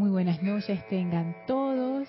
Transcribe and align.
Muy 0.00 0.08
buenas 0.08 0.42
noches 0.42 0.80
tengan 0.88 1.36
todos. 1.46 2.08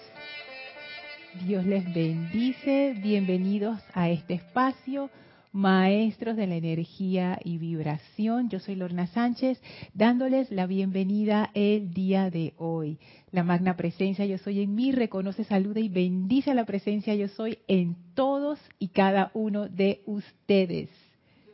Dios 1.46 1.66
les 1.66 1.84
bendice. 1.94 2.96
Bienvenidos 2.98 3.82
a 3.94 4.10
este 4.10 4.36
espacio, 4.36 5.10
Maestros 5.52 6.38
de 6.38 6.48
la 6.48 6.56
Energía 6.56 7.38
y 7.44 7.58
Vibración. 7.58 8.50
Yo 8.50 8.62
soy 8.62 8.76
Lorna 8.76 9.08
Sánchez, 9.08 9.62
dándoles 9.94 10.50
la 10.52 10.68
bienvenida 10.68 11.52
el 11.54 11.94
día 11.94 12.30
de 12.30 12.54
hoy. 12.56 12.98
La 13.30 13.44
magna 13.44 13.76
presencia 13.76 14.26
yo 14.26 14.38
soy 14.38 14.62
en 14.62 14.74
mí 14.74 14.94
reconoce, 14.94 15.44
saluda 15.44 15.82
y 15.82 15.90
bendice 15.90 16.52
a 16.52 16.56
la 16.56 16.66
presencia 16.66 17.14
yo 17.14 17.28
soy 17.28 17.60
en 17.68 17.98
todos 18.14 18.58
y 18.80 18.88
cada 18.88 19.32
uno 19.34 19.68
de 19.68 20.02
ustedes. 20.06 20.90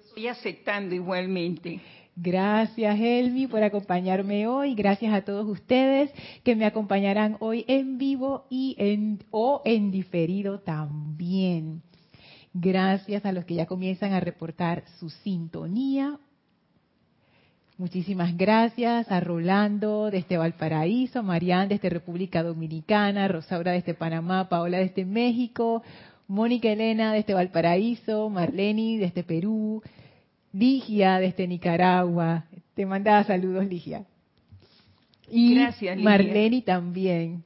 Estoy 0.05 0.27
aceptando 0.27 0.93
igualmente. 0.93 1.81
Gracias, 2.19 2.99
Elmi, 2.99 3.45
por 3.45 3.61
acompañarme 3.61 4.47
hoy. 4.47 4.73
Gracias 4.73 5.13
a 5.13 5.21
todos 5.21 5.47
ustedes 5.47 6.11
que 6.43 6.55
me 6.55 6.65
acompañarán 6.65 7.37
hoy 7.39 7.63
en 7.67 7.99
vivo 7.99 8.47
y 8.49 8.75
en, 8.79 9.19
o 9.29 9.61
en 9.65 9.91
diferido 9.91 10.59
también. 10.59 11.83
Gracias 12.55 13.23
a 13.23 13.31
los 13.31 13.45
que 13.45 13.53
ya 13.53 13.67
comienzan 13.67 14.13
a 14.13 14.19
reportar 14.19 14.83
su 14.99 15.11
sintonía. 15.11 16.17
Muchísimas 17.77 18.35
gracias 18.35 19.11
a 19.11 19.19
Rolando 19.19 20.09
desde 20.09 20.37
Valparaíso, 20.37 21.21
Marián 21.21 21.69
desde 21.69 21.91
República 21.91 22.41
Dominicana, 22.41 23.27
Rosaura 23.27 23.73
desde 23.73 23.93
Panamá, 23.93 24.49
Paola 24.49 24.79
desde 24.79 25.05
México, 25.05 25.83
Mónica 26.27 26.69
Elena 26.69 27.13
desde 27.13 27.35
Valparaíso, 27.35 28.27
Marleni 28.31 28.97
desde 28.97 29.23
Perú, 29.23 29.83
Ligia 30.57 31.19
desde 31.19 31.47
Nicaragua. 31.47 32.45
Te 32.73 32.85
mandaba 32.85 33.23
saludos, 33.23 33.65
Ligia. 33.65 34.05
Y 35.29 35.55
Gracias, 35.55 35.95
Ligia. 35.95 36.09
Marleni 36.09 36.61
también. 36.61 37.43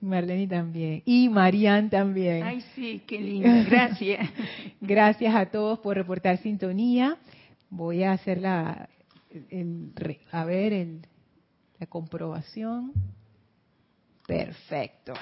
Marleni 0.00 0.46
también. 0.46 1.02
Y 1.04 1.28
Marian 1.28 1.90
también. 1.90 2.42
Ay, 2.42 2.62
sí, 2.74 3.02
qué 3.06 3.20
linda. 3.20 3.64
Gracias. 3.64 4.30
Gracias 4.80 5.34
a 5.34 5.46
todos 5.46 5.80
por 5.80 5.96
reportar 5.96 6.38
sintonía. 6.38 7.16
Voy 7.68 8.04
a 8.04 8.12
hacer 8.12 8.40
la, 8.40 8.88
el, 9.50 9.92
a 10.30 10.44
ver, 10.44 10.72
el, 10.72 11.06
la 11.78 11.86
comprobación. 11.86 12.92
Perfecto. 14.26 15.14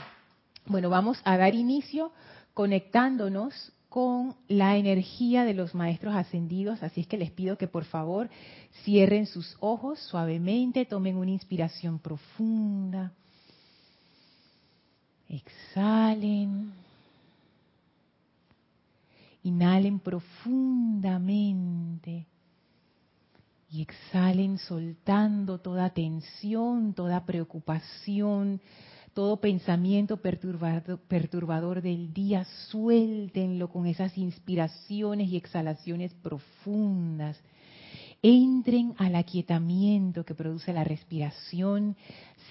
Bueno, 0.67 0.89
vamos 0.89 1.21
a 1.25 1.37
dar 1.37 1.55
inicio 1.55 2.13
conectándonos 2.53 3.73
con 3.95 4.35
la 4.49 4.77
energía 4.77 5.45
de 5.45 5.55
los 5.55 5.73
maestros 5.73 6.17
ascendidos, 6.17 6.83
así 6.83 7.03
es 7.03 7.07
que 7.07 7.17
les 7.17 7.31
pido 7.31 7.57
que 7.57 7.69
por 7.69 7.85
favor 7.85 8.29
cierren 8.83 9.27
sus 9.27 9.57
ojos 9.61 10.01
suavemente, 10.01 10.85
tomen 10.85 11.17
una 11.17 11.31
inspiración 11.31 12.01
profunda, 12.01 13.13
exhalen, 15.29 16.73
inhalen 19.45 20.01
profundamente. 20.01 22.27
Y 23.71 23.83
exhalen 23.83 24.59
soltando 24.59 25.61
toda 25.61 25.91
tensión, 25.91 26.95
toda 26.95 27.25
preocupación, 27.25 28.61
todo 29.15 29.37
pensamiento 29.37 30.17
perturbador, 30.17 31.83
del 31.83 32.13
día, 32.13 32.45
suéltenlo 32.69 33.69
con 33.69 33.87
esas 33.87 34.19
inspiraciones 34.19 35.29
y 35.29 35.37
exhalaciones 35.37 36.13
profundas. 36.15 37.41
Entren 38.23 38.95
al 38.99 39.15
aquietamiento 39.15 40.25
que 40.25 40.35
produce 40.35 40.73
la 40.73 40.83
respiración, 40.83 41.97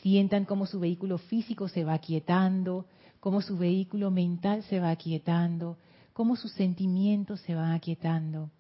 sientan 0.01 0.45
cómo 0.45 0.65
su 0.65 0.79
vehículo 0.79 1.17
físico 1.17 1.67
se 1.67 1.83
va 1.83 1.95
aquietando, 1.95 2.85
cómo 3.19 3.41
su 3.41 3.57
vehículo 3.57 4.09
mental 4.09 4.63
se 4.63 4.79
va 4.79 4.91
aquietando, 4.91 5.77
cómo 6.13 6.37
sus 6.37 6.53
sentimientos 6.53 7.41
se 7.41 7.55
van 7.55 7.71
aquietando. 7.73 8.51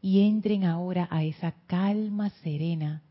Y 0.00 0.26
entren 0.26 0.64
ahora 0.64 1.08
a 1.10 1.24
esa 1.24 1.54
calma 1.66 2.30
serena, 2.42 3.02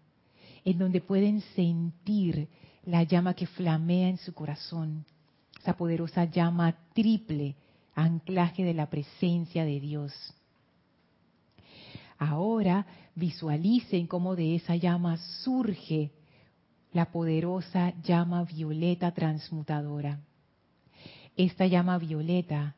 en 0.65 0.77
donde 0.79 1.01
pueden 1.01 1.41
sentir 1.55 2.47
la 2.89 3.03
llama 3.03 3.35
que 3.35 3.45
flamea 3.45 4.09
en 4.09 4.17
su 4.17 4.33
corazón, 4.33 5.05
esa 5.59 5.77
poderosa 5.77 6.25
llama 6.25 6.75
triple, 6.93 7.55
anclaje 7.93 8.63
de 8.63 8.73
la 8.73 8.89
presencia 8.89 9.63
de 9.63 9.79
Dios. 9.79 10.13
Ahora 12.17 12.87
visualicen 13.13 14.07
cómo 14.07 14.35
de 14.35 14.55
esa 14.55 14.75
llama 14.75 15.17
surge 15.43 16.11
la 16.91 17.11
poderosa 17.11 17.93
llama 18.01 18.43
violeta 18.43 19.11
transmutadora. 19.13 20.19
Esta 21.37 21.67
llama 21.67 21.99
violeta 21.99 22.75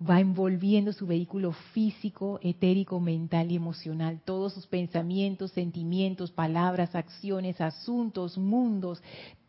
va 0.00 0.20
envolviendo 0.20 0.92
su 0.92 1.06
vehículo 1.06 1.52
físico, 1.72 2.38
etérico, 2.42 3.00
mental 3.00 3.50
y 3.50 3.56
emocional, 3.56 4.20
todos 4.24 4.54
sus 4.54 4.66
pensamientos, 4.66 5.50
sentimientos, 5.52 6.30
palabras, 6.30 6.94
acciones, 6.94 7.60
asuntos, 7.60 8.38
mundos, 8.38 9.02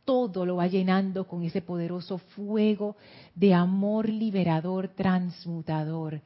todo 0.10 0.44
lo 0.44 0.56
va 0.56 0.66
llenando 0.66 1.28
con 1.28 1.44
ese 1.44 1.62
poderoso 1.62 2.18
fuego 2.18 2.96
de 3.36 3.54
amor 3.54 4.10
liberador, 4.10 4.88
transmutador. 4.88 6.20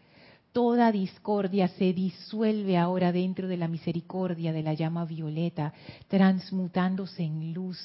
Toda 0.53 0.89
discordia 0.89 1.67
se 1.67 1.91
disuelve 1.91 2.77
ahora 2.77 3.11
dentro 3.11 3.49
de 3.49 3.57
la 3.57 3.67
misericordia 3.67 4.53
de 4.53 4.63
la 4.63 4.73
llama 4.73 5.03
violeta, 5.03 5.73
transmutándose 6.07 7.23
en 7.23 7.53
luz. 7.53 7.77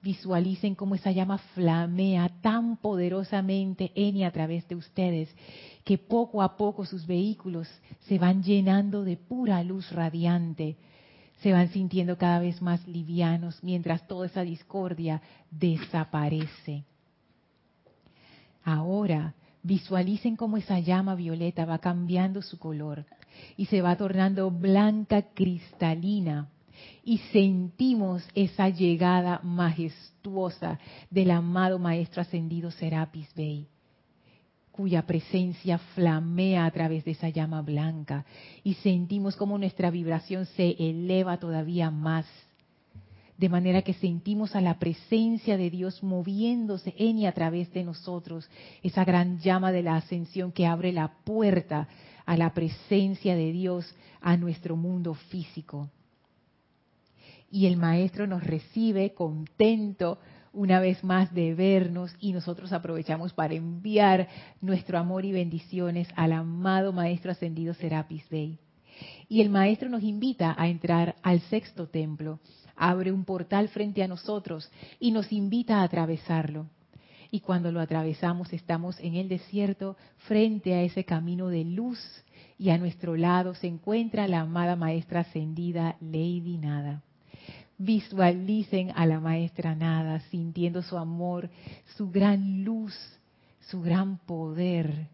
Visualicen 0.00 0.74
cómo 0.74 0.94
esa 0.94 1.10
llama 1.10 1.36
flamea 1.54 2.30
tan 2.40 2.78
poderosamente 2.78 3.92
en 3.94 4.16
y 4.16 4.24
a 4.24 4.30
través 4.30 4.66
de 4.68 4.76
ustedes, 4.76 5.28
que 5.84 5.98
poco 5.98 6.40
a 6.40 6.56
poco 6.56 6.86
sus 6.86 7.06
vehículos 7.06 7.68
se 8.08 8.18
van 8.18 8.42
llenando 8.42 9.04
de 9.04 9.18
pura 9.18 9.62
luz 9.64 9.92
radiante 9.92 10.78
se 11.40 11.52
van 11.52 11.68
sintiendo 11.68 12.16
cada 12.18 12.38
vez 12.38 12.60
más 12.60 12.86
livianos 12.86 13.62
mientras 13.62 14.06
toda 14.06 14.26
esa 14.26 14.42
discordia 14.42 15.22
desaparece. 15.50 16.84
Ahora 18.62 19.34
visualicen 19.62 20.36
cómo 20.36 20.56
esa 20.56 20.78
llama 20.80 21.14
violeta 21.14 21.64
va 21.64 21.78
cambiando 21.78 22.42
su 22.42 22.58
color 22.58 23.06
y 23.56 23.66
se 23.66 23.80
va 23.80 23.96
tornando 23.96 24.50
blanca 24.50 25.22
cristalina 25.34 26.48
y 27.04 27.18
sentimos 27.32 28.26
esa 28.34 28.68
llegada 28.68 29.40
majestuosa 29.42 30.78
del 31.10 31.30
amado 31.30 31.78
Maestro 31.78 32.22
Ascendido 32.22 32.70
Serapis 32.70 33.32
Bey 33.34 33.69
cuya 34.72 35.02
presencia 35.02 35.78
flamea 35.94 36.64
a 36.64 36.70
través 36.70 37.04
de 37.04 37.12
esa 37.12 37.28
llama 37.28 37.62
blanca 37.62 38.24
y 38.62 38.74
sentimos 38.74 39.36
como 39.36 39.58
nuestra 39.58 39.90
vibración 39.90 40.46
se 40.46 40.76
eleva 40.78 41.38
todavía 41.38 41.90
más. 41.90 42.26
De 43.36 43.48
manera 43.48 43.80
que 43.82 43.94
sentimos 43.94 44.54
a 44.54 44.60
la 44.60 44.78
presencia 44.78 45.56
de 45.56 45.70
Dios 45.70 46.02
moviéndose 46.02 46.94
en 46.98 47.18
y 47.18 47.26
a 47.26 47.32
través 47.32 47.72
de 47.72 47.84
nosotros, 47.84 48.48
esa 48.82 49.04
gran 49.04 49.38
llama 49.38 49.72
de 49.72 49.82
la 49.82 49.96
ascensión 49.96 50.52
que 50.52 50.66
abre 50.66 50.92
la 50.92 51.08
puerta 51.24 51.88
a 52.26 52.36
la 52.36 52.52
presencia 52.52 53.34
de 53.34 53.50
Dios 53.50 53.94
a 54.20 54.36
nuestro 54.36 54.76
mundo 54.76 55.14
físico. 55.14 55.88
Y 57.50 57.66
el 57.66 57.76
Maestro 57.76 58.26
nos 58.26 58.44
recibe 58.44 59.14
contento 59.14 60.18
una 60.52 60.80
vez 60.80 61.02
más 61.04 61.32
de 61.32 61.54
vernos 61.54 62.14
y 62.20 62.32
nosotros 62.32 62.72
aprovechamos 62.72 63.32
para 63.32 63.54
enviar 63.54 64.28
nuestro 64.60 64.98
amor 64.98 65.24
y 65.24 65.32
bendiciones 65.32 66.08
al 66.16 66.32
amado 66.32 66.92
Maestro 66.92 67.30
Ascendido 67.30 67.74
Serapis 67.74 68.28
Bey. 68.28 68.58
Y 69.28 69.40
el 69.40 69.48
Maestro 69.48 69.88
nos 69.88 70.02
invita 70.02 70.54
a 70.58 70.68
entrar 70.68 71.14
al 71.22 71.40
sexto 71.42 71.88
templo, 71.88 72.40
abre 72.76 73.12
un 73.12 73.24
portal 73.24 73.68
frente 73.68 74.02
a 74.02 74.08
nosotros 74.08 74.70
y 74.98 75.12
nos 75.12 75.32
invita 75.32 75.78
a 75.78 75.84
atravesarlo. 75.84 76.66
Y 77.30 77.40
cuando 77.40 77.70
lo 77.70 77.80
atravesamos 77.80 78.52
estamos 78.52 78.98
en 79.00 79.14
el 79.14 79.28
desierto 79.28 79.96
frente 80.26 80.74
a 80.74 80.82
ese 80.82 81.04
camino 81.04 81.48
de 81.48 81.64
luz 81.64 81.98
y 82.58 82.70
a 82.70 82.78
nuestro 82.78 83.16
lado 83.16 83.54
se 83.54 83.68
encuentra 83.68 84.26
la 84.26 84.40
amada 84.40 84.74
Maestra 84.74 85.20
Ascendida 85.20 85.96
Lady 86.00 86.58
Nada 86.58 87.02
visualicen 87.80 88.92
a 88.94 89.06
la 89.06 89.20
maestra 89.20 89.74
nada, 89.74 90.20
sintiendo 90.30 90.82
su 90.82 90.98
amor, 90.98 91.48
su 91.96 92.10
gran 92.10 92.62
luz, 92.62 92.94
su 93.70 93.80
gran 93.80 94.18
poder. 94.18 95.08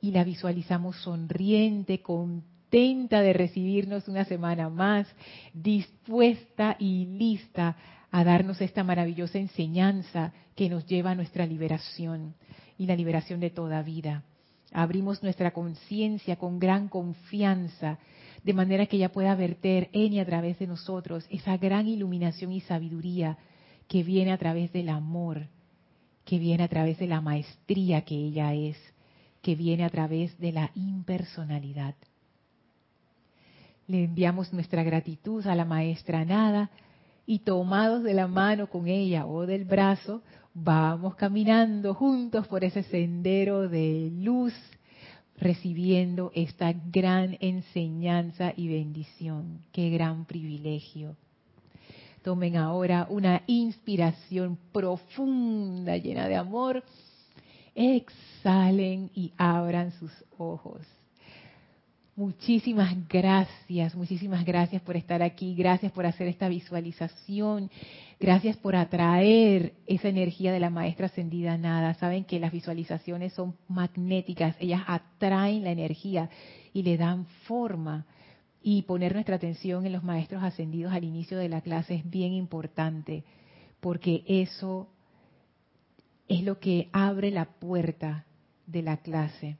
Y 0.00 0.12
la 0.12 0.22
visualizamos 0.22 0.96
sonriente, 0.98 2.00
contenta 2.00 3.22
de 3.22 3.32
recibirnos 3.32 4.06
una 4.06 4.24
semana 4.24 4.68
más, 4.68 5.08
dispuesta 5.52 6.76
y 6.78 7.06
lista 7.06 7.76
a 8.12 8.22
darnos 8.22 8.60
esta 8.60 8.84
maravillosa 8.84 9.38
enseñanza 9.38 10.32
que 10.54 10.68
nos 10.68 10.86
lleva 10.86 11.10
a 11.10 11.16
nuestra 11.16 11.44
liberación 11.44 12.34
y 12.78 12.86
la 12.86 12.94
liberación 12.94 13.40
de 13.40 13.50
toda 13.50 13.82
vida. 13.82 14.22
Abrimos 14.72 15.24
nuestra 15.24 15.50
conciencia 15.50 16.36
con 16.36 16.60
gran 16.60 16.86
confianza 16.88 17.98
de 18.42 18.52
manera 18.52 18.86
que 18.86 18.96
ella 18.96 19.12
pueda 19.12 19.34
verter 19.34 19.88
en 19.92 20.12
y 20.12 20.20
a 20.20 20.26
través 20.26 20.58
de 20.58 20.66
nosotros 20.66 21.26
esa 21.30 21.56
gran 21.56 21.88
iluminación 21.88 22.52
y 22.52 22.60
sabiduría 22.60 23.38
que 23.88 24.02
viene 24.02 24.32
a 24.32 24.38
través 24.38 24.72
del 24.72 24.88
amor, 24.90 25.46
que 26.24 26.38
viene 26.38 26.64
a 26.64 26.68
través 26.68 26.98
de 26.98 27.06
la 27.06 27.20
maestría 27.20 28.02
que 28.02 28.14
ella 28.14 28.54
es, 28.54 28.76
que 29.42 29.54
viene 29.54 29.84
a 29.84 29.90
través 29.90 30.38
de 30.38 30.52
la 30.52 30.70
impersonalidad. 30.74 31.94
Le 33.86 34.04
enviamos 34.04 34.52
nuestra 34.52 34.82
gratitud 34.82 35.46
a 35.46 35.54
la 35.54 35.64
maestra 35.64 36.24
Nada 36.24 36.70
y 37.24 37.40
tomados 37.40 38.02
de 38.02 38.14
la 38.14 38.26
mano 38.26 38.68
con 38.68 38.88
ella 38.88 39.26
o 39.26 39.46
del 39.46 39.64
brazo, 39.64 40.22
vamos 40.54 41.14
caminando 41.14 41.94
juntos 41.94 42.46
por 42.46 42.64
ese 42.64 42.82
sendero 42.82 43.68
de 43.68 44.10
luz, 44.12 44.54
recibiendo 45.40 46.32
esta 46.34 46.72
gran 46.72 47.36
enseñanza 47.40 48.52
y 48.56 48.68
bendición. 48.68 49.60
Qué 49.72 49.90
gran 49.90 50.24
privilegio. 50.24 51.16
Tomen 52.22 52.56
ahora 52.56 53.06
una 53.08 53.42
inspiración 53.46 54.58
profunda, 54.72 55.96
llena 55.96 56.28
de 56.28 56.36
amor. 56.36 56.82
Exhalen 57.74 59.10
y 59.14 59.32
abran 59.36 59.92
sus 59.92 60.12
ojos. 60.36 60.82
Muchísimas 62.18 62.96
gracias, 63.08 63.94
muchísimas 63.94 64.44
gracias 64.44 64.82
por 64.82 64.96
estar 64.96 65.22
aquí, 65.22 65.54
gracias 65.54 65.92
por 65.92 66.04
hacer 66.04 66.26
esta 66.26 66.48
visualización, 66.48 67.70
gracias 68.20 68.56
por 68.56 68.76
atraer 68.76 69.74
esa 69.86 70.08
energía 70.08 70.52
de 70.52 70.60
la 70.60 70.70
maestra 70.70 71.06
ascendida 71.06 71.56
nada. 71.56 71.94
Saben 71.94 72.24
que 72.24 72.40
las 72.40 72.52
visualizaciones 72.52 73.32
son 73.32 73.56
magnéticas, 73.68 74.56
ellas 74.60 74.82
atraen 74.86 75.64
la 75.64 75.70
energía 75.70 76.30
y 76.72 76.82
le 76.82 76.96
dan 76.96 77.26
forma. 77.46 78.06
Y 78.60 78.82
poner 78.82 79.14
nuestra 79.14 79.36
atención 79.36 79.86
en 79.86 79.92
los 79.92 80.02
maestros 80.02 80.42
ascendidos 80.42 80.92
al 80.92 81.04
inicio 81.04 81.38
de 81.38 81.48
la 81.48 81.60
clase 81.60 81.94
es 81.94 82.10
bien 82.10 82.32
importante, 82.32 83.24
porque 83.80 84.24
eso 84.26 84.88
es 86.26 86.42
lo 86.42 86.58
que 86.58 86.88
abre 86.92 87.30
la 87.30 87.46
puerta 87.46 88.26
de 88.66 88.82
la 88.82 88.98
clase. 88.98 89.56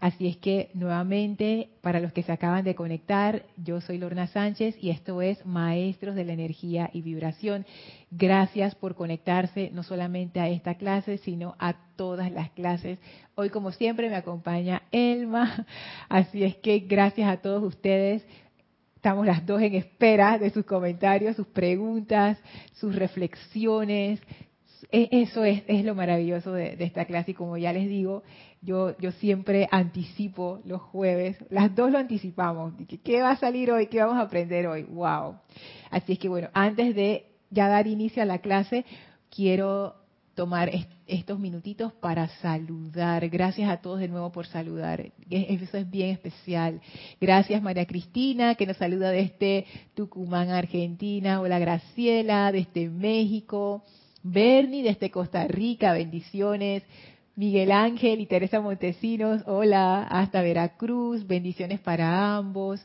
Así 0.00 0.26
es 0.28 0.36
que 0.36 0.70
nuevamente, 0.74 1.70
para 1.80 2.00
los 2.00 2.12
que 2.12 2.22
se 2.22 2.32
acaban 2.32 2.64
de 2.64 2.74
conectar, 2.74 3.44
yo 3.56 3.80
soy 3.80 3.98
Lorna 3.98 4.26
Sánchez 4.26 4.76
y 4.80 4.90
esto 4.90 5.22
es 5.22 5.44
Maestros 5.46 6.14
de 6.14 6.24
la 6.24 6.32
Energía 6.32 6.90
y 6.92 7.02
Vibración. 7.02 7.66
Gracias 8.10 8.74
por 8.74 8.94
conectarse 8.94 9.70
no 9.72 9.82
solamente 9.82 10.40
a 10.40 10.48
esta 10.48 10.74
clase, 10.74 11.18
sino 11.18 11.56
a 11.58 11.74
todas 11.96 12.30
las 12.30 12.50
clases. 12.50 12.98
Hoy, 13.34 13.50
como 13.50 13.72
siempre, 13.72 14.08
me 14.08 14.16
acompaña 14.16 14.82
Elma. 14.92 15.66
Así 16.08 16.44
es 16.44 16.56
que 16.56 16.80
gracias 16.80 17.28
a 17.28 17.38
todos 17.38 17.62
ustedes 17.62 18.24
estamos 19.06 19.24
las 19.24 19.46
dos 19.46 19.62
en 19.62 19.74
espera 19.74 20.36
de 20.36 20.50
sus 20.50 20.64
comentarios, 20.64 21.36
sus 21.36 21.46
preguntas, 21.46 22.38
sus 22.72 22.94
reflexiones. 22.96 24.20
E, 24.90 25.08
eso 25.10 25.44
es, 25.44 25.64
lo 25.84 25.94
maravilloso 25.94 26.52
de, 26.52 26.76
esta 26.80 27.04
clase 27.04 27.32
y 27.32 27.34
como 27.34 27.56
ya 27.56 27.72
les 27.72 27.88
digo, 27.88 28.22
yo, 28.62 28.96
yo 28.98 29.12
siempre 29.12 29.68
anticipo 29.70 30.60
los 30.64 30.80
jueves, 30.80 31.36
las 31.50 31.74
dos 31.74 31.90
lo 31.90 31.98
anticipamos, 31.98 32.74
¿qué 33.02 33.22
va 33.22 33.30
a 33.30 33.36
salir 33.36 33.70
hoy? 33.70 33.86
¿Qué 33.86 34.00
vamos 34.00 34.16
a 34.16 34.22
aprender 34.22 34.66
hoy? 34.66 34.84
¡Wow! 34.84 35.36
Así 35.90 36.12
es 36.12 36.18
que 36.18 36.28
bueno, 36.28 36.48
antes 36.52 36.94
de 36.94 37.26
ya 37.50 37.68
dar 37.68 37.86
inicio 37.86 38.22
a 38.22 38.26
la 38.26 38.38
clase, 38.38 38.84
quiero 39.30 39.94
tomar 40.34 40.70
estos 41.06 41.38
minutitos 41.38 41.92
para 41.94 42.28
saludar. 42.28 43.28
Gracias 43.30 43.70
a 43.70 43.78
todos 43.78 44.00
de 44.00 44.08
nuevo 44.08 44.30
por 44.30 44.46
saludar. 44.46 45.12
Eso 45.30 45.78
es 45.78 45.90
bien 45.90 46.10
especial. 46.10 46.80
Gracias 47.20 47.62
María 47.62 47.86
Cristina, 47.86 48.54
que 48.54 48.66
nos 48.66 48.76
saluda 48.76 49.10
desde 49.10 49.64
Tucumán, 49.94 50.50
Argentina. 50.50 51.40
Hola 51.40 51.58
Graciela, 51.58 52.52
desde 52.52 52.90
México. 52.90 53.82
Bernie, 54.32 54.82
desde 54.82 55.10
Costa 55.10 55.46
Rica. 55.46 55.92
Bendiciones. 55.92 56.82
Miguel 57.36 57.70
Ángel 57.70 58.20
y 58.20 58.26
Teresa 58.26 58.62
Montesinos, 58.62 59.42
hola, 59.46 60.04
hasta 60.04 60.40
Veracruz, 60.40 61.26
bendiciones 61.26 61.80
para 61.80 62.34
ambos, 62.34 62.82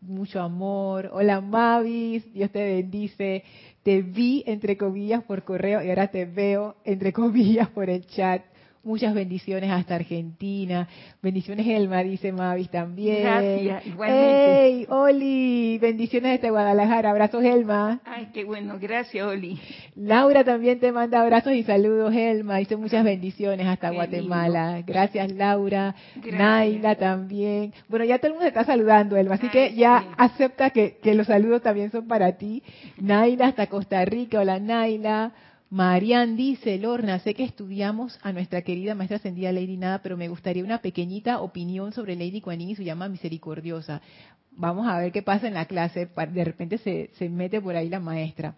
mucho 0.00 0.40
amor. 0.40 1.10
Hola 1.12 1.42
Mavis, 1.42 2.32
Dios 2.32 2.50
te 2.50 2.64
bendice. 2.64 3.44
Te 3.82 4.00
vi 4.00 4.42
entre 4.46 4.78
comillas 4.78 5.22
por 5.24 5.44
correo 5.44 5.82
y 5.82 5.90
ahora 5.90 6.08
te 6.08 6.24
veo 6.24 6.76
entre 6.84 7.12
comillas 7.12 7.68
por 7.68 7.90
el 7.90 8.06
chat. 8.06 8.42
Muchas 8.82 9.12
bendiciones 9.12 9.70
hasta 9.70 9.96
Argentina. 9.96 10.88
Bendiciones 11.20 11.66
Elma, 11.66 12.02
dice 12.02 12.32
Mavis 12.32 12.70
también. 12.70 13.22
Gracias, 13.22 13.86
igualmente. 13.86 14.62
¡Hey, 14.62 14.86
Oli! 14.88 15.78
Bendiciones 15.78 16.32
desde 16.32 16.48
Guadalajara. 16.48 17.10
Abrazos, 17.10 17.44
Elma. 17.44 18.00
Ay, 18.06 18.30
qué 18.32 18.44
bueno. 18.44 18.78
Gracias, 18.80 19.26
Oli. 19.26 19.60
Laura 19.96 20.44
también 20.44 20.80
te 20.80 20.92
manda 20.92 21.20
abrazos 21.20 21.52
y 21.52 21.62
saludos, 21.62 22.14
Elma. 22.14 22.56
Dice 22.56 22.76
muchas 22.76 23.04
bendiciones 23.04 23.66
hasta 23.66 23.90
Guatemala. 23.90 24.82
Gracias, 24.86 25.30
Laura. 25.32 25.94
Naila 26.32 26.94
también. 26.94 27.74
Bueno, 27.86 28.06
ya 28.06 28.16
todo 28.16 28.28
el 28.28 28.32
mundo 28.32 28.48
está 28.48 28.64
saludando, 28.64 29.18
Elma. 29.18 29.34
Así 29.34 29.50
que 29.50 29.74
ya 29.74 30.14
acepta 30.16 30.70
que, 30.70 30.96
que 31.02 31.14
los 31.14 31.26
saludos 31.26 31.60
también 31.60 31.90
son 31.90 32.08
para 32.08 32.38
ti. 32.38 32.62
Naila 32.96 33.48
hasta 33.48 33.66
Costa 33.66 34.02
Rica. 34.06 34.40
Hola, 34.40 34.58
Naila. 34.58 35.32
Marian 35.70 36.36
dice, 36.36 36.78
Lorna, 36.78 37.20
sé 37.20 37.34
que 37.34 37.44
estudiamos 37.44 38.18
a 38.22 38.32
nuestra 38.32 38.62
querida 38.62 38.96
maestra 38.96 39.18
ascendida 39.18 39.52
Lady 39.52 39.76
Nada, 39.76 40.02
pero 40.02 40.16
me 40.16 40.26
gustaría 40.26 40.64
una 40.64 40.82
pequeñita 40.82 41.40
opinión 41.40 41.92
sobre 41.92 42.16
Lady 42.16 42.40
Kuan 42.40 42.60
y 42.60 42.74
su 42.74 42.82
llama 42.82 43.08
misericordiosa. 43.08 44.02
Vamos 44.50 44.88
a 44.88 44.98
ver 44.98 45.12
qué 45.12 45.22
pasa 45.22 45.46
en 45.46 45.54
la 45.54 45.66
clase. 45.66 46.08
De 46.32 46.44
repente 46.44 46.78
se, 46.78 47.10
se 47.14 47.28
mete 47.28 47.60
por 47.60 47.76
ahí 47.76 47.88
la 47.88 48.00
maestra. 48.00 48.56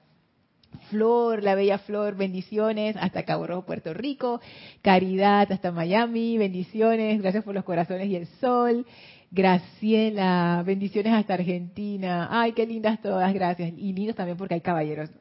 Flor, 0.89 1.43
la 1.43 1.55
bella 1.55 1.77
Flor, 1.77 2.17
bendiciones 2.17 2.97
hasta 2.97 3.25
Cabo 3.25 3.47
Rojo, 3.47 3.67
Puerto 3.67 3.93
Rico. 3.93 4.41
Caridad 4.81 5.53
hasta 5.53 5.71
Miami, 5.71 6.39
bendiciones, 6.39 7.21
gracias 7.21 7.45
por 7.45 7.55
los 7.55 7.65
corazones 7.65 8.09
y 8.09 8.17
el 8.17 8.27
sol. 8.41 8.87
Graciela, 9.31 10.63
bendiciones 10.65 11.13
hasta 11.13 11.35
Argentina. 11.35 12.29
Ay, 12.31 12.53
qué 12.53 12.67
lindas 12.67 13.03
todas, 13.03 13.35
gracias. 13.35 13.71
Y 13.77 13.93
lindos 13.93 14.17
también 14.17 14.39
porque 14.39 14.55
hay 14.55 14.63
caballeros. 14.63 15.11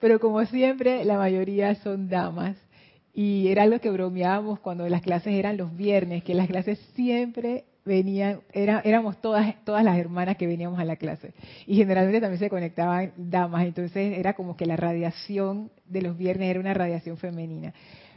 pero 0.00 0.18
como 0.18 0.44
siempre 0.46 1.04
la 1.04 1.18
mayoría 1.18 1.74
son 1.76 2.08
damas. 2.08 2.56
Y 3.12 3.48
era 3.48 3.64
algo 3.64 3.78
que 3.80 3.90
bromeábamos 3.90 4.60
cuando 4.60 4.88
las 4.88 5.02
clases 5.02 5.34
eran 5.34 5.56
los 5.56 5.76
viernes, 5.76 6.24
que 6.24 6.34
las 6.34 6.46
clases 6.46 6.78
siempre 6.94 7.64
venían, 7.84 8.40
era, 8.52 8.80
éramos 8.84 9.20
todas, 9.20 9.62
todas 9.64 9.84
las 9.84 9.98
hermanas 9.98 10.36
que 10.36 10.46
veníamos 10.46 10.78
a 10.78 10.84
la 10.84 10.96
clase. 10.96 11.34
Y 11.66 11.76
generalmente 11.76 12.20
también 12.20 12.38
se 12.38 12.48
conectaban 12.48 13.12
damas, 13.16 13.66
entonces 13.66 14.16
era 14.18 14.34
como 14.34 14.56
que 14.56 14.64
la 14.64 14.76
radiación 14.76 15.70
de 15.86 16.02
los 16.02 16.16
viernes 16.16 16.50
era 16.50 16.60
una 16.60 16.72
radiación 16.72 17.16
femenina. 17.16 17.74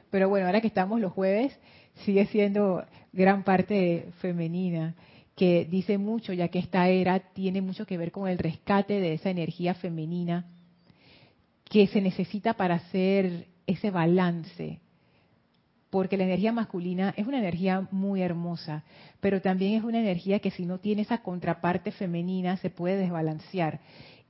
Pero 0.09 0.29
bueno, 0.29 0.45
ahora 0.45 0.61
que 0.61 0.67
estamos 0.67 1.01
los 1.01 1.11
jueves, 1.11 1.57
sigue 2.05 2.27
siendo 2.27 2.85
gran 3.11 3.43
parte 3.43 4.09
femenina, 4.19 4.95
que 5.35 5.65
dice 5.65 5.97
mucho, 5.97 6.33
ya 6.33 6.49
que 6.49 6.59
esta 6.59 6.87
era 6.87 7.19
tiene 7.19 7.61
mucho 7.61 7.87
que 7.87 7.97
ver 7.97 8.11
con 8.11 8.29
el 8.29 8.37
rescate 8.37 8.99
de 8.99 9.13
esa 9.13 9.31
energía 9.31 9.73
femenina 9.73 10.45
que 11.73 11.87
se 11.87 12.01
necesita 12.01 12.53
para 12.53 12.75
hacer 12.75 13.47
ese 13.65 13.89
balance. 13.89 14.79
Porque 15.89 16.17
la 16.17 16.23
energía 16.23 16.51
masculina 16.51 17.15
es 17.17 17.25
una 17.25 17.39
energía 17.39 17.87
muy 17.89 18.21
hermosa, 18.21 18.83
pero 19.19 19.41
también 19.41 19.73
es 19.73 19.83
una 19.83 19.99
energía 19.99 20.37
que 20.37 20.51
si 20.51 20.67
no 20.67 20.77
tiene 20.77 21.01
esa 21.01 21.23
contraparte 21.23 21.91
femenina 21.91 22.57
se 22.57 22.69
puede 22.69 22.97
desbalancear. 22.97 23.79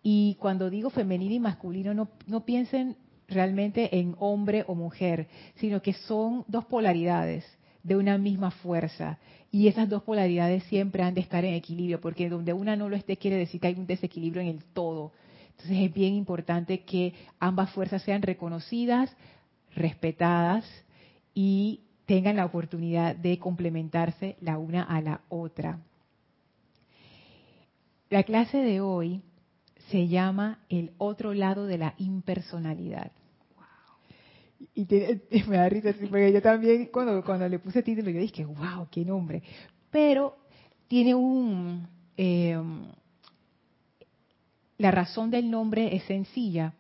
Y 0.02 0.38
cuando 0.40 0.70
digo 0.70 0.90
femenino 0.90 1.34
y 1.34 1.40
masculino, 1.40 1.94
no, 1.94 2.08
no 2.28 2.46
piensen 2.46 2.96
realmente 3.28 4.00
en 4.00 4.16
hombre 4.20 4.64
o 4.68 4.74
mujer, 4.74 5.28
sino 5.56 5.82
que 5.82 5.92
son 5.92 6.46
dos 6.48 6.64
polaridades 6.64 7.44
de 7.84 7.98
una 7.98 8.18
misma 8.18 8.52
fuerza. 8.52 9.20
Y 9.52 9.68
esas 9.68 9.90
dos 9.90 10.04
polaridades 10.04 10.64
siempre 10.64 11.04
han 11.04 11.14
de 11.14 11.20
estar 11.20 11.44
en 11.44 11.56
equilibrio, 11.56 12.00
porque 12.00 12.30
donde 12.30 12.54
una 12.54 12.78
no 12.78 12.88
lo 12.88 12.96
esté 12.96 13.18
quiere 13.18 13.36
decir 13.36 13.60
que 13.60 13.68
hay 13.68 13.76
un 13.76 13.86
desequilibrio 13.86 14.42
en 14.42 14.48
el 14.48 14.64
todo. 14.64 15.12
Entonces 15.58 15.86
es 15.86 15.94
bien 15.94 16.14
importante 16.14 16.84
que 16.84 17.14
ambas 17.40 17.72
fuerzas 17.72 18.02
sean 18.04 18.22
reconocidas, 18.22 19.16
respetadas 19.76 20.66
y 21.34 21.82
tengan 22.06 22.36
la 22.36 22.46
oportunidad 22.46 23.16
de 23.16 23.40
complementarse 23.40 24.36
la 24.42 24.58
una 24.58 24.84
a 24.84 25.02
la 25.02 25.22
otra. 25.30 25.80
La 28.10 28.24
clase 28.24 28.58
de 28.58 28.82
hoy 28.82 29.22
se 29.90 30.08
llama 30.08 30.60
El 30.70 30.92
otro 30.98 31.34
lado 31.34 31.66
de 31.66 31.78
la 31.78 31.96
impersonalidad. 31.98 33.12
Y 34.76 34.86
me 35.48 35.58
da 35.58 35.70
risa, 35.70 35.94
porque 36.10 36.32
yo 36.32 36.42
también 36.42 36.90
cuando, 36.92 37.24
cuando 37.24 37.48
le 37.48 37.60
puse 37.60 37.84
título, 37.84 38.10
yo 38.10 38.20
dije, 38.20 38.46
wow, 38.46 38.88
qué 38.90 39.04
nombre. 39.04 39.44
Pero 39.92 40.38
tiene 40.88 41.16
un, 41.16 41.88
eh, 42.18 42.62
la 44.84 44.92
razón 44.92 45.32
del 45.32 45.50
nombre 45.50 45.96
es 45.96 46.04
sencilla, 46.04 46.74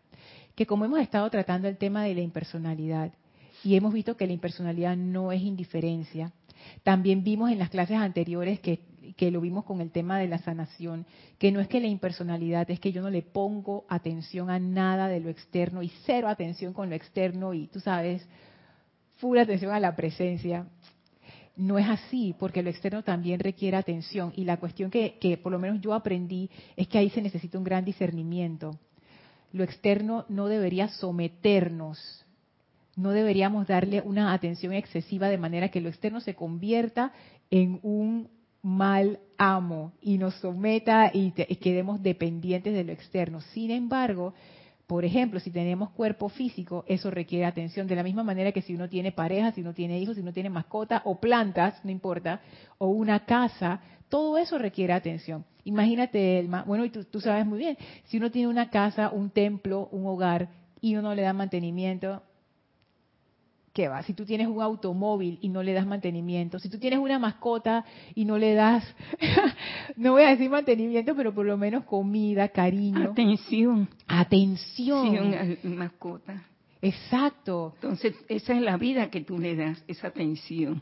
que 0.55 0.65
como 0.65 0.83
hemos 0.83 1.00
estado 1.00 1.29
tratando 1.29 1.69
el 1.69 1.77
tema 1.77 2.03
de 2.03 2.13
la 2.13 2.19
impersonalidad 2.19 3.13
y 3.63 3.77
hemos 3.77 3.93
visto 3.93 4.17
que 4.17 4.27
la 4.27 4.33
impersonalidad 4.33 4.98
no 4.98 5.31
es 5.31 5.41
indiferencia, 5.41 6.33
también 6.83 7.24
vimos 7.24 7.50
en 7.50 7.60
las 7.60 7.69
clases 7.69 7.95
anteriores 7.95 8.60
que, 8.60 8.81
que 9.15 9.31
lo 9.31 9.39
vimos 9.39 9.63
con 9.63 9.79
el 9.79 9.89
tema 9.89 10.19
de 10.19 10.27
la 10.27 10.38
sanación, 10.39 11.05
que 11.39 11.53
no 11.53 11.62
es 11.62 11.69
que 11.69 11.79
la 11.79 11.88
impersonalidad, 11.88 12.69
es 12.69 12.81
que 12.81 12.91
yo 12.91 13.01
no 13.01 13.10
le 13.10 13.22
pongo 13.22 13.86
atención 13.88 14.50
a 14.50 14.60
nada 14.60 15.07
de 15.07 15.22
lo 15.22 15.29
externo 15.29 15.81
y 15.81 15.89
cero 16.05 16.27
atención 16.27 16.74
con 16.74 16.89
lo 16.89 16.98
externo 16.98 17.53
y 17.53 17.67
tú 17.67 17.79
sabes, 17.79 18.27
full 19.19 19.38
atención 19.38 19.72
a 19.72 19.79
la 19.79 19.95
presencia. 19.95 20.67
No 21.55 21.77
es 21.77 21.88
así, 21.88 22.36
porque 22.39 22.63
lo 22.63 22.69
externo 22.69 23.03
también 23.03 23.39
requiere 23.39 23.77
atención 23.77 24.33
y 24.36 24.43
la 24.43 24.57
cuestión 24.57 24.89
que, 24.89 25.17
que 25.19 25.38
por 25.38 25.51
lo 25.51 25.60
menos 25.60 25.81
yo 25.81 25.93
aprendí 25.93 26.50
es 26.75 26.88
que 26.88 26.98
ahí 26.98 27.10
se 27.10 27.22
necesita 27.22 27.57
un 27.57 27.63
gran 27.63 27.86
discernimiento. 27.86 28.79
Lo 29.51 29.63
externo 29.63 30.25
no 30.29 30.48
debería 30.48 30.88
someternos, 30.88 32.25
no 32.95 33.12
deberíamos 33.12 33.67
darle 33.67 34.01
una 34.01 34.33
atención 34.33 34.74
excesiva 34.74 35.29
de 35.29 35.38
manera 35.38 35.69
que 35.69 35.81
lo 35.81 35.89
externo 35.89 36.22
se 36.22 36.36
convierta 36.36 37.12
en 37.51 37.79
un 37.83 38.29
mal 38.63 39.19
amo 39.38 39.93
y 40.01 40.17
nos 40.17 40.36
someta 40.36 41.12
y, 41.13 41.31
quedemos 41.31 42.01
dependientes 42.01 42.74
de 42.74 42.83
lo 42.83 42.91
externo. 42.91 43.41
Sin 43.53 43.72
embargo, 43.72 44.33
por 44.88 45.06
ejemplo, 45.06 45.40
si 45.40 45.50
tenemos 45.50 45.92
cuerpo 45.92 46.30
físico, 46.30 46.84
eso 46.88 47.10
requiere 47.10 47.46
atención. 47.46 47.88
De 47.88 47.96
la 47.96 48.04
misma 48.04 48.24
manera 48.24 48.52
que 48.52 48.62
si 48.62 48.75
uno 48.75 48.90
tiene 48.90 49.12
pareja, 49.12 49.52
si 49.52 49.62
uno 49.62 49.74
tiene 49.74 50.00
hijos, 50.00 50.16
si 50.16 50.22
uno 50.22 50.34
tiene 50.34 50.50
mascota 50.50 51.02
o 51.06 51.20
plantas, 51.20 51.84
no 51.86 51.92
importa, 51.92 52.42
o 52.78 52.88
una 52.88 53.25
casa, 53.25 53.82
todo 54.10 54.38
eso 54.38 54.58
requiere 54.58 54.94
atención. 54.94 55.46
Imagínate, 55.63 56.40
Elma, 56.40 56.63
bueno, 56.63 56.84
y 56.84 56.90
tú, 56.90 57.06
tú 57.06 57.22
sabes 57.22 57.46
muy 57.46 57.60
bien, 57.60 57.78
si 58.06 58.18
uno 58.18 58.30
tiene 58.30 58.50
una 58.50 58.70
casa, 58.70 59.10
un 59.10 59.30
templo, 59.30 59.88
un 59.92 60.06
hogar, 60.06 60.50
y 60.84 60.98
uno 60.98 61.16
le 61.16 61.22
da 61.22 61.32
mantenimiento, 61.32 62.22
¿qué 63.74 63.88
va? 63.88 64.03
Si 64.03 64.13
tú 64.13 64.24
tienes 64.24 64.48
un 64.48 64.62
automóvil 64.62 65.39
y 65.42 65.50
no 65.50 65.63
le 65.63 65.74
das 65.74 65.86
mantenimiento, 65.86 66.60
si 66.60 66.70
tú 66.70 66.77
tienes 66.77 67.00
una 67.00 67.18
mascota 67.20 67.84
y 68.13 68.24
no 68.24 68.38
le 68.38 68.53
das, 68.53 68.84
no 69.98 70.12
voy 70.12 70.24
a 70.24 70.30
decir 70.30 70.50
mantenimiento, 70.50 71.15
pero 71.15 71.34
por 71.34 71.46
lo 71.46 71.58
menos 71.58 71.84
comida, 71.86 72.48
cariño. 72.50 73.12
Atención. 73.12 73.89
Atención. 74.08 75.58
Sí, 75.62 75.68
mascota. 75.68 76.44
Exacto. 76.82 77.74
Entonces, 77.75 78.15
esa 78.30 78.53
es 78.53 78.62
la 78.62 78.77
vida 78.77 79.10
que 79.10 79.22
tú 79.22 79.39
le 79.39 79.56
das, 79.56 79.84
esa 79.88 80.08
atención. 80.08 80.82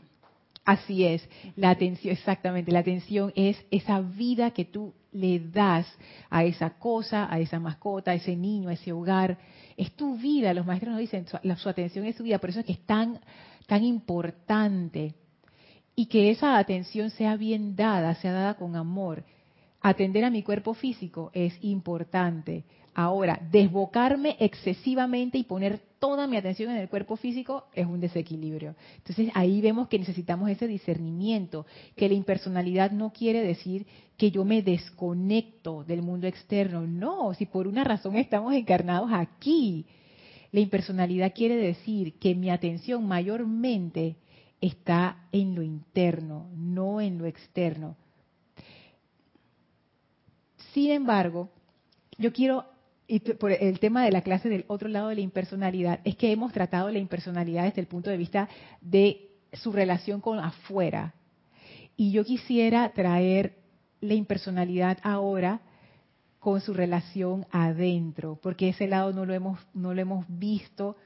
Así 0.64 1.04
es, 1.04 1.28
la 1.56 1.70
atención, 1.70 2.12
exactamente, 2.12 2.70
la 2.70 2.78
atención 2.78 3.32
es 3.34 3.56
esa 3.72 4.00
vida 4.00 4.52
que 4.52 4.64
tú 4.64 4.94
le 5.10 5.40
das 5.40 5.86
a 6.30 6.44
esa 6.44 6.70
cosa, 6.70 7.32
a 7.32 7.40
esa 7.40 7.58
mascota, 7.58 8.12
a 8.12 8.14
ese 8.14 8.36
niño, 8.36 8.68
a 8.68 8.74
ese 8.74 8.92
hogar. 8.92 9.38
Es 9.76 9.90
tu 9.92 10.16
vida, 10.16 10.54
los 10.54 10.64
maestros 10.64 10.92
nos 10.92 11.00
dicen, 11.00 11.26
su, 11.26 11.68
atención 11.68 12.04
es 12.06 12.14
su 12.14 12.22
vida, 12.22 12.38
por 12.38 12.50
eso 12.50 12.60
es 12.60 12.66
que 12.66 12.72
es 12.72 12.86
tan, 12.86 13.18
tan 13.66 13.82
importante. 13.82 15.14
Y 15.96 16.06
que 16.06 16.30
esa 16.30 16.56
atención 16.56 17.10
sea 17.10 17.36
bien 17.36 17.74
dada, 17.74 18.14
sea 18.14 18.32
dada 18.32 18.54
con 18.54 18.76
amor. 18.76 19.24
Atender 19.80 20.24
a 20.24 20.30
mi 20.30 20.44
cuerpo 20.44 20.74
físico 20.74 21.32
es 21.34 21.58
importante. 21.60 22.64
Ahora, 22.94 23.40
desbocarme 23.50 24.36
excesivamente 24.38 25.38
y 25.38 25.42
poner 25.42 25.80
toda 26.02 26.26
mi 26.26 26.36
atención 26.36 26.72
en 26.72 26.78
el 26.78 26.88
cuerpo 26.88 27.14
físico 27.14 27.68
es 27.72 27.86
un 27.86 28.00
desequilibrio. 28.00 28.74
Entonces 28.96 29.30
ahí 29.34 29.60
vemos 29.60 29.86
que 29.86 30.00
necesitamos 30.00 30.50
ese 30.50 30.66
discernimiento, 30.66 31.64
que 31.94 32.08
la 32.08 32.14
impersonalidad 32.16 32.90
no 32.90 33.12
quiere 33.12 33.40
decir 33.40 33.86
que 34.16 34.32
yo 34.32 34.44
me 34.44 34.62
desconecto 34.62 35.84
del 35.84 36.02
mundo 36.02 36.26
externo. 36.26 36.84
No, 36.84 37.34
si 37.34 37.46
por 37.46 37.68
una 37.68 37.84
razón 37.84 38.16
estamos 38.16 38.52
encarnados 38.52 39.10
aquí. 39.12 39.86
La 40.50 40.58
impersonalidad 40.58 41.32
quiere 41.32 41.54
decir 41.54 42.18
que 42.18 42.34
mi 42.34 42.50
atención 42.50 43.06
mayormente 43.06 44.16
está 44.60 45.28
en 45.30 45.54
lo 45.54 45.62
interno, 45.62 46.50
no 46.56 47.00
en 47.00 47.18
lo 47.18 47.26
externo. 47.26 47.94
Sin 50.72 50.90
embargo, 50.90 51.48
yo 52.18 52.32
quiero 52.32 52.71
y 53.12 53.20
por 53.20 53.52
el 53.52 53.78
tema 53.78 54.06
de 54.06 54.10
la 54.10 54.22
clase 54.22 54.48
del 54.48 54.64
otro 54.68 54.88
lado 54.88 55.08
de 55.08 55.16
la 55.16 55.20
impersonalidad, 55.20 56.00
es 56.02 56.16
que 56.16 56.32
hemos 56.32 56.50
tratado 56.50 56.88
la 56.90 56.98
impersonalidad 56.98 57.64
desde 57.64 57.82
el 57.82 57.86
punto 57.86 58.08
de 58.08 58.16
vista 58.16 58.48
de 58.80 59.28
su 59.52 59.70
relación 59.70 60.22
con 60.22 60.38
afuera. 60.38 61.12
Y 61.94 62.10
yo 62.10 62.24
quisiera 62.24 62.90
traer 62.94 63.58
la 64.00 64.14
impersonalidad 64.14 64.96
ahora 65.02 65.60
con 66.38 66.62
su 66.62 66.72
relación 66.72 67.44
adentro, 67.50 68.38
porque 68.42 68.70
ese 68.70 68.86
lado 68.86 69.12
no 69.12 69.26
lo 69.26 69.34
hemos, 69.34 69.58
no 69.74 69.92
lo 69.92 70.00
hemos 70.00 70.24
visto, 70.30 70.96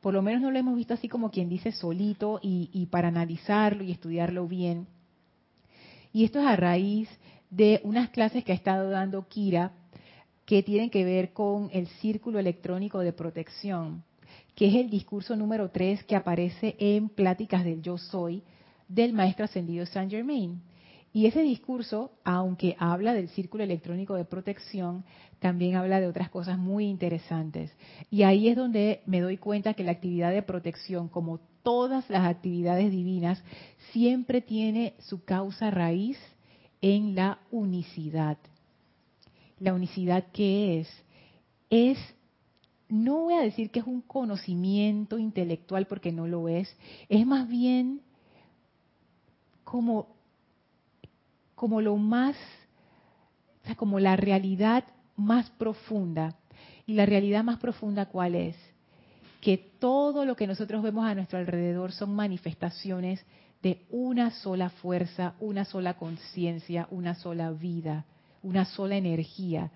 por 0.00 0.14
lo 0.14 0.20
menos 0.20 0.42
no 0.42 0.50
lo 0.50 0.58
hemos 0.58 0.74
visto 0.74 0.94
así 0.94 1.06
como 1.08 1.30
quien 1.30 1.48
dice 1.48 1.70
solito 1.70 2.40
y, 2.42 2.70
y 2.72 2.86
para 2.86 3.06
analizarlo 3.06 3.84
y 3.84 3.92
estudiarlo 3.92 4.48
bien. 4.48 4.88
Y 6.12 6.24
esto 6.24 6.40
es 6.40 6.46
a 6.46 6.56
raíz 6.56 7.08
de 7.50 7.80
unas 7.84 8.10
clases 8.10 8.42
que 8.42 8.50
ha 8.50 8.56
estado 8.56 8.90
dando 8.90 9.28
Kira 9.28 9.70
que 10.52 10.62
tienen 10.62 10.90
que 10.90 11.02
ver 11.02 11.32
con 11.32 11.70
el 11.72 11.86
círculo 11.86 12.38
electrónico 12.38 12.98
de 12.98 13.14
protección, 13.14 14.04
que 14.54 14.66
es 14.68 14.74
el 14.74 14.90
discurso 14.90 15.34
número 15.34 15.70
3 15.70 16.04
que 16.04 16.14
aparece 16.14 16.76
en 16.78 17.08
Pláticas 17.08 17.64
del 17.64 17.80
Yo 17.80 17.96
Soy 17.96 18.42
del 18.86 19.14
Maestro 19.14 19.46
Ascendido 19.46 19.86
Saint 19.86 20.10
Germain. 20.10 20.60
Y 21.10 21.24
ese 21.24 21.40
discurso, 21.40 22.12
aunque 22.22 22.76
habla 22.78 23.14
del 23.14 23.30
círculo 23.30 23.64
electrónico 23.64 24.14
de 24.14 24.26
protección, 24.26 25.06
también 25.38 25.74
habla 25.76 26.00
de 26.00 26.06
otras 26.06 26.28
cosas 26.28 26.58
muy 26.58 26.84
interesantes. 26.84 27.72
Y 28.10 28.24
ahí 28.24 28.48
es 28.48 28.54
donde 28.54 29.00
me 29.06 29.22
doy 29.22 29.38
cuenta 29.38 29.72
que 29.72 29.84
la 29.84 29.92
actividad 29.92 30.32
de 30.32 30.42
protección, 30.42 31.08
como 31.08 31.40
todas 31.62 32.10
las 32.10 32.26
actividades 32.26 32.90
divinas, 32.90 33.42
siempre 33.92 34.42
tiene 34.42 34.96
su 34.98 35.24
causa 35.24 35.70
raíz 35.70 36.18
en 36.82 37.14
la 37.14 37.38
unicidad 37.50 38.36
la 39.62 39.74
unicidad 39.74 40.26
que 40.32 40.80
es, 40.80 40.88
es, 41.70 41.98
no 42.88 43.20
voy 43.20 43.34
a 43.34 43.42
decir 43.42 43.70
que 43.70 43.78
es 43.78 43.86
un 43.86 44.02
conocimiento 44.02 45.18
intelectual 45.18 45.86
porque 45.86 46.10
no 46.10 46.26
lo 46.26 46.48
es, 46.48 46.76
es 47.08 47.24
más 47.24 47.48
bien 47.48 48.00
como, 49.62 50.08
como 51.54 51.80
lo 51.80 51.96
más, 51.96 52.34
o 53.62 53.66
sea, 53.66 53.76
como 53.76 54.00
la 54.00 54.16
realidad 54.16 54.84
más 55.16 55.48
profunda. 55.50 56.36
¿Y 56.84 56.94
la 56.94 57.06
realidad 57.06 57.44
más 57.44 57.58
profunda 57.60 58.06
cuál 58.06 58.34
es? 58.34 58.56
Que 59.40 59.56
todo 59.56 60.24
lo 60.24 60.34
que 60.34 60.48
nosotros 60.48 60.82
vemos 60.82 61.06
a 61.06 61.14
nuestro 61.14 61.38
alrededor 61.38 61.92
son 61.92 62.16
manifestaciones 62.16 63.24
de 63.62 63.86
una 63.90 64.32
sola 64.32 64.70
fuerza, 64.70 65.34
una 65.38 65.64
sola 65.64 65.94
conciencia, 65.94 66.88
una 66.90 67.14
sola 67.14 67.52
vida 67.52 68.04
una 68.42 68.64
sola 68.64 68.96
energía 68.96 69.70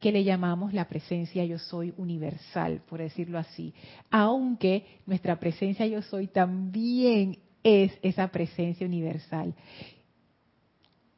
que 0.00 0.12
le 0.12 0.22
llamamos 0.22 0.74
la 0.74 0.86
presencia 0.86 1.44
yo 1.44 1.58
soy 1.58 1.94
universal, 1.96 2.82
por 2.88 3.00
decirlo 3.00 3.38
así. 3.38 3.72
Aunque 4.10 4.84
nuestra 5.06 5.40
presencia 5.40 5.86
yo 5.86 6.02
soy 6.02 6.26
también 6.26 7.38
es 7.62 7.92
esa 8.02 8.28
presencia 8.28 8.86
universal. 8.86 9.54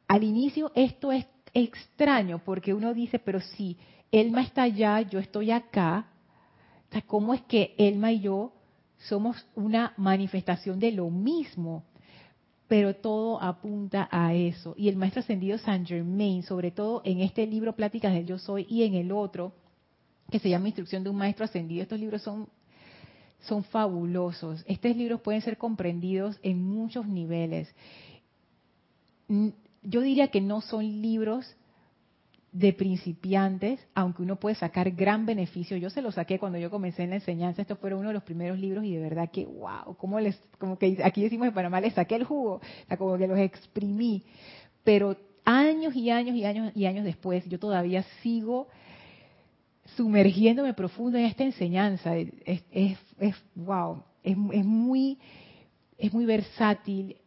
Al 0.07 0.23
inicio 0.23 0.71
esto 0.73 1.11
es 1.11 1.25
extraño 1.53 2.41
porque 2.43 2.73
uno 2.73 2.93
dice, 2.93 3.19
pero 3.19 3.41
si 3.41 3.77
Elma 4.11 4.41
está 4.41 4.63
allá, 4.63 5.01
yo 5.01 5.19
estoy 5.19 5.51
acá, 5.51 6.07
¿cómo 7.07 7.33
es 7.33 7.41
que 7.41 7.75
Elma 7.77 8.13
y 8.13 8.21
yo 8.21 8.53
somos 8.99 9.45
una 9.55 9.93
manifestación 9.97 10.79
de 10.79 10.93
lo 10.93 11.09
mismo? 11.09 11.83
Pero 12.67 12.95
todo 12.95 13.41
apunta 13.41 14.07
a 14.11 14.33
eso. 14.33 14.73
Y 14.77 14.89
el 14.89 14.97
maestro 14.97 15.21
ascendido 15.21 15.57
Saint 15.57 15.87
Germain, 15.87 16.43
sobre 16.43 16.71
todo 16.71 17.01
en 17.05 17.21
este 17.21 17.47
libro 17.47 17.75
Pláticas 17.75 18.13
del 18.13 18.25
Yo 18.25 18.37
Soy 18.37 18.65
y 18.69 18.83
en 18.83 18.93
el 18.95 19.11
otro, 19.11 19.53
que 20.29 20.39
se 20.39 20.49
llama 20.49 20.67
Instrucción 20.67 21.03
de 21.03 21.09
un 21.09 21.15
Maestro 21.15 21.45
Ascendido, 21.45 21.83
estos 21.83 21.99
libros 21.99 22.21
son, 22.21 22.49
son 23.41 23.63
fabulosos. 23.63 24.63
Estos 24.67 24.95
libros 24.95 25.21
pueden 25.21 25.41
ser 25.41 25.57
comprendidos 25.57 26.37
en 26.43 26.61
muchos 26.61 27.07
niveles. 27.07 27.73
Yo 29.83 30.01
diría 30.01 30.27
que 30.27 30.41
no 30.41 30.61
son 30.61 31.01
libros 31.01 31.56
de 32.51 32.73
principiantes, 32.73 33.79
aunque 33.93 34.23
uno 34.23 34.37
puede 34.37 34.55
sacar 34.55 34.91
gran 34.91 35.25
beneficio. 35.25 35.77
Yo 35.77 35.89
se 35.89 36.01
lo 36.01 36.11
saqué 36.11 36.39
cuando 36.39 36.57
yo 36.57 36.69
comencé 36.69 37.03
en 37.03 37.11
la 37.11 37.17
enseñanza, 37.17 37.61
estos 37.61 37.77
fueron 37.77 37.99
uno 37.99 38.09
de 38.09 38.13
los 38.13 38.23
primeros 38.23 38.57
libros 38.57 38.85
y 38.85 38.95
de 38.95 39.01
verdad 39.01 39.29
que, 39.31 39.45
wow, 39.45 39.95
como 39.97 40.19
les, 40.19 40.37
como 40.57 40.77
que 40.77 40.97
aquí 41.03 41.21
decimos 41.21 41.47
en 41.47 41.53
Panamá, 41.53 41.81
les 41.81 41.93
saqué 41.93 42.15
el 42.15 42.23
jugo, 42.23 42.55
o 42.55 42.87
sea, 42.87 42.97
como 42.97 43.17
que 43.17 43.27
los 43.27 43.37
exprimí. 43.37 44.23
Pero 44.83 45.17
años 45.43 45.95
y 45.95 46.09
años 46.09 46.35
y 46.35 46.45
años 46.45 46.71
y 46.75 46.85
años 46.85 47.03
después, 47.05 47.45
yo 47.47 47.59
todavía 47.59 48.03
sigo 48.21 48.67
sumergiéndome 49.95 50.73
profundo 50.73 51.17
en 51.17 51.25
esta 51.25 51.43
enseñanza. 51.43 52.15
Es, 52.15 52.97
wow, 53.55 54.03
es 54.23 54.35
muy, 54.37 55.19
es 55.97 56.13
muy 56.13 56.25
versátil, 56.25 57.17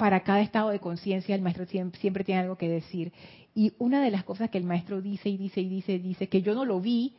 para 0.00 0.20
cada 0.20 0.40
estado 0.40 0.70
de 0.70 0.80
conciencia 0.80 1.34
el 1.34 1.42
maestro 1.42 1.66
siempre, 1.66 2.24
tiene 2.24 2.40
algo 2.40 2.56
que 2.56 2.70
decir. 2.70 3.12
Y 3.54 3.72
una 3.78 4.02
de 4.02 4.10
las 4.10 4.24
cosas 4.24 4.50
que 4.50 4.58
el 4.58 4.64
maestro 4.64 5.02
dice 5.02 5.28
y 5.28 5.36
dice 5.36 5.60
y 5.60 5.68
dice, 5.68 5.98
dice, 5.98 6.28
que 6.28 6.42
yo 6.42 6.54
no 6.54 6.64
lo 6.64 6.80
vi 6.80 7.14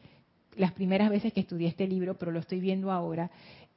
las 0.56 0.72
primeras 0.74 1.10
veces 1.10 1.34
que 1.34 1.42
estudié 1.42 1.68
este 1.68 1.88
libro, 1.88 2.18
pero 2.18 2.32
lo 2.32 2.40
estoy 2.40 2.60
viendo 2.60 2.92
ahora, 2.92 3.32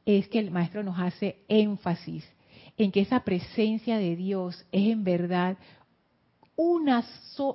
es 0.06 0.28
que 0.28 0.38
el 0.38 0.50
maestro 0.50 0.82
nos 0.82 0.98
hace 0.98 1.44
énfasis 1.48 2.24
en 2.76 2.90
que 2.90 3.00
esa 3.00 3.20
presencia 3.20 3.98
de 3.98 4.16
Dios 4.16 4.66
es 4.72 4.88
en 4.88 5.04
verdad 5.04 5.56
una 6.56 7.04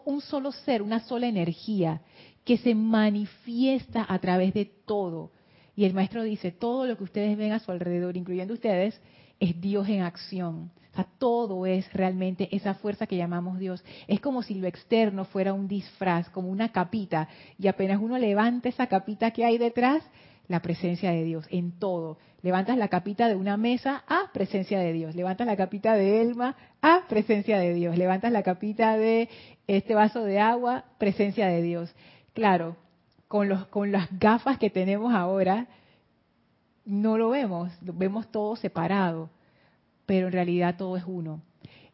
un 0.05 0.21
solo 0.21 0.51
ser, 0.51 0.81
una 0.81 0.99
sola 1.01 1.27
energía 1.27 2.01
que 2.43 2.57
se 2.57 2.75
manifiesta 2.75 4.05
a 4.07 4.19
través 4.19 4.53
de 4.53 4.65
todo. 4.65 5.31
Y 5.75 5.85
el 5.85 5.93
maestro 5.93 6.23
dice, 6.23 6.51
todo 6.51 6.85
lo 6.85 6.97
que 6.97 7.05
ustedes 7.05 7.37
ven 7.37 7.53
a 7.53 7.59
su 7.59 7.71
alrededor, 7.71 8.17
incluyendo 8.17 8.53
ustedes, 8.53 8.99
es 9.39 9.59
Dios 9.59 9.87
en 9.87 10.01
acción. 10.01 10.71
O 10.91 10.95
sea, 10.95 11.07
todo 11.17 11.65
es 11.65 11.91
realmente 11.93 12.49
esa 12.55 12.73
fuerza 12.73 13.07
que 13.07 13.17
llamamos 13.17 13.59
Dios. 13.59 13.83
Es 14.07 14.19
como 14.19 14.41
si 14.41 14.55
lo 14.55 14.67
externo 14.67 15.25
fuera 15.25 15.53
un 15.53 15.67
disfraz, 15.67 16.29
como 16.29 16.49
una 16.49 16.69
capita, 16.71 17.27
y 17.57 17.67
apenas 17.67 18.01
uno 18.01 18.17
levanta 18.17 18.69
esa 18.69 18.87
capita 18.87 19.31
que 19.31 19.45
hay 19.45 19.57
detrás, 19.57 20.03
la 20.47 20.61
presencia 20.61 21.11
de 21.11 21.23
Dios 21.23 21.45
en 21.51 21.77
todo. 21.77 22.17
Levantas 22.41 22.77
la 22.77 22.87
capita 22.87 23.27
de 23.27 23.35
una 23.35 23.55
mesa, 23.55 24.03
ah, 24.07 24.31
presencia 24.33 24.79
de 24.79 24.93
Dios. 24.93 25.15
Levantas 25.15 25.45
la 25.45 25.55
capita 25.55 25.93
de 25.93 26.21
Elma, 26.21 26.55
ah, 26.81 27.03
presencia 27.07 27.59
de 27.59 27.73
Dios. 27.73 27.97
Levantas 27.97 28.31
la 28.31 28.41
capita 28.41 28.97
de 28.97 29.29
este 29.67 29.93
vaso 29.93 30.23
de 30.23 30.39
agua, 30.39 30.85
presencia 30.97 31.47
de 31.47 31.61
Dios. 31.61 31.93
Claro, 32.33 32.77
con, 33.27 33.47
los, 33.47 33.67
con 33.67 33.91
las 33.91 34.07
gafas 34.19 34.57
que 34.57 34.71
tenemos 34.71 35.13
ahora, 35.13 35.67
no 36.89 37.17
lo 37.17 37.29
vemos, 37.29 37.71
vemos 37.81 38.31
todo 38.31 38.55
separado, 38.55 39.29
pero 40.05 40.27
en 40.27 40.33
realidad 40.33 40.75
todo 40.75 40.97
es 40.97 41.03
uno. 41.05 41.41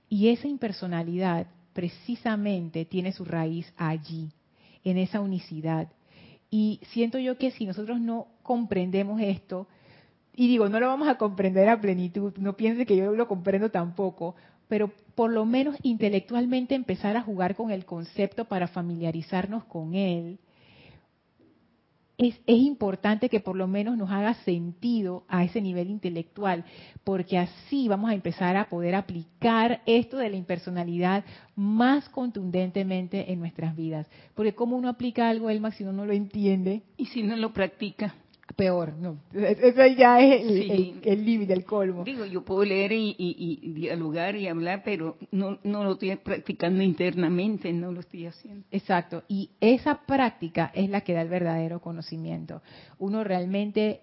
Y 0.07 0.29
esa 0.29 0.47
impersonalidad 0.47 1.47
precisamente 1.73 2.85
tiene 2.85 3.11
su 3.11 3.25
raíz 3.25 3.71
allí, 3.75 4.31
en 4.85 4.97
esa 4.97 5.19
unicidad. 5.19 5.89
Y 6.49 6.79
siento 6.93 7.19
yo 7.19 7.37
que 7.37 7.51
si 7.51 7.65
nosotros 7.65 7.99
no 7.99 8.27
comprendemos 8.41 9.19
esto, 9.19 9.67
y 10.33 10.47
digo, 10.47 10.69
no 10.69 10.79
lo 10.79 10.87
vamos 10.87 11.09
a 11.09 11.17
comprender 11.17 11.67
a 11.67 11.81
plenitud, 11.81 12.33
no 12.37 12.55
piense 12.55 12.85
que 12.85 12.95
yo 12.95 13.13
lo 13.13 13.27
comprendo 13.27 13.71
tampoco, 13.71 14.35
pero 14.69 14.91
por 15.15 15.31
lo 15.31 15.45
menos 15.45 15.75
intelectualmente 15.83 16.73
empezar 16.73 17.17
a 17.17 17.21
jugar 17.21 17.55
con 17.55 17.71
el 17.71 17.85
concepto 17.85 18.45
para 18.45 18.67
familiarizarnos 18.67 19.65
con 19.65 19.93
él, 19.93 20.39
es, 22.17 22.35
es, 22.45 22.57
importante 22.57 23.29
que 23.29 23.39
por 23.39 23.55
lo 23.55 23.67
menos 23.67 23.97
nos 23.97 24.09
haga 24.09 24.33
sentido 24.45 25.25
a 25.27 25.43
ese 25.43 25.61
nivel 25.61 25.89
intelectual, 25.89 26.65
porque 27.03 27.37
así 27.37 27.87
vamos 27.87 28.09
a 28.09 28.13
empezar 28.13 28.55
a 28.57 28.69
poder 28.69 28.95
aplicar 28.95 29.81
esto 29.85 30.17
de 30.17 30.29
la 30.29 30.37
impersonalidad 30.37 31.25
más 31.55 32.07
contundentemente 32.09 33.31
en 33.31 33.39
nuestras 33.39 33.75
vidas. 33.75 34.07
Porque 34.33 34.55
como 34.55 34.75
uno 34.77 34.89
aplica 34.89 35.29
algo, 35.29 35.49
Elma, 35.49 35.71
si 35.71 35.83
uno 35.83 35.93
no 35.93 36.05
lo 36.05 36.13
entiende. 36.13 36.83
Y 36.97 37.07
si 37.07 37.23
no 37.23 37.35
lo 37.35 37.53
practica 37.53 38.15
peor, 38.53 38.93
no. 38.93 39.17
Eso 39.33 39.85
ya 39.87 40.19
es 40.19 40.41
el 40.41 41.25
límite, 41.25 41.53
el, 41.53 41.65
colmo. 41.65 42.03
Digo, 42.03 42.25
yo 42.25 42.43
puedo 42.43 42.63
leer 42.63 42.91
y, 42.93 43.73
dialogar 43.73 44.35
y 44.35 44.47
hablar, 44.47 44.81
pero 44.83 45.17
no, 45.31 45.59
no 45.63 45.83
lo 45.83 45.93
estoy 45.93 46.15
practicando 46.15 46.83
internamente, 46.83 47.71
no 47.73 47.91
lo 47.91 48.01
estoy 48.01 48.27
haciendo. 48.27 48.65
Exacto, 48.71 49.23
y 49.27 49.49
esa 49.59 50.05
práctica 50.05 50.71
es 50.73 50.89
la 50.89 51.01
que 51.01 51.13
da 51.13 51.21
el 51.21 51.29
verdadero 51.29 51.79
conocimiento. 51.81 52.61
Uno 52.99 53.23
realmente 53.23 54.01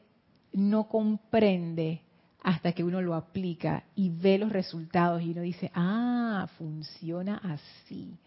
no 0.52 0.88
comprende 0.88 2.02
hasta 2.42 2.72
que 2.72 2.84
uno 2.84 3.00
lo 3.00 3.14
aplica 3.14 3.84
y 3.94 4.10
ve 4.10 4.38
los 4.38 4.52
resultados 4.52 5.22
y 5.22 5.30
uno 5.30 5.42
dice, 5.42 5.70
ah, 5.74 6.48
funciona 6.58 7.36
así. 7.36 8.18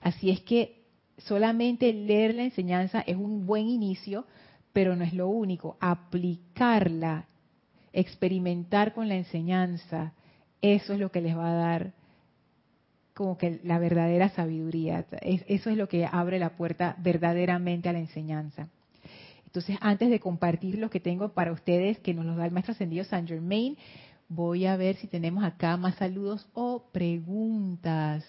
Así 0.00 0.30
es 0.30 0.40
que 0.40 0.80
solamente 1.18 1.92
leer 1.92 2.34
la 2.34 2.44
enseñanza 2.44 3.00
es 3.00 3.16
un 3.16 3.46
buen 3.46 3.68
inicio, 3.68 4.26
pero 4.72 4.96
no 4.96 5.04
es 5.04 5.12
lo 5.12 5.28
único. 5.28 5.76
Aplicarla, 5.80 7.26
experimentar 7.92 8.94
con 8.94 9.08
la 9.08 9.16
enseñanza, 9.16 10.12
eso 10.62 10.92
es 10.92 11.00
lo 11.00 11.10
que 11.10 11.20
les 11.20 11.36
va 11.36 11.50
a 11.50 11.54
dar 11.54 11.92
como 13.14 13.36
que 13.36 13.60
la 13.64 13.78
verdadera 13.78 14.30
sabiduría. 14.30 15.04
eso 15.20 15.70
es 15.70 15.76
lo 15.76 15.88
que 15.88 16.06
abre 16.06 16.38
la 16.38 16.56
puerta 16.56 16.96
verdaderamente 16.98 17.88
a 17.88 17.92
la 17.92 17.98
enseñanza. 17.98 18.68
Entonces, 19.44 19.76
antes 19.80 20.10
de 20.10 20.20
compartir 20.20 20.78
lo 20.78 20.90
que 20.90 21.00
tengo 21.00 21.30
para 21.30 21.52
ustedes, 21.52 21.98
que 21.98 22.14
nos 22.14 22.24
los 22.24 22.36
da 22.36 22.46
el 22.46 22.52
Maestro 22.52 22.72
Ascendido 22.72 23.04
San 23.04 23.26
Germain, 23.26 23.76
voy 24.28 24.64
a 24.64 24.76
ver 24.76 24.96
si 24.96 25.08
tenemos 25.08 25.42
acá 25.44 25.76
más 25.76 25.96
saludos 25.96 26.48
o 26.54 26.84
preguntas. 26.92 28.24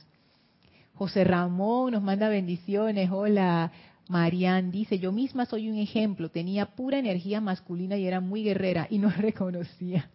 José 0.96 1.24
Ramón 1.24 1.94
nos 1.94 2.02
manda 2.02 2.28
bendiciones. 2.28 3.10
Hola. 3.12 3.72
Marianne 4.10 4.72
dice, 4.72 5.00
yo 5.00 5.12
misma 5.12 5.46
soy 5.46 5.70
un 5.70 5.78
ejemplo, 5.78 6.30
tenía 6.30 6.66
pura 6.76 7.00
energía 7.00 7.42
masculina 7.42 7.98
y 7.98 8.06
era 8.06 8.20
muy 8.20 8.44
guerrera 8.44 8.88
y 8.90 8.98
no 8.98 9.10
reconocía 9.18 10.10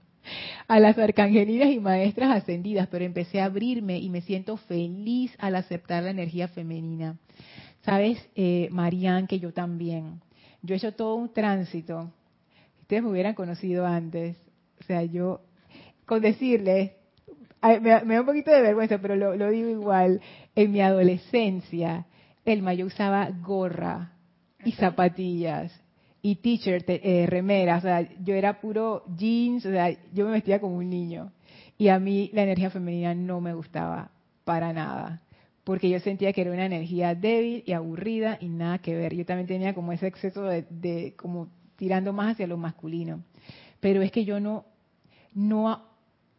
a 0.68 0.81
las 0.81 0.99
arcangelinas 0.99 1.70
y 1.70 1.79
maestras 1.79 2.42
ascendidas, 2.42 2.88
pero 2.88 3.05
empecé 3.05 3.40
a 3.40 3.46
abrirme 3.46 3.99
y 3.99 4.11
me 4.11 4.22
siento 4.22 4.57
feliz 4.57 5.33
al 5.38 5.55
aceptar 5.55 6.03
la 6.03 6.11
energía 6.11 6.49
femenina. 6.49 7.16
Sabes, 7.83 8.18
eh, 8.35 8.68
que 9.29 9.38
yo 9.38 9.53
también. 9.53 10.20
Yo 10.62 10.75
he 10.75 10.79
hecho 10.79 10.92
todo 10.92 11.14
un 11.14 11.33
tránsito. 11.33 12.11
Ustedes 12.81 13.03
me 13.03 13.11
hubieran 13.11 13.35
conocido 13.35 13.87
antes. 13.87 14.37
O 14.81 14.85
sea, 14.85 15.05
yo, 15.05 15.42
con 16.05 16.20
decirles, 16.20 16.90
me, 17.62 17.90
da 17.90 18.20
un 18.20 18.27
poquito 18.27 18.51
de 18.51 18.62
vergüenza, 18.62 18.99
pero 18.99 19.14
lo 19.14 19.51
digo 19.51 19.68
igual, 19.68 20.20
en 20.57 20.72
mi 20.72 20.81
adolescencia, 20.81 22.07
Elma, 22.46 22.74
yo 22.74 22.87
usaba 22.87 23.28
gorra 23.30 24.12
y 24.64 24.72
zapatillas 24.72 25.72
y 26.22 26.37
t-shirt, 26.37 26.85
eh, 26.88 27.26
remeras, 27.28 27.85
o 27.85 27.87
sea, 27.87 28.09
yo 28.20 28.35
era 28.35 28.61
puro 28.61 29.04
jeans, 29.16 29.64
o 29.66 29.70
sea, 29.70 29.90
yo 30.12 30.26
me 30.26 30.32
vestía 30.32 30.61
como 30.61 30.76
un 30.76 30.88
niño. 30.88 31.32
Y 31.78 31.88
a 31.88 31.98
mí 31.98 32.30
la 32.32 32.42
energía 32.42 32.70
femenina 32.70 33.14
no 33.14 33.40
me 33.40 33.54
gustaba 33.54 34.11
para 34.44 34.72
nada, 34.72 35.22
porque 35.62 35.88
yo 35.88 36.00
sentía 36.00 36.32
que 36.32 36.40
era 36.40 36.52
una 36.52 36.66
energía 36.66 37.14
débil 37.14 37.62
y 37.66 37.72
aburrida 37.72 38.38
y 38.40 38.48
nada 38.48 38.78
que 38.78 38.96
ver. 38.96 39.14
Yo 39.14 39.24
también 39.24 39.46
tenía 39.46 39.74
como 39.74 39.92
ese 39.92 40.06
exceso 40.06 40.42
de, 40.44 41.14
como 41.16 41.48
tirando 41.76 42.12
más 42.12 42.32
hacia 42.32 42.46
lo 42.46 42.56
masculino. 42.56 43.22
Pero 43.80 44.02
es 44.02 44.11
que 44.11 44.24
yo 44.24 44.40
no, 44.40 44.64
no, 45.35 45.85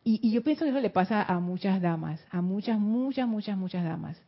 y, 0.04 0.20
y 0.22 0.32
yo 0.32 0.44
pienso 0.44 0.66
que 0.66 0.72
eso 0.72 0.80
le 0.80 0.90
pasa 0.90 1.24
a 1.24 1.40
muchas 1.40 1.82
damas, 1.82 2.26
a 2.30 2.42
muchas, 2.42 2.80
muchas, 2.80 3.28
muchas, 3.28 3.58
muchas 3.58 3.84
damas 3.86 4.22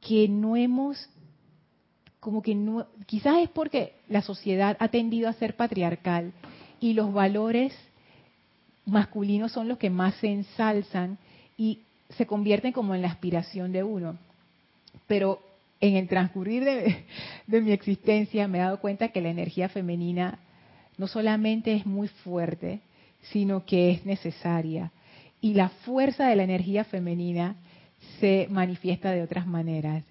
que 0.00 0.28
no 0.28 0.56
hemos, 0.56 1.08
como 2.20 2.42
que 2.42 2.54
no, 2.54 2.86
quizás 3.06 3.38
es 3.38 3.48
porque 3.50 3.94
la 4.08 4.22
sociedad 4.22 4.76
ha 4.80 4.88
tendido 4.88 5.28
a 5.28 5.34
ser 5.34 5.56
patriarcal 5.56 6.32
y 6.80 6.92
los 6.92 7.12
valores 7.12 7.72
masculinos 8.84 9.52
son 9.52 9.68
los 9.68 9.78
que 9.78 9.90
más 9.90 10.14
se 10.16 10.28
ensalzan 10.28 11.18
y 11.56 11.80
se 12.10 12.26
convierten 12.26 12.72
como 12.72 12.94
en 12.94 13.02
la 13.02 13.08
aspiración 13.08 13.72
de 13.72 13.82
uno. 13.82 14.16
Pero 15.06 15.40
en 15.80 15.96
el 15.96 16.08
transcurrir 16.08 16.64
de, 16.64 17.04
de, 17.46 17.60
mi 17.60 17.72
existencia 17.72 18.48
me 18.48 18.58
he 18.58 18.62
dado 18.62 18.80
cuenta 18.80 19.08
que 19.08 19.20
la 19.20 19.30
energía 19.30 19.68
femenina 19.68 20.38
no 20.96 21.06
solamente 21.06 21.74
es 21.74 21.84
muy 21.84 22.08
fuerte, 22.08 22.80
sino 23.32 23.64
que 23.64 23.90
es 23.90 24.06
necesaria. 24.06 24.92
Y 25.40 25.54
la 25.54 25.68
fuerza 25.68 26.28
de 26.28 26.36
la 26.36 26.44
energía 26.44 26.84
femenina 26.84 27.56
se 28.20 28.48
manifiesta 28.50 29.12
de 29.12 29.22
otras 29.22 29.46
maneras. 29.46 30.04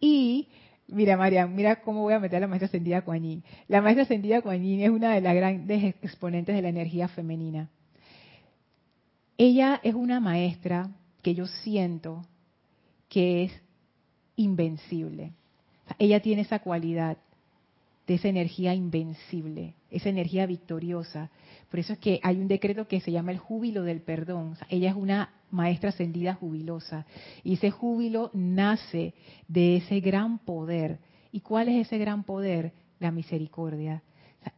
Y, 0.00 0.48
mira 0.86 1.16
María, 1.16 1.46
mira 1.46 1.82
cómo 1.82 2.02
voy 2.02 2.14
a 2.14 2.20
meter 2.20 2.38
a 2.38 2.40
la 2.40 2.46
maestra 2.46 2.66
ascendida 2.66 3.02
Kuan 3.02 3.42
La 3.68 3.80
maestra 3.80 4.04
ascendida 4.04 4.42
Kuan 4.42 4.64
es 4.64 4.90
una 4.90 5.14
de 5.14 5.20
las 5.20 5.34
grandes 5.34 5.96
exponentes 6.02 6.54
de 6.54 6.62
la 6.62 6.68
energía 6.68 7.08
femenina. 7.08 7.68
Ella 9.36 9.80
es 9.82 9.94
una 9.94 10.20
maestra 10.20 10.90
que 11.22 11.34
yo 11.34 11.46
siento 11.46 12.26
que 13.08 13.44
es 13.44 13.52
invencible. 14.36 15.32
ella 15.98 16.20
tiene 16.20 16.42
esa 16.42 16.58
cualidad 16.60 17.18
de 18.06 18.14
esa 18.14 18.28
energía 18.28 18.74
invencible, 18.74 19.74
esa 19.90 20.08
energía 20.08 20.46
victoriosa. 20.46 21.30
Por 21.70 21.80
eso 21.80 21.92
es 21.92 21.98
que 21.98 22.20
hay 22.22 22.40
un 22.40 22.48
decreto 22.48 22.88
que 22.88 23.00
se 23.00 23.12
llama 23.12 23.32
el 23.32 23.38
júbilo 23.38 23.82
del 23.82 24.00
perdón. 24.00 24.56
ella 24.70 24.90
es 24.90 24.96
una 24.96 25.30
maestra 25.50 25.90
ascendida 25.90 26.34
jubilosa. 26.34 27.06
Y 27.44 27.54
ese 27.54 27.70
júbilo 27.70 28.30
nace 28.32 29.14
de 29.48 29.76
ese 29.76 30.00
gran 30.00 30.38
poder. 30.38 30.98
¿Y 31.30 31.40
cuál 31.40 31.68
es 31.68 31.86
ese 31.86 31.98
gran 31.98 32.24
poder? 32.24 32.72
La 32.98 33.10
misericordia. 33.10 34.02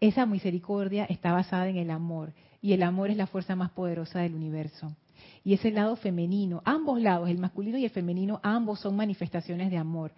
esa 0.00 0.24
misericordia 0.24 1.04
está 1.04 1.32
basada 1.32 1.68
en 1.68 1.76
el 1.76 1.90
amor. 1.90 2.32
Y 2.62 2.72
el 2.72 2.82
amor 2.82 3.10
es 3.10 3.16
la 3.16 3.26
fuerza 3.26 3.56
más 3.56 3.70
poderosa 3.70 4.20
del 4.20 4.34
universo. 4.34 4.94
Y 5.42 5.54
ese 5.54 5.70
lado 5.70 5.96
femenino, 5.96 6.62
ambos 6.64 7.00
lados, 7.00 7.28
el 7.28 7.38
masculino 7.38 7.78
y 7.78 7.84
el 7.84 7.90
femenino, 7.90 8.40
ambos 8.42 8.80
son 8.80 8.96
manifestaciones 8.96 9.70
de 9.70 9.78
amor. 9.78 10.12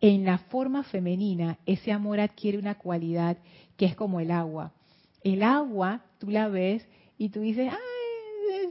En 0.00 0.24
la 0.24 0.38
forma 0.38 0.82
femenina, 0.84 1.58
ese 1.66 1.92
amor 1.92 2.20
adquiere 2.20 2.58
una 2.58 2.76
cualidad 2.76 3.36
que 3.76 3.86
es 3.86 3.94
como 3.94 4.20
el 4.20 4.30
agua. 4.30 4.72
El 5.22 5.42
agua, 5.42 6.02
tú 6.18 6.30
la 6.30 6.48
ves 6.48 6.86
y 7.18 7.28
tú 7.28 7.40
dices, 7.40 7.70
ah, 7.72 7.76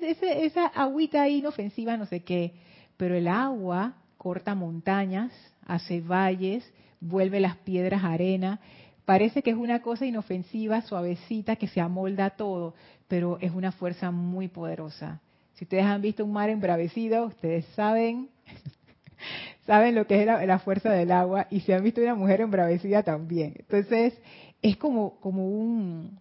esa 0.01 0.67
agüita 0.67 1.27
inofensiva, 1.27 1.97
no 1.97 2.05
sé 2.05 2.21
qué, 2.21 2.53
pero 2.97 3.15
el 3.15 3.27
agua 3.27 3.95
corta 4.17 4.55
montañas, 4.55 5.31
hace 5.65 6.01
valles, 6.01 6.69
vuelve 6.99 7.39
las 7.39 7.57
piedras 7.57 8.03
arena. 8.03 8.59
Parece 9.05 9.41
que 9.41 9.51
es 9.51 9.55
una 9.55 9.81
cosa 9.81 10.05
inofensiva, 10.05 10.81
suavecita, 10.81 11.55
que 11.55 11.67
se 11.67 11.81
amolda 11.81 12.31
todo, 12.31 12.75
pero 13.07 13.37
es 13.39 13.51
una 13.51 13.71
fuerza 13.71 14.11
muy 14.11 14.47
poderosa. 14.47 15.21
Si 15.53 15.65
ustedes 15.65 15.85
han 15.85 16.01
visto 16.01 16.23
un 16.23 16.31
mar 16.31 16.49
embravecido, 16.49 17.25
ustedes 17.25 17.65
saben, 17.75 18.29
saben 19.65 19.95
lo 19.95 20.05
que 20.05 20.21
es 20.21 20.25
la, 20.25 20.59
fuerza 20.59 20.91
del 20.91 21.11
agua 21.11 21.47
y 21.49 21.61
si 21.61 21.71
han 21.71 21.83
visto 21.83 22.01
una 22.01 22.15
mujer 22.15 22.41
embravecida 22.41 23.03
también. 23.03 23.55
Entonces, 23.57 24.13
es 24.61 24.77
como, 24.77 25.19
como 25.19 25.47
un, 25.47 26.19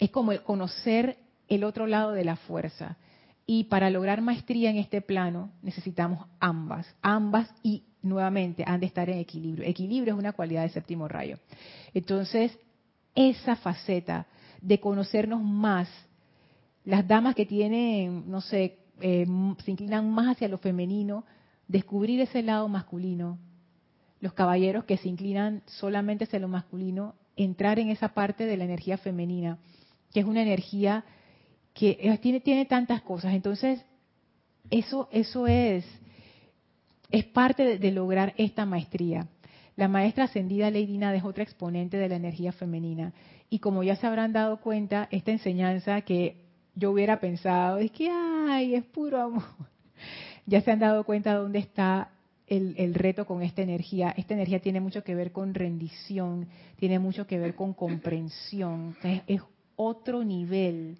es 0.00 0.10
como 0.10 0.32
el 0.32 0.42
conocer 0.42 1.18
el 1.46 1.62
otro 1.62 1.86
lado 1.86 2.12
de 2.12 2.24
la 2.24 2.36
fuerza. 2.36 2.96
Y 3.46 3.64
para 3.64 3.90
lograr 3.90 4.22
maestría 4.22 4.70
en 4.70 4.76
este 4.76 5.02
plano 5.02 5.50
necesitamos 5.62 6.26
ambas, 6.40 6.92
ambas 7.02 7.52
y 7.62 7.84
nuevamente 8.02 8.64
han 8.66 8.80
de 8.80 8.86
estar 8.86 9.10
en 9.10 9.18
equilibrio. 9.18 9.66
Equilibrio 9.66 10.14
es 10.14 10.18
una 10.18 10.32
cualidad 10.32 10.62
del 10.62 10.70
séptimo 10.70 11.06
rayo. 11.06 11.38
Entonces, 11.92 12.56
esa 13.14 13.56
faceta 13.56 14.26
de 14.62 14.80
conocernos 14.80 15.42
más, 15.42 15.88
las 16.84 17.06
damas 17.06 17.34
que 17.34 17.44
tienen, 17.44 18.30
no 18.30 18.40
sé, 18.40 18.78
eh, 19.00 19.26
se 19.64 19.70
inclinan 19.70 20.10
más 20.10 20.28
hacia 20.28 20.48
lo 20.48 20.58
femenino, 20.58 21.24
descubrir 21.68 22.20
ese 22.20 22.42
lado 22.42 22.68
masculino, 22.68 23.38
los 24.20 24.32
caballeros 24.32 24.84
que 24.84 24.96
se 24.96 25.08
inclinan 25.08 25.62
solamente 25.66 26.24
hacia 26.24 26.38
lo 26.38 26.48
masculino, 26.48 27.14
entrar 27.36 27.78
en 27.78 27.88
esa 27.88 28.10
parte 28.10 28.44
de 28.44 28.56
la 28.56 28.64
energía 28.64 28.98
femenina, 28.98 29.58
que 30.12 30.20
es 30.20 30.26
una 30.26 30.42
energía 30.42 31.04
que 31.74 32.18
tiene, 32.20 32.40
tiene 32.40 32.66
tantas 32.66 33.02
cosas. 33.02 33.32
Entonces, 33.34 33.84
eso, 34.70 35.08
eso 35.12 35.46
es, 35.46 35.84
es 37.10 37.24
parte 37.26 37.78
de, 37.78 37.90
lograr 37.92 38.34
esta 38.36 38.66
maestría. 38.66 39.28
La 39.76 39.88
maestra 39.88 40.24
ascendida 40.24 40.70
Nada 40.70 41.16
es 41.16 41.24
otra 41.24 41.42
exponente 41.42 41.96
de 41.96 42.08
la 42.08 42.16
energía 42.16 42.52
femenina. 42.52 43.12
Y 43.48 43.58
como 43.58 43.82
ya 43.82 43.96
se 43.96 44.06
habrán 44.06 44.32
dado 44.32 44.60
cuenta, 44.60 45.08
esta 45.10 45.30
enseñanza 45.30 46.02
que 46.02 46.36
yo 46.74 46.90
hubiera 46.90 47.18
pensado, 47.18 47.78
es 47.78 47.90
que, 47.90 48.10
ay, 48.10 48.74
es 48.74 48.84
puro 48.84 49.20
amor. 49.20 49.42
Ya 50.46 50.62
se 50.62 50.72
han 50.72 50.80
dado 50.80 51.04
cuenta 51.04 51.34
dónde 51.34 51.60
está 51.60 52.10
el, 52.48 52.94
reto 52.94 53.24
con 53.26 53.42
esta 53.42 53.62
energía. 53.62 54.12
Esta 54.16 54.34
energía 54.34 54.58
tiene 54.58 54.80
mucho 54.80 55.04
que 55.04 55.14
ver 55.14 55.30
con 55.30 55.54
rendición, 55.54 56.48
tiene 56.76 56.98
mucho 56.98 57.26
que 57.26 57.38
ver 57.38 57.54
con 57.54 57.72
comprensión. 57.72 58.96
es 59.28 59.42
otro 59.80 60.22
nivel 60.24 60.98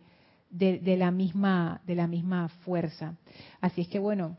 de, 0.49 0.97
la 0.97 1.11
misma, 1.11 1.83
de 1.87 1.95
la 1.95 2.07
misma 2.07 2.49
fuerza. 2.65 3.15
Así 3.61 3.83
es 3.83 3.89
que 3.89 3.99
bueno, 3.99 4.39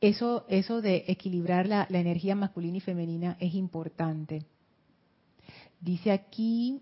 eso, 0.00 0.46
eso 0.48 0.80
de 0.80 1.04
equilibrar 1.06 1.66
la, 1.66 1.86
la 1.90 2.00
energía 2.00 2.34
masculina 2.34 2.78
y 2.78 2.80
femenina 2.80 3.36
es 3.40 3.54
importante. 3.54 4.46
Dice 5.80 6.12
aquí, 6.12 6.80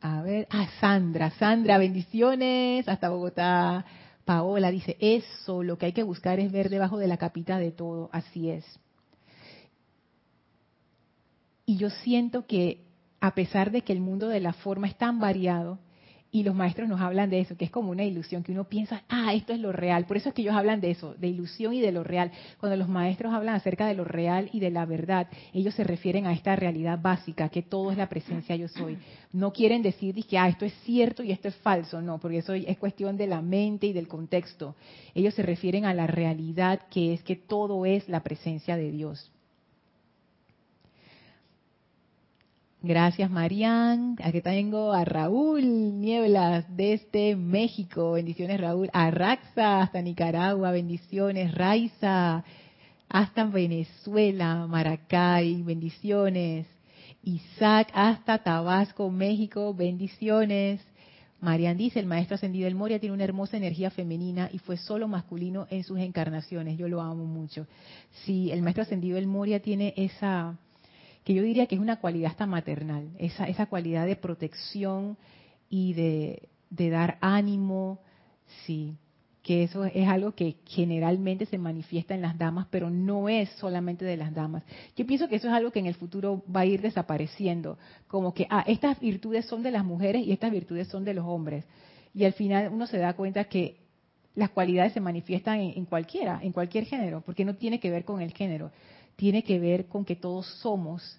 a 0.00 0.22
ver, 0.22 0.46
ah, 0.50 0.68
Sandra, 0.80 1.30
Sandra, 1.32 1.76
bendiciones 1.76 2.88
hasta 2.88 3.10
Bogotá. 3.10 3.84
Paola 4.24 4.70
dice, 4.70 4.96
eso, 5.00 5.62
lo 5.62 5.76
que 5.76 5.86
hay 5.86 5.92
que 5.92 6.02
buscar 6.02 6.40
es 6.40 6.50
ver 6.50 6.70
debajo 6.70 6.96
de 6.96 7.08
la 7.08 7.18
capita 7.18 7.58
de 7.58 7.72
todo, 7.72 8.08
así 8.10 8.48
es. 8.48 8.64
Y 11.66 11.76
yo 11.76 11.90
siento 11.90 12.46
que 12.46 12.84
a 13.24 13.34
pesar 13.34 13.70
de 13.70 13.80
que 13.80 13.94
el 13.94 14.00
mundo 14.00 14.28
de 14.28 14.38
la 14.38 14.52
forma 14.52 14.86
es 14.86 14.96
tan 14.98 15.18
variado, 15.18 15.78
y 16.30 16.42
los 16.42 16.54
maestros 16.54 16.90
nos 16.90 17.00
hablan 17.00 17.30
de 17.30 17.40
eso, 17.40 17.56
que 17.56 17.64
es 17.64 17.70
como 17.70 17.90
una 17.90 18.04
ilusión, 18.04 18.42
que 18.42 18.52
uno 18.52 18.64
piensa, 18.64 19.04
ah, 19.08 19.32
esto 19.32 19.54
es 19.54 19.60
lo 19.60 19.72
real. 19.72 20.04
Por 20.04 20.18
eso 20.18 20.28
es 20.28 20.34
que 20.34 20.42
ellos 20.42 20.54
hablan 20.54 20.80
de 20.82 20.90
eso, 20.90 21.14
de 21.14 21.28
ilusión 21.28 21.72
y 21.72 21.80
de 21.80 21.90
lo 21.92 22.04
real. 22.04 22.32
Cuando 22.58 22.76
los 22.76 22.88
maestros 22.88 23.32
hablan 23.32 23.54
acerca 23.54 23.86
de 23.86 23.94
lo 23.94 24.04
real 24.04 24.50
y 24.52 24.60
de 24.60 24.70
la 24.70 24.84
verdad, 24.84 25.28
ellos 25.54 25.74
se 25.74 25.84
refieren 25.84 26.26
a 26.26 26.34
esta 26.34 26.54
realidad 26.54 26.98
básica, 27.00 27.48
que 27.48 27.62
todo 27.62 27.92
es 27.92 27.96
la 27.96 28.10
presencia 28.10 28.56
yo 28.56 28.68
soy. 28.68 28.98
No 29.32 29.54
quieren 29.54 29.80
decir 29.80 30.14
que, 30.26 30.36
ah, 30.36 30.48
esto 30.48 30.66
es 30.66 30.74
cierto 30.82 31.22
y 31.22 31.30
esto 31.30 31.48
es 31.48 31.54
falso, 31.56 32.02
no, 32.02 32.18
porque 32.18 32.38
eso 32.38 32.52
es 32.52 32.76
cuestión 32.78 33.16
de 33.16 33.28
la 33.28 33.40
mente 33.40 33.86
y 33.86 33.94
del 33.94 34.08
contexto. 34.08 34.74
Ellos 35.14 35.32
se 35.32 35.44
refieren 35.44 35.86
a 35.86 35.94
la 35.94 36.08
realidad 36.08 36.80
que 36.90 37.14
es 37.14 37.22
que 37.22 37.36
todo 37.36 37.86
es 37.86 38.06
la 38.06 38.22
presencia 38.22 38.76
de 38.76 38.90
Dios. 38.90 39.30
Gracias, 42.86 43.30
Marian. 43.30 44.14
Aquí 44.22 44.42
tengo 44.42 44.92
a 44.92 45.06
Raúl 45.06 45.62
Nieblas 46.02 46.66
desde 46.68 47.34
México. 47.34 48.12
Bendiciones, 48.12 48.60
Raúl. 48.60 48.90
A 48.92 49.10
Raxa 49.10 49.80
hasta 49.80 50.02
Nicaragua. 50.02 50.70
Bendiciones. 50.70 51.54
Raiza 51.54 52.44
hasta 53.08 53.44
Venezuela. 53.46 54.66
Maracay. 54.66 55.62
Bendiciones. 55.62 56.66
Isaac 57.22 57.88
hasta 57.94 58.42
Tabasco, 58.42 59.10
México. 59.10 59.72
Bendiciones. 59.72 60.82
Marian 61.40 61.78
dice, 61.78 62.00
el 62.00 62.06
maestro 62.06 62.34
ascendido 62.34 62.66
del 62.66 62.74
Moria 62.74 62.98
tiene 62.98 63.14
una 63.14 63.24
hermosa 63.24 63.56
energía 63.56 63.90
femenina 63.90 64.50
y 64.52 64.58
fue 64.58 64.76
solo 64.76 65.08
masculino 65.08 65.66
en 65.70 65.84
sus 65.84 65.98
encarnaciones. 66.00 66.76
Yo 66.76 66.86
lo 66.88 67.00
amo 67.00 67.24
mucho. 67.24 67.66
Sí, 68.26 68.50
el 68.50 68.60
maestro 68.60 68.82
ascendido 68.82 69.16
del 69.16 69.26
Moria 69.26 69.60
tiene 69.60 69.94
esa 69.96 70.58
que 71.24 71.34
yo 71.34 71.42
diría 71.42 71.66
que 71.66 71.74
es 71.74 71.80
una 71.80 71.96
cualidad 71.96 72.30
hasta 72.30 72.46
maternal, 72.46 73.10
esa, 73.18 73.46
esa 73.46 73.66
cualidad 73.66 74.06
de 74.06 74.16
protección 74.16 75.16
y 75.70 75.94
de, 75.94 76.48
dar 76.70 77.16
ánimo, 77.22 78.00
sí, 78.66 78.94
que 79.42 79.62
eso 79.62 79.84
es 79.84 80.06
algo 80.06 80.32
que 80.32 80.56
generalmente 80.66 81.46
se 81.46 81.58
manifiesta 81.58 82.14
en 82.14 82.22
las 82.22 82.38
damas, 82.38 82.66
pero 82.70 82.90
no 82.90 83.28
es 83.28 83.48
solamente 83.58 84.04
de 84.04 84.16
las 84.16 84.34
damas. 84.34 84.64
Yo 84.96 85.06
pienso 85.06 85.28
que 85.28 85.36
eso 85.36 85.48
es 85.48 85.54
algo 85.54 85.70
que 85.70 85.78
en 85.78 85.86
el 85.86 85.94
futuro 85.94 86.42
va 86.54 86.60
a 86.60 86.66
ir 86.66 86.82
desapareciendo, 86.82 87.78
como 88.06 88.34
que, 88.34 88.46
ah, 88.50 88.64
estas 88.66 89.00
virtudes 89.00 89.46
son 89.46 89.62
de 89.62 89.70
las 89.70 89.84
mujeres 89.84 90.26
y 90.26 90.32
estas 90.32 90.50
virtudes 90.50 90.88
son 90.88 91.04
de 91.04 91.14
los 91.14 91.24
hombres. 91.26 91.64
Y 92.14 92.24
al 92.24 92.32
final 92.34 92.70
uno 92.72 92.86
se 92.86 92.98
da 92.98 93.14
cuenta 93.14 93.44
que 93.44 93.78
las 94.34 94.50
cualidades 94.50 94.92
se 94.92 95.00
manifiestan 95.00 95.60
en 95.60 95.84
cualquiera, 95.84 96.40
en 96.42 96.52
cualquier 96.52 96.84
género, 96.84 97.22
porque 97.22 97.44
no 97.44 97.54
tiene 97.54 97.80
que 97.80 97.90
ver 97.90 98.04
con 98.04 98.20
el 98.20 98.32
género 98.32 98.72
tiene 99.16 99.42
que 99.42 99.58
ver 99.58 99.86
con 99.86 100.04
que 100.04 100.16
todos 100.16 100.46
somos 100.60 101.18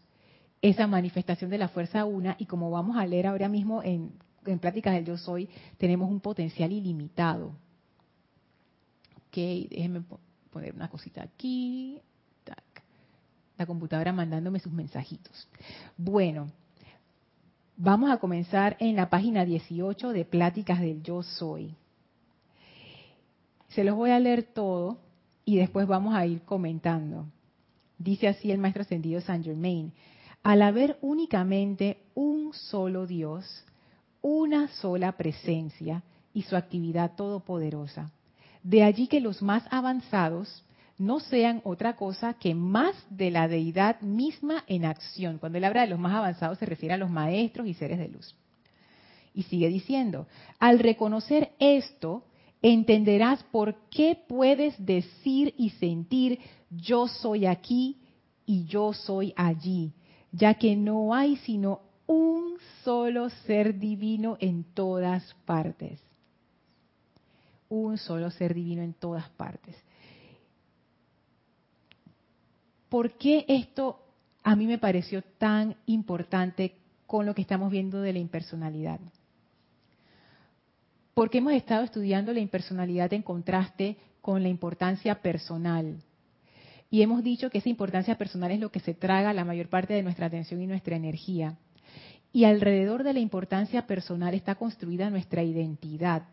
esa 0.62 0.88
manifestación 0.88 1.50
de 1.50 1.58
la 1.58 1.68
fuerza 1.68 2.06
una 2.06 2.36
y 2.40 2.46
como 2.46 2.72
vamos 2.72 2.98
a 2.98 3.06
leer 3.06 3.28
ahora 3.28 3.50
mismo 3.50 3.84
en, 3.84 4.12
Pláticas 4.62 4.94
del 4.94 5.06
Yo 5.06 5.18
Soy, 5.18 5.50
tenemos 5.80 6.08
un 6.08 6.20
potencial 6.20 6.72
ilimitado. 6.72 7.48
Ok, 9.28 9.38
déjenme 9.72 10.04
poner 10.52 10.76
una 10.76 10.88
cosita 10.88 11.24
aquí. 11.24 12.00
La 13.58 13.66
computadora 13.66 14.14
mandándome 14.14 14.60
sus 14.60 14.72
mensajitos. 14.72 15.48
Bueno, 15.98 16.52
vamos 17.76 18.12
a 18.12 18.18
comenzar 18.18 18.78
en 18.80 18.96
la 18.96 19.10
página 19.10 19.46
18 19.46 20.10
de 20.10 20.26
Pláticas 20.26 20.80
del 20.80 21.02
Yo 21.02 21.24
Soy. 21.24 21.74
Se 23.70 23.84
los 23.84 23.96
voy 23.96 24.12
a 24.12 24.20
leer 24.20 24.44
todo 24.44 25.00
y 25.44 25.58
después 25.58 25.88
vamos 25.88 26.14
a 26.14 26.26
ir 26.26 26.42
comentando. 26.42 27.26
Dice 27.98 28.28
así 28.28 28.52
el 28.52 28.58
maestro 28.58 28.82
ascendido 28.82 29.22
Saint 29.22 29.46
Germain, 29.46 29.92
al 30.44 30.62
haber 30.62 30.98
únicamente 31.02 31.98
un 32.14 32.54
solo 32.54 33.08
Dios, 33.08 33.66
una 34.22 34.68
sola 34.68 35.14
presencia 35.14 36.04
y 36.34 36.44
su 36.44 36.56
actividad 36.56 37.16
todopoderosa. 37.16 38.12
De 38.64 38.84
allí 38.84 39.08
que 39.08 39.22
los 39.22 39.42
más 39.42 39.64
avanzados 39.72 40.64
no 40.98 41.20
sean 41.20 41.62
otra 41.64 41.96
cosa 41.96 42.34
que 42.34 42.56
más 42.56 42.96
de 43.10 43.32
la 43.32 43.48
deidad 43.48 44.02
misma 44.02 44.64
en 44.68 44.86
acción. 44.86 45.38
Cuando 45.40 45.58
él 45.58 45.64
habla 45.64 45.82
de 45.82 45.88
los 45.88 46.00
más 46.00 46.14
avanzados 46.14 46.58
se 46.58 46.66
refiere 46.66 46.94
a 46.94 46.98
los 46.98 47.10
maestros 47.10 47.68
y 47.68 47.74
seres 47.74 48.00
de 48.00 48.08
luz. 48.08 48.36
Y 49.34 49.44
sigue 49.44 49.68
diciendo, 49.68 50.28
al 50.60 50.80
reconocer 50.80 51.52
esto, 51.60 52.24
entenderás 52.74 53.44
por 53.52 53.76
qué 53.92 54.20
puedes 54.28 54.84
decir 54.84 55.54
y 55.56 55.70
sentir 55.72 56.40
yo 56.72 57.08
soy 57.08 57.46
aquí 57.46 58.00
y 58.48 58.66
yo 58.66 58.92
soy 58.92 59.34
allí, 59.36 59.94
ya 60.32 60.56
que 60.56 60.76
no 60.76 61.14
hay 61.14 61.36
sino 61.38 61.82
un 62.08 62.58
solo 62.84 63.30
ser 63.30 63.78
divino 63.78 64.38
en 64.40 64.64
todas 64.64 65.36
partes. 65.46 66.00
Un 67.70 68.00
solo 68.00 68.32
ser 68.32 68.56
divino 68.56 68.82
en 68.82 68.94
todas 68.94 69.30
partes. 69.30 69.76
¿Por 72.90 73.12
qué 73.12 73.46
esto 73.48 74.00
a 74.44 74.56
mí 74.56 74.66
me 74.66 74.80
pareció 74.80 75.22
tan 75.38 75.76
importante 75.86 76.74
con 77.06 77.28
lo 77.28 77.36
que 77.36 77.42
estamos 77.44 77.70
viendo 77.70 78.02
de 78.02 78.14
la 78.14 78.20
impersonalidad? 78.20 79.00
Porque 81.16 81.38
hemos 81.38 81.54
estado 81.54 81.86
estudiando 81.86 82.34
la 82.34 82.42
impersonalidad 82.42 83.14
en 83.14 83.22
contraste 83.22 83.96
con 84.20 84.44
la 84.44 84.50
importancia 84.50 85.16
personal. 85.16 85.96
Y 86.92 87.02
hemos 87.02 87.24
dicho 87.24 87.50
que 87.50 87.60
esa 87.60 87.70
importancia 87.70 88.18
personal 88.18 88.52
es 88.52 88.60
lo 88.60 88.70
que 88.70 88.82
se 88.82 88.94
traga 88.94 89.34
la 89.34 89.46
mayor 89.46 89.70
parte 89.70 89.94
de 89.94 90.04
nuestra 90.04 90.26
atención 90.26 90.62
y 90.62 90.68
nuestra 90.68 90.98
energía. 90.98 91.58
Y 92.34 92.44
alrededor 92.44 93.04
de 93.04 93.14
la 93.14 93.22
importancia 93.22 93.88
personal 93.88 94.34
está 94.34 94.56
construida 94.56 95.10
nuestra 95.10 95.42
identidad. 95.42 96.24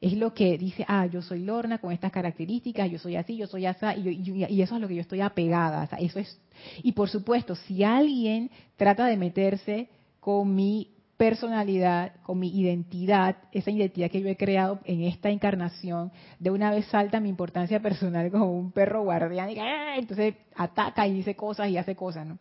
Es 0.00 0.14
lo 0.14 0.34
que 0.34 0.58
dice, 0.58 0.84
ah, 0.88 1.06
yo 1.06 1.22
soy 1.22 1.44
Lorna 1.44 1.78
con 1.78 1.92
estas 1.92 2.10
características, 2.10 2.90
yo 2.90 2.98
soy 2.98 3.14
así, 3.14 3.36
yo 3.36 3.46
soy 3.46 3.66
así, 3.66 3.86
y, 3.96 4.62
eso 4.62 4.74
es 4.74 4.80
lo 4.80 4.88
que 4.88 4.96
yo 4.96 5.00
estoy 5.00 5.20
apegada. 5.20 5.88
eso 6.00 6.18
es, 6.18 6.40
y 6.82 6.90
por 6.90 7.08
supuesto, 7.08 7.54
si 7.54 7.84
alguien 7.84 8.50
trata 8.76 9.06
de 9.06 9.16
meterse 9.16 9.88
con 10.18 10.52
mi 10.52 10.93
personalidad, 11.16 12.12
con 12.22 12.38
mi 12.38 12.48
identidad, 12.48 13.36
esa 13.52 13.70
identidad 13.70 14.10
que 14.10 14.20
yo 14.20 14.28
he 14.28 14.36
creado 14.36 14.80
en 14.84 15.02
esta 15.02 15.30
encarnación, 15.30 16.10
de 16.38 16.50
una 16.50 16.70
vez 16.70 16.86
salta 16.86 17.20
mi 17.20 17.28
importancia 17.28 17.80
personal 17.80 18.30
como 18.30 18.52
un 18.52 18.72
perro 18.72 19.02
guardián 19.02 19.50
y 19.50 19.58
¡ah! 19.58 19.96
entonces 19.96 20.34
ataca 20.56 21.06
y 21.06 21.14
dice 21.14 21.36
cosas 21.36 21.68
y 21.68 21.76
hace 21.76 21.94
cosas, 21.94 22.26
¿no? 22.26 22.38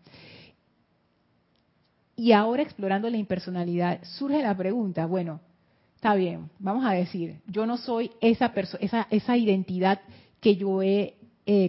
Y 2.15 2.31
ahora 2.31 2.61
explorando 2.61 3.09
la 3.09 3.17
impersonalidad, 3.17 3.99
surge 4.03 4.41
la 4.41 4.55
pregunta, 4.55 5.05
bueno, 5.07 5.41
está 5.95 6.13
bien, 6.15 6.49
vamos 6.59 6.85
a 6.85 6.91
decir, 6.91 7.41
yo 7.47 7.65
no 7.65 7.77
soy 7.77 8.11
esa, 8.21 8.53
esa, 8.79 9.07
esa 9.09 9.37
identidad 9.37 10.01
que 10.39 10.55
yo 10.55 10.81
he 10.83 11.15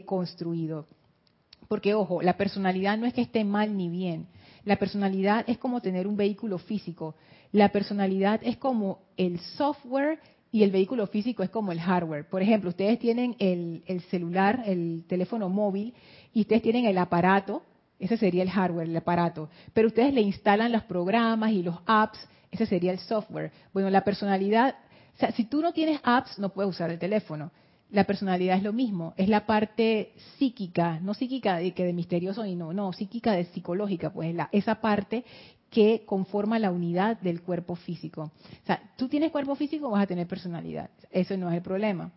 construido. 0.05 0.87
Porque, 1.69 1.95
ojo, 1.95 2.23
la 2.23 2.37
personalidad 2.37 2.99
no 2.99 3.07
es 3.07 3.15
que 3.15 3.23
esté 3.23 3.45
mal 3.45 3.77
ni 3.77 3.89
bien. 3.89 4.27
La 4.65 4.77
personalidad 4.77 5.45
es 5.49 5.59
como 5.59 5.81
tener 5.81 6.07
un 6.07 6.17
vehículo 6.17 6.59
físico. 6.59 7.15
La 7.53 7.71
personalidad 7.71 8.41
es 8.43 8.57
como 8.57 9.01
el 9.17 9.39
software 9.39 10.19
y 10.51 10.63
el 10.63 10.71
vehículo 10.71 11.07
físico 11.07 11.43
es 11.43 11.51
como 11.51 11.73
el 11.73 11.81
hardware. 11.81 12.29
Por 12.29 12.41
ejemplo, 12.41 12.71
ustedes 12.71 12.99
tienen 12.99 13.37
el, 13.39 13.83
el 13.87 14.01
celular, 14.03 14.63
el 14.67 15.05
teléfono 15.09 15.49
móvil, 15.49 15.95
y 16.33 16.43
ustedes 16.43 16.63
tienen 16.63 16.87
el 16.87 16.97
aparato, 16.99 17.63
ese 17.99 18.17
sería 18.17 18.43
el 18.43 18.51
hardware, 18.51 18.89
el 18.89 18.97
aparato. 18.97 19.49
Pero 19.73 19.89
ustedes 19.89 20.15
le 20.15 20.21
instalan 20.21 20.73
los 20.73 20.85
programas 20.85 21.53
y 21.53 21.63
los 21.63 21.77
apps, 21.87 22.19
ese 22.51 22.67
sería 22.67 22.93
el 22.93 23.01
software. 23.01 23.51
Bueno, 23.73 23.91
la 23.91 24.05
personalidad, 24.05 24.77
o 25.17 25.19
sea, 25.19 25.33
si 25.33 25.45
tú 25.45 25.61
no 25.61 25.73
tienes 25.73 26.01
apps, 26.05 26.39
no 26.39 26.51
puedes 26.51 26.71
usar 26.71 26.91
el 26.91 26.99
teléfono. 26.99 27.51
La 27.95 28.03
personalidad 28.03 28.57
es 28.57 28.65
lo 28.65 28.73
mismo, 28.73 29.15
es 29.17 29.29
la 29.29 29.47
parte 29.47 30.15
psíquica, 30.37 30.99
no 30.99 31.15
psíquica 31.15 31.59
de 31.59 31.73
que 31.75 31.85
de 31.85 31.93
misterioso 31.93 32.45
y 32.45 32.57
no, 32.57 32.73
no, 32.73 32.93
psíquica 32.93 33.35
de 33.35 33.45
psicológica, 33.45 34.13
pues 34.13 34.35
la, 34.35 34.49
esa 34.51 34.81
parte 34.81 35.25
que 35.71 36.03
conforma 36.05 36.59
la 36.59 36.73
unidad 36.73 37.21
del 37.21 37.41
cuerpo 37.41 37.77
físico. 37.77 38.23
O 38.23 38.67
sea, 38.67 38.83
tú 38.97 39.07
tienes 39.07 39.31
cuerpo 39.31 39.55
físico, 39.55 39.91
vas 39.91 40.03
a 40.03 40.07
tener 40.09 40.27
personalidad. 40.27 40.91
Eso 41.13 41.37
no 41.37 41.49
es 41.49 41.55
el 41.55 41.63
problema. 41.63 42.11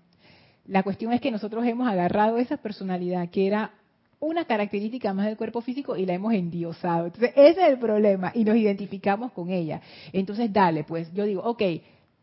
La 0.66 0.82
cuestión 0.82 1.14
es 1.14 1.22
que 1.22 1.30
nosotros 1.30 1.64
hemos 1.64 1.88
agarrado 1.88 2.40
esa 2.40 2.58
personalidad 2.58 3.30
que 3.30 3.46
era 3.46 3.72
una 4.20 4.46
característica 4.46 5.14
más 5.14 5.28
del 5.28 5.38
cuerpo 5.38 5.62
físico 5.62 5.96
y 5.96 6.08
la 6.08 6.16
hemos 6.16 6.34
endiosado. 6.34 7.06
Entonces, 7.06 7.34
ese 7.36 7.62
es 7.62 7.70
el 7.70 7.78
problema 7.78 8.32
y 8.34 8.44
nos 8.44 8.56
identificamos 8.56 9.32
con 9.32 9.52
ella. 9.52 9.80
Entonces, 10.12 10.52
dale, 10.52 10.86
pues 10.86 11.14
yo 11.14 11.26
digo, 11.26 11.44
ok, 11.44 11.62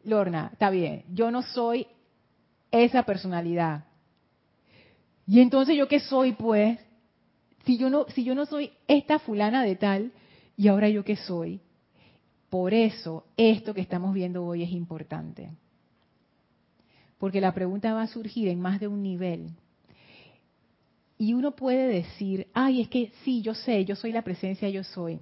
Lorna, 0.03 0.51
está 0.53 0.71
bien, 0.71 1.05
yo 1.13 1.31
no 1.31 1.43
soy 1.43 1.87
esa 2.83 3.05
personalidad. 3.05 3.85
Y 5.27 5.41
entonces 5.41 5.77
yo 5.77 5.89
qué 5.89 6.01
soy, 6.01 6.33
pues, 6.33 6.79
si 7.65 7.79
yo 7.79 7.89
no, 7.89 8.07
si 8.15 8.25
yo 8.25 8.35
no 8.35 8.47
soy 8.47 8.73
esta 8.89 9.19
fulana 9.19 9.63
de 9.63 9.77
tal, 9.77 10.13
y 10.57 10.69
ahora 10.69 10.89
yo 10.89 11.05
qué 11.05 11.17
soy. 11.17 11.61
Por 12.51 12.75
eso 12.75 13.25
esto 13.37 13.75
que 13.75 13.81
estamos 13.81 14.15
viendo 14.15 14.45
hoy 14.45 14.63
es 14.63 14.71
importante. 14.71 15.51
Porque 17.19 17.41
la 17.41 17.55
pregunta 17.55 17.95
va 17.95 18.03
a 18.03 18.07
surgir 18.07 18.49
en 18.49 18.61
más 18.61 18.81
de 18.81 18.89
un 18.89 19.03
nivel. 19.03 19.51
Y 21.17 21.33
uno 21.33 21.53
puede 21.53 21.87
decir, 21.87 22.49
ay, 22.53 22.83
es 22.83 22.89
que 22.89 23.13
sí, 23.25 23.41
yo 23.41 23.55
sé, 23.55 23.85
yo 23.85 23.97
soy 23.97 24.13
la 24.13 24.23
presencia, 24.23 24.69
yo 24.69 24.85
soy. 24.85 25.21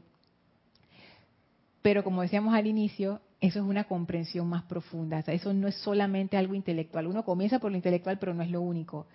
Pero 1.80 2.02
como 2.02 2.22
decíamos 2.22 2.54
al 2.54 2.66
inicio, 2.66 3.20
eso 3.42 3.58
es 3.58 3.64
una 3.64 3.84
comprensión 3.84 4.48
más 4.48 4.62
profunda. 4.62 5.18
eso 5.18 5.52
no 5.52 5.66
es 5.66 5.74
solamente 5.74 6.36
algo 6.36 6.54
intelectual. 6.54 7.08
Uno 7.08 7.24
comienza 7.24 7.58
por 7.58 7.72
lo 7.72 7.76
intelectual, 7.76 8.16
pero 8.20 8.32
no 8.32 8.42
es 8.44 8.50
lo 8.50 8.60
único. 8.60 9.08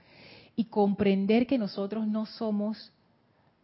Y 0.57 0.65
comprender 0.65 1.47
que 1.47 1.57
nosotros 1.57 2.05
no 2.05 2.25
somos 2.25 2.91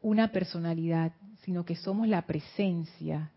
una 0.01 0.31
personalidad, 0.31 1.11
sino 1.41 1.65
que 1.65 1.75
somos 1.75 2.07
la 2.07 2.21
presencia, 2.21 3.31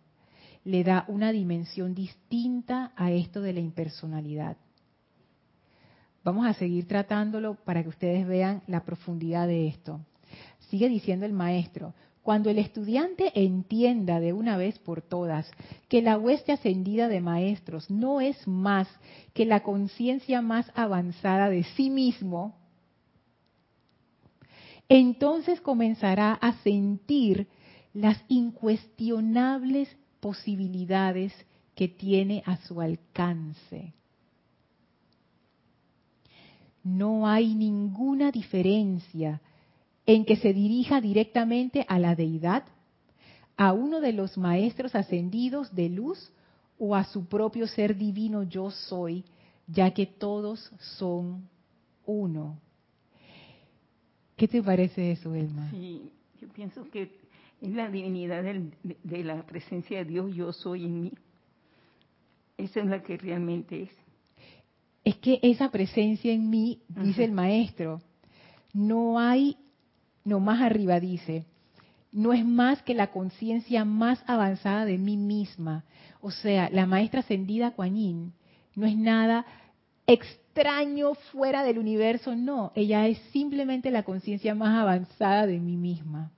le 0.62 0.84
da 0.84 1.04
una 1.08 1.32
dimensión 1.32 1.96
distinta 1.96 2.92
a 2.94 3.10
esto 3.10 3.40
de 3.40 3.54
la 3.54 3.60
impersonalidad. 3.60 4.56
Vamos 6.22 6.46
a 6.46 6.54
seguir 6.54 6.86
tratándolo 6.86 7.56
para 7.56 7.82
que 7.82 7.88
ustedes 7.88 8.24
vean 8.24 8.62
la 8.68 8.84
profundidad 8.84 9.48
de 9.48 9.66
esto. 9.66 10.00
Sigue 10.70 10.88
diciendo 10.88 11.26
el 11.26 11.32
maestro, 11.32 11.92
cuando 12.26 12.50
el 12.50 12.58
estudiante 12.58 13.30
entienda 13.36 14.18
de 14.18 14.32
una 14.32 14.56
vez 14.56 14.80
por 14.80 15.00
todas 15.00 15.48
que 15.88 16.02
la 16.02 16.18
hueste 16.18 16.50
ascendida 16.50 17.06
de 17.06 17.20
maestros 17.20 17.88
no 17.88 18.20
es 18.20 18.48
más 18.48 18.88
que 19.32 19.44
la 19.44 19.62
conciencia 19.62 20.42
más 20.42 20.68
avanzada 20.74 21.48
de 21.48 21.62
sí 21.76 21.88
mismo, 21.88 22.56
entonces 24.88 25.60
comenzará 25.60 26.32
a 26.32 26.54
sentir 26.64 27.46
las 27.94 28.20
incuestionables 28.26 29.88
posibilidades 30.18 31.32
que 31.76 31.86
tiene 31.86 32.42
a 32.44 32.56
su 32.56 32.80
alcance. 32.80 33.94
No 36.82 37.28
hay 37.28 37.54
ninguna 37.54 38.32
diferencia 38.32 39.40
en 40.06 40.24
que 40.24 40.36
se 40.36 40.52
dirija 40.52 41.00
directamente 41.00 41.84
a 41.88 41.98
la 41.98 42.14
deidad, 42.14 42.64
a 43.56 43.72
uno 43.72 44.00
de 44.00 44.12
los 44.12 44.38
maestros 44.38 44.94
ascendidos 44.94 45.74
de 45.74 45.88
luz 45.88 46.30
o 46.78 46.94
a 46.94 47.04
su 47.04 47.26
propio 47.26 47.66
ser 47.66 47.96
divino 47.96 48.44
yo 48.44 48.70
soy, 48.70 49.24
ya 49.66 49.92
que 49.92 50.06
todos 50.06 50.70
son 50.98 51.48
uno. 52.04 52.60
¿Qué 54.36 54.46
te 54.46 54.62
parece 54.62 55.12
eso, 55.12 55.34
Elma? 55.34 55.70
Sí, 55.70 56.10
yo 56.40 56.48
pienso 56.48 56.88
que 56.90 57.10
es 57.60 57.72
la 57.72 57.90
divinidad 57.90 58.44
de 58.44 59.24
la 59.24 59.44
presencia 59.46 59.98
de 59.98 60.04
Dios 60.04 60.34
yo 60.34 60.52
soy 60.52 60.84
en 60.84 61.00
mí. 61.00 61.12
Esa 62.58 62.80
es 62.80 62.86
la 62.86 63.02
que 63.02 63.16
realmente 63.16 63.84
es. 63.84 63.90
Es 65.04 65.16
que 65.16 65.38
esa 65.42 65.70
presencia 65.70 66.32
en 66.32 66.50
mí, 66.50 66.82
dice 66.88 67.24
el 67.24 67.32
maestro, 67.32 68.00
no 68.72 69.18
hay 69.18 69.56
no, 70.26 70.40
más 70.40 70.60
arriba 70.60 70.98
dice, 70.98 71.46
no 72.10 72.32
es 72.32 72.44
más 72.44 72.82
que 72.82 72.94
la 72.94 73.12
conciencia 73.12 73.84
más 73.84 74.22
avanzada 74.26 74.84
de 74.84 74.98
mí 74.98 75.16
misma. 75.16 75.84
O 76.20 76.32
sea, 76.32 76.68
la 76.70 76.84
maestra 76.84 77.20
ascendida 77.20 77.70
Kuan 77.70 78.32
no 78.74 78.86
es 78.86 78.96
nada 78.96 79.46
extraño 80.04 81.14
fuera 81.30 81.62
del 81.62 81.78
universo, 81.78 82.34
no, 82.34 82.72
ella 82.74 83.06
es 83.06 83.18
simplemente 83.32 83.90
la 83.92 84.02
conciencia 84.02 84.54
más 84.54 84.76
avanzada 84.76 85.46
de 85.46 85.60
mí 85.60 85.76
misma. 85.76 86.32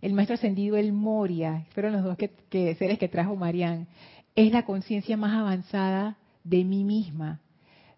El 0.00 0.14
maestro 0.14 0.34
ascendido 0.34 0.78
El 0.78 0.92
Moria, 0.92 1.66
fueron 1.74 1.92
los 1.92 2.02
dos 2.02 2.16
que, 2.16 2.74
seres 2.76 2.98
que 2.98 3.08
trajo 3.08 3.36
Marián, 3.36 3.88
es 4.34 4.52
la 4.52 4.64
conciencia 4.64 5.18
más 5.18 5.34
avanzada 5.34 6.16
de 6.44 6.64
mí 6.64 6.82
misma. 6.82 7.40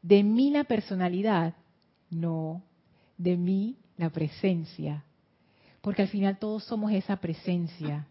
De 0.02 0.24
mí 0.24 0.50
la 0.50 0.64
personalidad, 0.64 1.54
no, 2.10 2.62
de 3.16 3.36
mí 3.36 3.76
la 3.96 4.10
presencia, 4.10 5.04
porque 5.80 6.02
al 6.02 6.08
final 6.08 6.38
todos 6.38 6.64
somos 6.64 6.92
esa 6.92 7.16
presencia. 7.16 8.06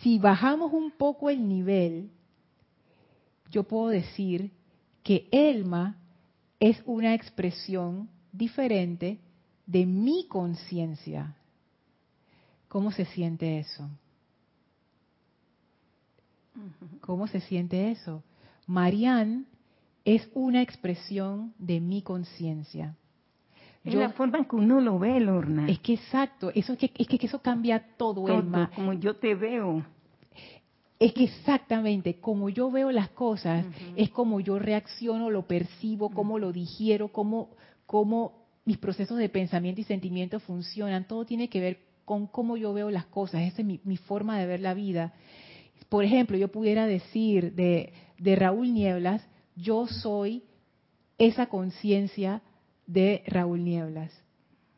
Si 0.00 0.18
bajamos 0.18 0.72
un 0.72 0.90
poco 0.90 1.28
el 1.30 1.46
nivel, 1.48 2.10
yo 3.50 3.64
puedo 3.64 3.88
decir 3.88 4.50
que 5.02 5.28
Elma 5.32 5.96
es 6.60 6.80
una 6.84 7.14
expresión 7.14 8.08
diferente 8.32 9.18
de 9.66 9.86
mi 9.86 10.26
conciencia. 10.28 11.34
¿Cómo 12.68 12.92
se 12.92 13.06
siente 13.06 13.58
eso? 13.58 13.88
¿Cómo 17.00 17.26
se 17.26 17.40
siente 17.40 17.90
eso? 17.90 18.22
Marianne 18.66 19.44
es 20.04 20.28
una 20.34 20.62
expresión 20.62 21.54
de 21.58 21.80
mi 21.80 22.02
conciencia. 22.02 22.96
Es 23.84 23.94
la 23.94 24.10
forma 24.10 24.38
en 24.38 24.44
que 24.44 24.56
uno 24.56 24.80
lo 24.80 24.98
ve, 24.98 25.20
Lorna. 25.20 25.68
Es 25.68 25.78
que 25.78 25.94
exacto, 25.94 26.50
eso 26.54 26.74
es 26.74 26.78
que, 26.78 26.90
es 26.96 27.06
que 27.06 27.18
eso 27.26 27.40
cambia 27.40 27.80
todo, 27.96 28.24
todo 28.24 28.70
Como 28.74 28.92
yo 28.92 29.16
te 29.16 29.34
veo. 29.34 29.84
Es 30.98 31.12
que 31.12 31.24
exactamente, 31.24 32.18
como 32.20 32.48
yo 32.48 32.70
veo 32.70 32.90
las 32.90 33.10
cosas, 33.10 33.64
es 33.94 34.10
como 34.10 34.40
yo 34.40 34.58
reacciono, 34.58 35.30
lo 35.30 35.46
percibo, 35.46 36.10
cómo 36.10 36.40
lo 36.40 36.52
digiero, 36.52 37.08
cómo, 37.08 37.50
cómo 37.86 38.46
mis 38.64 38.78
procesos 38.78 39.16
de 39.16 39.28
pensamiento 39.28 39.80
y 39.80 39.84
sentimiento 39.84 40.40
funcionan. 40.40 41.06
Todo 41.06 41.24
tiene 41.24 41.48
que 41.48 41.60
ver 41.60 41.78
con 42.04 42.26
cómo 42.26 42.56
yo 42.56 42.72
veo 42.72 42.90
las 42.90 43.06
cosas. 43.06 43.42
Esa 43.42 43.62
es 43.62 43.66
mi, 43.66 43.80
mi 43.84 43.96
forma 43.96 44.38
de 44.38 44.46
ver 44.46 44.60
la 44.60 44.74
vida. 44.74 45.14
Por 45.88 46.04
ejemplo, 46.04 46.36
yo 46.36 46.48
pudiera 46.48 46.86
decir 46.86 47.54
de, 47.54 47.92
de 48.18 48.34
Raúl 48.34 48.74
Nieblas, 48.74 49.24
yo 49.54 49.86
soy 49.86 50.42
esa 51.16 51.46
conciencia 51.46 52.42
de 52.88 53.22
Raúl 53.28 53.62
Nieblas, 53.62 54.10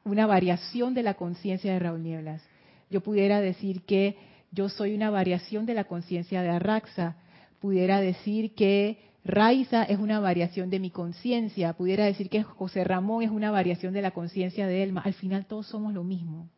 una 0.05 0.27
variación 0.27 0.93
de 0.93 1.03
la 1.03 1.15
conciencia 1.15 1.73
de 1.73 1.79
Raúl 1.79 2.03
Nieblas. 2.03 2.43
Yo 2.91 3.01
pudiera 3.01 3.41
decir 3.41 3.81
que 3.87 4.19
yo 4.53 4.69
soy 4.69 4.93
una 4.95 5.09
variación 5.09 5.65
de 5.65 5.73
la 5.73 5.85
conciencia 5.85 6.43
de 6.43 6.51
Arraxa, 6.51 7.17
pudiera 7.59 8.03
decir 8.03 8.55
que 8.55 8.99
Raiza 9.25 9.85
es 9.85 9.99
una 9.99 10.21
variación 10.21 10.69
de 10.69 10.81
mi 10.81 10.91
conciencia, 10.91 11.73
pudiera 11.73 12.05
decir 12.05 12.29
que 12.29 12.43
José 12.43 12.85
Ramón 12.85 13.23
es 13.23 13.31
una 13.31 13.51
variación 13.51 13.95
de 13.95 14.03
la 14.03 14.11
conciencia 14.11 14.67
de 14.67 14.83
Elma. 14.83 15.01
Al 15.01 15.15
final 15.15 15.47
todos 15.47 15.67
somos 15.67 15.95
lo 15.95 16.05
mismo. 16.05 16.51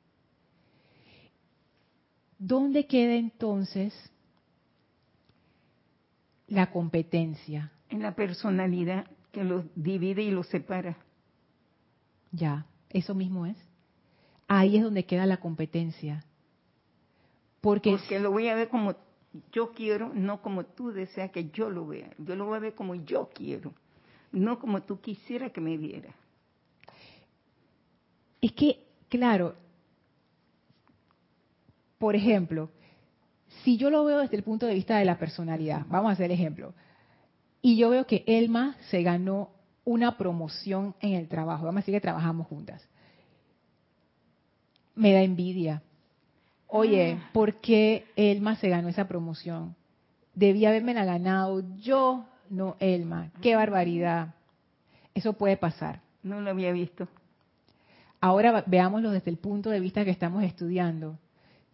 ¿dónde 2.42 2.86
queda 2.86 3.14
entonces 3.14 3.94
la 6.48 6.70
competencia? 6.70 7.72
En 7.88 8.02
la 8.02 8.14
personalidad 8.14 9.06
que 9.30 9.44
los 9.44 9.64
divide 9.76 10.22
y 10.22 10.30
los 10.30 10.48
separa. 10.48 10.96
Ya, 12.32 12.66
eso 12.90 13.14
mismo 13.14 13.46
es. 13.46 13.56
Ahí 14.48 14.76
es 14.76 14.82
donde 14.82 15.04
queda 15.04 15.26
la 15.26 15.38
competencia. 15.38 16.24
Porque, 17.60 17.92
Porque 17.92 18.18
lo 18.18 18.32
voy 18.32 18.48
a 18.48 18.54
ver 18.54 18.68
como 18.68 18.94
yo 19.52 19.72
quiero, 19.72 20.10
no 20.14 20.42
como 20.42 20.64
tú 20.64 20.90
deseas 20.90 21.30
que 21.30 21.50
yo 21.50 21.70
lo 21.70 21.86
vea. 21.86 22.10
Yo 22.18 22.34
lo 22.34 22.46
voy 22.46 22.56
a 22.56 22.60
ver 22.60 22.74
como 22.74 22.94
yo 22.94 23.30
quiero, 23.32 23.72
no 24.32 24.58
como 24.58 24.82
tú 24.82 25.00
quisieras 25.00 25.52
que 25.52 25.60
me 25.60 25.76
viera. 25.76 26.14
es 28.40 28.52
que, 28.52 28.84
claro, 29.08 29.54
por 31.98 32.16
ejemplo, 32.16 32.68
si 33.62 33.76
yo 33.76 33.88
lo 33.88 34.04
veo 34.04 34.18
desde 34.18 34.36
el 34.36 34.42
punto 34.42 34.66
de 34.66 34.74
vista 34.74 34.98
de 34.98 35.04
la 35.04 35.18
personalidad, 35.18 35.86
vamos 35.88 36.10
a 36.10 36.14
hacer 36.14 36.32
ejemplo, 36.32 36.74
y 37.60 37.76
yo 37.76 37.90
veo 37.90 38.06
que 38.06 38.24
Elma 38.26 38.76
se 38.90 39.02
ganó 39.02 39.50
una 39.84 40.16
promoción 40.16 40.94
en 41.00 41.14
el 41.14 41.28
trabajo, 41.28 41.64
vamos 41.64 41.78
a 41.78 41.82
decir 41.82 41.94
que 41.94 42.00
trabajamos 42.00 42.46
juntas, 42.46 42.86
me 44.94 45.12
da 45.12 45.22
envidia. 45.22 45.82
Oye, 46.68 47.18
Ah. 47.20 47.30
¿por 47.32 47.54
qué 47.56 48.06
Elma 48.16 48.56
se 48.56 48.68
ganó 48.68 48.88
esa 48.88 49.08
promoción? 49.08 49.74
Debía 50.34 50.70
haberme 50.70 50.94
la 50.94 51.04
ganado 51.04 51.62
yo, 51.76 52.24
no 52.48 52.76
Elma. 52.80 53.30
Qué 53.42 53.54
barbaridad. 53.56 54.34
Eso 55.14 55.34
puede 55.34 55.56
pasar. 55.56 56.00
No 56.22 56.40
lo 56.40 56.50
había 56.50 56.72
visto. 56.72 57.08
Ahora 58.20 58.64
veámoslo 58.66 59.10
desde 59.10 59.30
el 59.30 59.36
punto 59.36 59.68
de 59.70 59.80
vista 59.80 60.04
que 60.04 60.10
estamos 60.10 60.44
estudiando. 60.44 61.18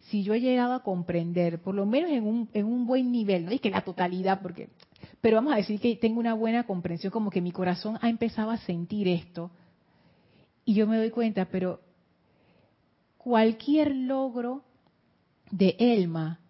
Si 0.08 0.22
yo 0.22 0.34
he 0.34 0.40
llegado 0.40 0.72
a 0.72 0.82
comprender, 0.82 1.60
por 1.60 1.74
lo 1.74 1.84
menos 1.84 2.10
en 2.10 2.24
un, 2.26 2.48
en 2.54 2.64
un 2.66 2.86
buen 2.86 3.12
nivel, 3.12 3.44
no 3.44 3.50
es 3.50 3.60
que 3.60 3.70
la 3.70 3.82
totalidad, 3.82 4.40
porque, 4.40 4.70
pero 5.20 5.36
vamos 5.36 5.52
a 5.52 5.56
decir 5.56 5.80
que 5.80 5.96
tengo 5.96 6.20
una 6.20 6.34
buena 6.34 6.64
comprensión, 6.64 7.10
como 7.10 7.30
que 7.30 7.40
mi 7.40 7.52
corazón 7.52 7.98
ha 8.00 8.08
empezado 8.08 8.50
a 8.50 8.58
sentir 8.58 9.08
esto, 9.08 9.50
y 10.64 10.74
yo 10.74 10.86
me 10.86 10.98
doy 10.98 11.10
cuenta, 11.10 11.46
pero 11.46 11.80
cualquier 13.16 13.94
logro 13.94 14.62
de 15.50 15.76
Elma 15.78 16.40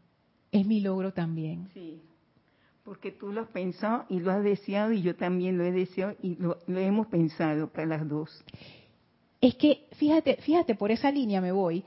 es 0.51 0.67
mi 0.67 0.81
logro 0.81 1.13
también. 1.13 1.69
Sí. 1.73 2.01
Porque 2.85 3.13
tú 3.13 3.33
lo 3.33 3.43
has 3.43 3.49
pensado 3.49 4.07
y 4.09 4.19
lo 4.19 4.33
has 4.33 4.43
deseado 4.43 4.93
y 4.93 5.03
yo 5.03 5.15
también 5.15 5.59
lo 5.59 5.65
he 5.65 5.71
deseado 5.71 6.17
y 6.23 6.37
lo, 6.37 6.59
lo 6.67 6.79
hemos 6.81 7.07
pensado 7.07 7.69
para 7.69 7.87
las 7.87 8.09
dos. 8.09 8.43
Es 9.41 9.55
que, 9.55 9.87
fíjate, 9.93 10.37
fíjate, 10.37 10.75
por 10.75 10.91
esa 10.91 11.13
línea 11.13 11.41
me 11.41 11.53
voy. 11.53 11.85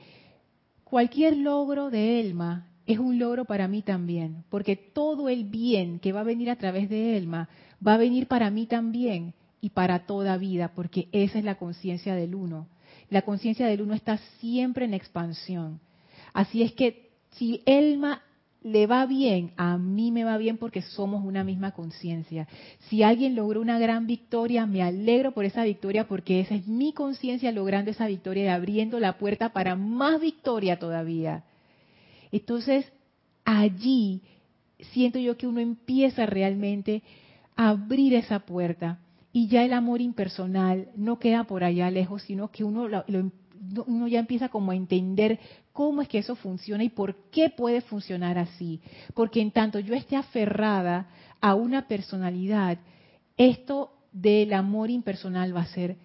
Cualquier 0.84 1.36
logro 1.36 1.90
de 1.90 2.20
Elma 2.20 2.71
es 2.92 2.98
un 2.98 3.18
logro 3.18 3.44
para 3.44 3.68
mí 3.68 3.82
también, 3.82 4.44
porque 4.50 4.76
todo 4.76 5.28
el 5.28 5.44
bien 5.44 5.98
que 5.98 6.12
va 6.12 6.20
a 6.20 6.24
venir 6.24 6.50
a 6.50 6.56
través 6.56 6.88
de 6.88 7.16
Elma 7.16 7.48
va 7.86 7.94
a 7.94 7.98
venir 7.98 8.26
para 8.28 8.50
mí 8.50 8.66
también 8.66 9.34
y 9.60 9.70
para 9.70 10.06
toda 10.06 10.36
vida, 10.36 10.72
porque 10.74 11.08
esa 11.12 11.38
es 11.38 11.44
la 11.44 11.56
conciencia 11.56 12.14
del 12.14 12.34
uno. 12.34 12.66
La 13.10 13.22
conciencia 13.22 13.66
del 13.66 13.82
uno 13.82 13.94
está 13.94 14.18
siempre 14.40 14.84
en 14.84 14.94
expansión. 14.94 15.80
Así 16.32 16.62
es 16.62 16.72
que 16.72 17.10
si 17.32 17.62
Elma 17.66 18.22
le 18.62 18.86
va 18.86 19.06
bien, 19.06 19.52
a 19.56 19.76
mí 19.76 20.12
me 20.12 20.24
va 20.24 20.38
bien 20.38 20.56
porque 20.56 20.82
somos 20.82 21.24
una 21.24 21.44
misma 21.44 21.72
conciencia. 21.72 22.46
Si 22.88 23.02
alguien 23.02 23.34
logró 23.34 23.60
una 23.60 23.78
gran 23.78 24.06
victoria, 24.06 24.66
me 24.66 24.82
alegro 24.82 25.32
por 25.32 25.44
esa 25.44 25.64
victoria 25.64 26.06
porque 26.06 26.40
esa 26.40 26.54
es 26.54 26.66
mi 26.66 26.92
conciencia 26.92 27.50
logrando 27.52 27.90
esa 27.90 28.06
victoria 28.06 28.44
y 28.44 28.48
abriendo 28.48 29.00
la 29.00 29.18
puerta 29.18 29.52
para 29.52 29.74
más 29.74 30.20
victoria 30.20 30.78
todavía. 30.78 31.44
Entonces, 32.32 32.90
allí 33.44 34.22
siento 34.92 35.18
yo 35.18 35.36
que 35.36 35.46
uno 35.46 35.60
empieza 35.60 36.26
realmente 36.26 37.02
a 37.54 37.68
abrir 37.68 38.14
esa 38.14 38.40
puerta 38.40 38.98
y 39.32 39.48
ya 39.48 39.64
el 39.64 39.72
amor 39.72 40.00
impersonal 40.00 40.88
no 40.96 41.18
queda 41.18 41.44
por 41.44 41.62
allá 41.62 41.90
lejos, 41.90 42.22
sino 42.22 42.50
que 42.50 42.64
uno, 42.64 42.88
lo, 42.88 43.04
lo, 43.06 43.30
uno 43.86 44.08
ya 44.08 44.18
empieza 44.18 44.48
como 44.48 44.72
a 44.72 44.76
entender 44.76 45.38
cómo 45.72 46.02
es 46.02 46.08
que 46.08 46.18
eso 46.18 46.34
funciona 46.36 46.84
y 46.84 46.90
por 46.90 47.14
qué 47.30 47.50
puede 47.50 47.80
funcionar 47.80 48.38
así. 48.38 48.80
Porque 49.14 49.40
en 49.40 49.50
tanto 49.50 49.78
yo 49.78 49.94
esté 49.94 50.16
aferrada 50.16 51.08
a 51.40 51.54
una 51.54 51.88
personalidad, 51.88 52.78
esto 53.36 53.92
del 54.12 54.52
amor 54.52 54.90
impersonal 54.90 55.56
va 55.56 55.62
a 55.62 55.66
ser, 55.66 55.96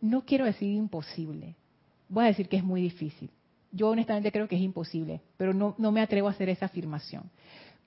no 0.00 0.24
quiero 0.24 0.46
decir 0.46 0.72
imposible, 0.72 1.56
voy 2.08 2.24
a 2.24 2.28
decir 2.28 2.48
que 2.48 2.56
es 2.56 2.64
muy 2.64 2.82
difícil. 2.82 3.30
Yo 3.72 3.88
honestamente 3.88 4.30
creo 4.30 4.46
que 4.46 4.56
es 4.56 4.62
imposible, 4.62 5.20
pero 5.36 5.54
no, 5.54 5.74
no 5.78 5.92
me 5.92 6.00
atrevo 6.00 6.28
a 6.28 6.32
hacer 6.32 6.48
esa 6.48 6.66
afirmación. 6.66 7.30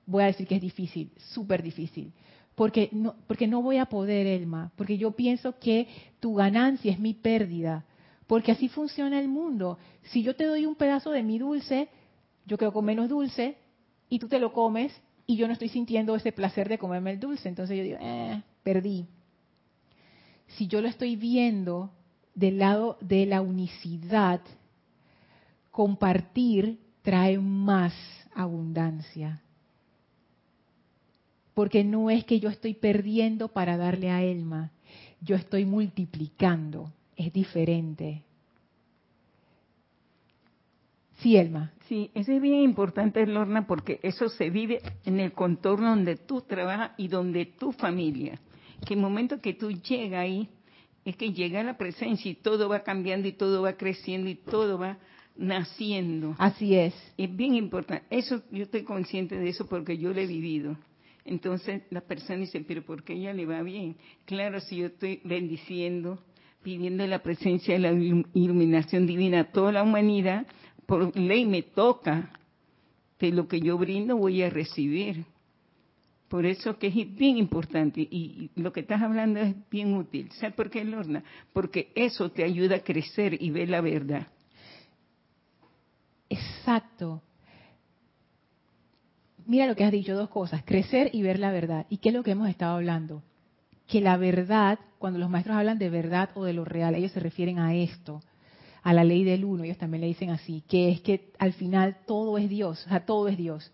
Voy 0.05 0.23
a 0.23 0.27
decir 0.27 0.47
que 0.47 0.55
es 0.55 0.61
difícil, 0.61 1.11
súper 1.17 1.63
difícil. 1.63 2.11
Porque 2.55 2.89
no, 2.91 3.15
porque 3.27 3.47
no 3.47 3.61
voy 3.61 3.77
a 3.77 3.85
poder, 3.85 4.25
Elma, 4.27 4.71
porque 4.75 4.97
yo 4.97 5.11
pienso 5.11 5.59
que 5.59 5.87
tu 6.19 6.35
ganancia 6.35 6.91
es 6.91 6.99
mi 6.99 7.13
pérdida, 7.13 7.85
porque 8.27 8.51
así 8.51 8.69
funciona 8.69 9.19
el 9.19 9.27
mundo. 9.27 9.77
Si 10.03 10.23
yo 10.23 10.35
te 10.35 10.45
doy 10.45 10.65
un 10.65 10.75
pedazo 10.75 11.11
de 11.11 11.21
mi 11.21 11.37
dulce, 11.37 11.89
yo 12.45 12.57
quedo 12.57 12.71
con 12.71 12.85
menos 12.85 13.09
dulce 13.09 13.57
y 14.09 14.19
tú 14.19 14.27
te 14.27 14.39
lo 14.39 14.53
comes 14.53 14.93
y 15.27 15.35
yo 15.35 15.47
no 15.47 15.53
estoy 15.53 15.69
sintiendo 15.69 16.15
ese 16.15 16.31
placer 16.31 16.69
de 16.69 16.77
comerme 16.77 17.11
el 17.11 17.19
dulce. 17.19 17.49
Entonces 17.49 17.77
yo 17.77 17.83
digo, 17.83 17.97
eh, 17.99 18.41
perdí. 18.63 19.05
Si 20.47 20.67
yo 20.67 20.81
lo 20.81 20.87
estoy 20.87 21.15
viendo 21.15 21.91
del 22.35 22.59
lado 22.59 22.97
de 23.01 23.25
la 23.25 23.41
unicidad, 23.41 24.41
compartir 25.75 26.79
trae 27.01 27.37
más 27.37 27.93
abundancia. 28.33 29.41
Porque 31.53 31.83
no 31.83 32.09
es 32.09 32.23
que 32.23 32.39
yo 32.39 32.47
estoy 32.47 32.75
perdiendo 32.75 33.49
para 33.49 33.75
darle 33.75 34.09
a 34.09 34.23
Elma, 34.23 34.71
yo 35.19 35.35
estoy 35.35 35.65
multiplicando, 35.65 36.93
es 37.17 37.33
diferente. 37.33 38.23
Sí, 41.17 41.35
Elma. 41.35 41.73
Sí, 41.89 42.09
eso 42.13 42.31
es 42.31 42.41
bien 42.41 42.61
importante, 42.61 43.27
Lorna, 43.27 43.67
porque 43.67 43.99
eso 44.01 44.29
se 44.29 44.49
vive 44.49 44.81
en 45.03 45.19
el 45.19 45.33
contorno 45.33 45.89
donde 45.89 46.15
tú 46.15 46.39
trabajas 46.39 46.91
y 46.95 47.09
donde 47.09 47.47
tu 47.47 47.73
familia. 47.73 48.39
Que 48.87 48.93
el 48.93 49.01
momento 49.01 49.41
que 49.41 49.53
tú 49.53 49.71
llegas 49.71 50.21
ahí, 50.21 50.47
es 51.03 51.17
que 51.17 51.33
llega 51.33 51.61
la 51.63 51.77
presencia 51.77 52.31
y 52.31 52.35
todo 52.35 52.69
va 52.69 52.79
cambiando 52.79 53.27
y 53.27 53.33
todo 53.33 53.61
va 53.61 53.73
creciendo 53.73 54.29
y 54.29 54.35
todo 54.35 54.79
va 54.79 54.97
naciendo. 55.35 56.35
Así 56.37 56.75
es. 56.75 56.93
Es 57.17 57.35
bien 57.35 57.55
importante. 57.55 58.05
Eso 58.09 58.41
yo 58.51 58.63
estoy 58.63 58.83
consciente 58.83 59.37
de 59.37 59.49
eso 59.49 59.67
porque 59.67 59.97
yo 59.97 60.13
lo 60.13 60.19
he 60.19 60.27
vivido. 60.27 60.77
Entonces 61.25 61.83
la 61.89 62.01
persona 62.01 62.39
dice, 62.39 62.63
pero 62.67 62.83
¿por 62.83 63.03
qué 63.03 63.13
ella 63.13 63.33
le 63.33 63.45
va 63.45 63.61
bien? 63.63 63.95
Claro, 64.25 64.59
si 64.59 64.77
yo 64.77 64.87
estoy 64.87 65.21
bendiciendo, 65.23 66.19
pidiendo 66.61 67.05
la 67.07 67.19
presencia 67.19 67.73
de 67.73 67.79
la 67.79 67.91
iluminación 67.91 69.07
divina 69.07 69.41
a 69.41 69.51
toda 69.51 69.71
la 69.71 69.83
humanidad, 69.83 70.45
por 70.85 71.17
ley 71.17 71.45
me 71.45 71.63
toca 71.63 72.31
de 73.19 73.31
lo 73.31 73.47
que 73.47 73.59
yo 73.59 73.77
brindo 73.77 74.17
voy 74.17 74.43
a 74.43 74.49
recibir. 74.49 75.25
Por 76.27 76.45
eso 76.45 76.77
que 76.77 76.87
es 76.87 77.15
bien 77.15 77.37
importante 77.37 78.01
y, 78.01 78.51
y 78.55 78.61
lo 78.61 78.71
que 78.71 78.81
estás 78.81 79.01
hablando 79.01 79.39
es 79.39 79.55
bien 79.69 79.93
útil. 79.93 80.29
¿Sabes 80.33 80.55
por 80.55 80.69
qué, 80.69 80.83
Lorna? 80.83 81.23
Porque 81.53 81.91
eso 81.95 82.29
te 82.31 82.43
ayuda 82.43 82.77
a 82.77 82.83
crecer 82.83 83.41
y 83.41 83.51
ver 83.51 83.69
la 83.69 83.81
verdad. 83.81 84.27
Exacto. 86.35 87.21
Mira 89.45 89.67
lo 89.67 89.75
que 89.75 89.83
has 89.83 89.91
dicho, 89.91 90.15
dos 90.15 90.29
cosas, 90.29 90.63
crecer 90.65 91.11
y 91.13 91.21
ver 91.21 91.39
la 91.39 91.51
verdad. 91.51 91.85
¿Y 91.89 91.97
qué 91.97 92.09
es 92.09 92.15
lo 92.15 92.23
que 92.23 92.31
hemos 92.31 92.49
estado 92.49 92.75
hablando? 92.75 93.21
Que 93.87 94.01
la 94.01 94.17
verdad, 94.17 94.79
cuando 94.97 95.19
los 95.19 95.29
maestros 95.29 95.55
hablan 95.55 95.77
de 95.77 95.89
verdad 95.89 96.29
o 96.35 96.43
de 96.43 96.53
lo 96.53 96.65
real, 96.65 96.95
ellos 96.95 97.11
se 97.11 97.19
refieren 97.19 97.59
a 97.59 97.75
esto, 97.75 98.21
a 98.81 98.93
la 98.93 99.03
ley 99.03 99.23
del 99.23 99.45
uno, 99.45 99.63
ellos 99.63 99.77
también 99.77 100.01
le 100.01 100.07
dicen 100.07 100.31
así, 100.31 100.63
que 100.67 100.89
es 100.89 101.01
que 101.01 101.31
al 101.37 101.53
final 101.53 101.97
todo 102.07 102.37
es 102.37 102.49
Dios, 102.49 102.83
o 102.85 102.89
sea, 102.89 103.05
todo 103.05 103.27
es 103.27 103.37
Dios. 103.37 103.71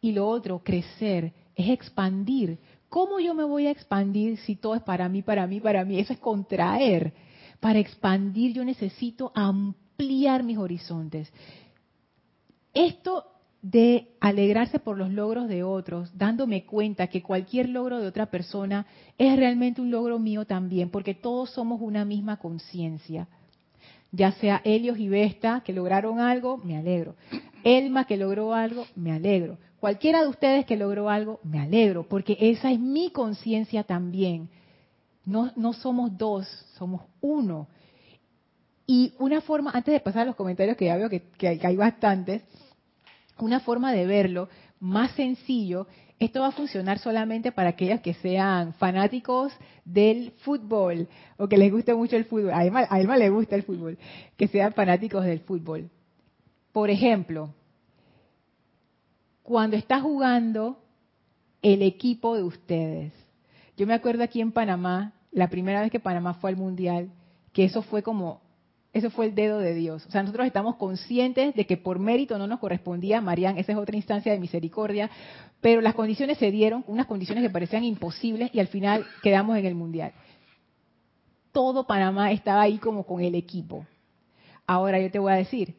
Y 0.00 0.12
lo 0.12 0.28
otro, 0.28 0.62
crecer, 0.62 1.32
es 1.54 1.70
expandir. 1.70 2.58
¿Cómo 2.88 3.20
yo 3.20 3.34
me 3.34 3.44
voy 3.44 3.66
a 3.66 3.70
expandir 3.70 4.36
si 4.38 4.56
todo 4.56 4.74
es 4.74 4.82
para 4.82 5.08
mí, 5.08 5.22
para 5.22 5.46
mí, 5.46 5.60
para 5.60 5.84
mí? 5.84 5.98
Eso 5.98 6.12
es 6.12 6.18
contraer. 6.18 7.14
Para 7.60 7.78
expandir 7.78 8.52
yo 8.52 8.64
necesito 8.64 9.32
ampliar 9.34 9.85
mis 9.98 10.58
horizontes. 10.58 11.32
Esto 12.74 13.24
de 13.62 14.08
alegrarse 14.20 14.78
por 14.78 14.96
los 14.96 15.10
logros 15.10 15.48
de 15.48 15.62
otros, 15.64 16.16
dándome 16.16 16.66
cuenta 16.66 17.08
que 17.08 17.22
cualquier 17.22 17.68
logro 17.68 17.98
de 17.98 18.06
otra 18.06 18.26
persona 18.26 18.86
es 19.18 19.36
realmente 19.36 19.80
un 19.80 19.90
logro 19.90 20.18
mío 20.18 20.44
también, 20.44 20.90
porque 20.90 21.14
todos 21.14 21.50
somos 21.50 21.80
una 21.80 22.04
misma 22.04 22.36
conciencia. 22.36 23.28
Ya 24.12 24.32
sea 24.32 24.60
Helios 24.64 24.98
y 24.98 25.08
Vesta 25.08 25.62
que 25.64 25.72
lograron 25.72 26.20
algo, 26.20 26.58
me 26.58 26.76
alegro. 26.76 27.16
Elma 27.64 28.04
que 28.04 28.16
logró 28.16 28.54
algo, 28.54 28.86
me 28.94 29.12
alegro. 29.12 29.58
Cualquiera 29.80 30.22
de 30.22 30.28
ustedes 30.28 30.64
que 30.64 30.76
logró 30.76 31.10
algo, 31.10 31.40
me 31.42 31.58
alegro, 31.58 32.06
porque 32.08 32.36
esa 32.38 32.70
es 32.70 32.78
mi 32.78 33.10
conciencia 33.10 33.82
también. 33.82 34.48
No, 35.24 35.50
no 35.56 35.72
somos 35.72 36.16
dos, 36.16 36.46
somos 36.78 37.02
uno. 37.20 37.66
Y 38.86 39.14
una 39.18 39.40
forma, 39.40 39.70
antes 39.74 39.92
de 39.92 40.00
pasar 40.00 40.22
a 40.22 40.26
los 40.26 40.36
comentarios, 40.36 40.76
que 40.76 40.86
ya 40.86 40.96
veo 40.96 41.08
que, 41.10 41.22
que 41.22 41.60
hay 41.62 41.76
bastantes, 41.76 42.42
una 43.38 43.60
forma 43.60 43.92
de 43.92 44.06
verlo 44.06 44.48
más 44.78 45.10
sencillo, 45.12 45.86
esto 46.18 46.40
va 46.40 46.48
a 46.48 46.52
funcionar 46.52 46.98
solamente 46.98 47.52
para 47.52 47.70
aquellos 47.70 48.00
que 48.00 48.14
sean 48.14 48.72
fanáticos 48.74 49.52
del 49.84 50.30
fútbol 50.38 51.08
o 51.36 51.46
que 51.46 51.58
les 51.58 51.70
guste 51.70 51.94
mucho 51.94 52.16
el 52.16 52.24
fútbol. 52.24 52.52
A 52.52 52.64
Emma, 52.64 52.80
a 52.80 52.98
le 52.98 53.28
gusta 53.28 53.54
el 53.56 53.64
fútbol, 53.64 53.98
que 54.36 54.48
sean 54.48 54.72
fanáticos 54.72 55.24
del 55.24 55.40
fútbol. 55.40 55.90
Por 56.72 56.88
ejemplo, 56.88 57.54
cuando 59.42 59.76
está 59.76 60.00
jugando 60.00 60.78
el 61.62 61.82
equipo 61.82 62.36
de 62.36 62.44
ustedes. 62.44 63.12
Yo 63.76 63.86
me 63.86 63.94
acuerdo 63.94 64.22
aquí 64.22 64.40
en 64.40 64.52
Panamá, 64.52 65.12
la 65.32 65.48
primera 65.48 65.80
vez 65.80 65.90
que 65.90 66.00
Panamá 66.00 66.34
fue 66.34 66.50
al 66.50 66.56
Mundial, 66.56 67.10
que 67.52 67.64
eso 67.64 67.82
fue 67.82 68.02
como 68.02 68.40
eso 68.96 69.10
fue 69.10 69.26
el 69.26 69.34
dedo 69.34 69.58
de 69.58 69.74
Dios. 69.74 70.06
O 70.06 70.10
sea, 70.10 70.22
nosotros 70.22 70.46
estamos 70.46 70.76
conscientes 70.76 71.54
de 71.54 71.66
que 71.66 71.76
por 71.76 71.98
mérito 71.98 72.38
no 72.38 72.46
nos 72.46 72.58
correspondía, 72.58 73.20
Marían, 73.20 73.58
esa 73.58 73.72
es 73.72 73.78
otra 73.78 73.94
instancia 73.94 74.32
de 74.32 74.38
misericordia, 74.38 75.10
pero 75.60 75.82
las 75.82 75.94
condiciones 75.94 76.38
se 76.38 76.50
dieron, 76.50 76.82
unas 76.86 77.04
condiciones 77.04 77.44
que 77.44 77.50
parecían 77.50 77.84
imposibles 77.84 78.50
y 78.54 78.60
al 78.60 78.68
final 78.68 79.04
quedamos 79.22 79.58
en 79.58 79.66
el 79.66 79.74
Mundial. 79.74 80.12
Todo 81.52 81.86
Panamá 81.86 82.32
estaba 82.32 82.62
ahí 82.62 82.78
como 82.78 83.04
con 83.04 83.20
el 83.20 83.34
equipo. 83.34 83.86
Ahora 84.66 84.98
yo 84.98 85.10
te 85.10 85.18
voy 85.18 85.32
a 85.32 85.36
decir, 85.36 85.74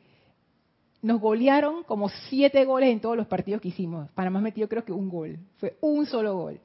nos 1.02 1.20
golearon 1.20 1.84
como 1.86 2.10
siete 2.30 2.66
goles 2.66 2.90
en 2.92 3.00
todos 3.00 3.18
los 3.18 3.26
partidos 3.26 3.62
que 3.62 3.70
hicimos. 3.70 4.12
Panamá 4.12 4.42
metió 4.42 4.70
creo 4.70 4.86
que 4.86 4.92
un 4.92 5.10
gol, 5.10 5.40
fue 5.58 5.76
un 5.82 6.06
solo 6.06 6.36
gol. 6.36 6.60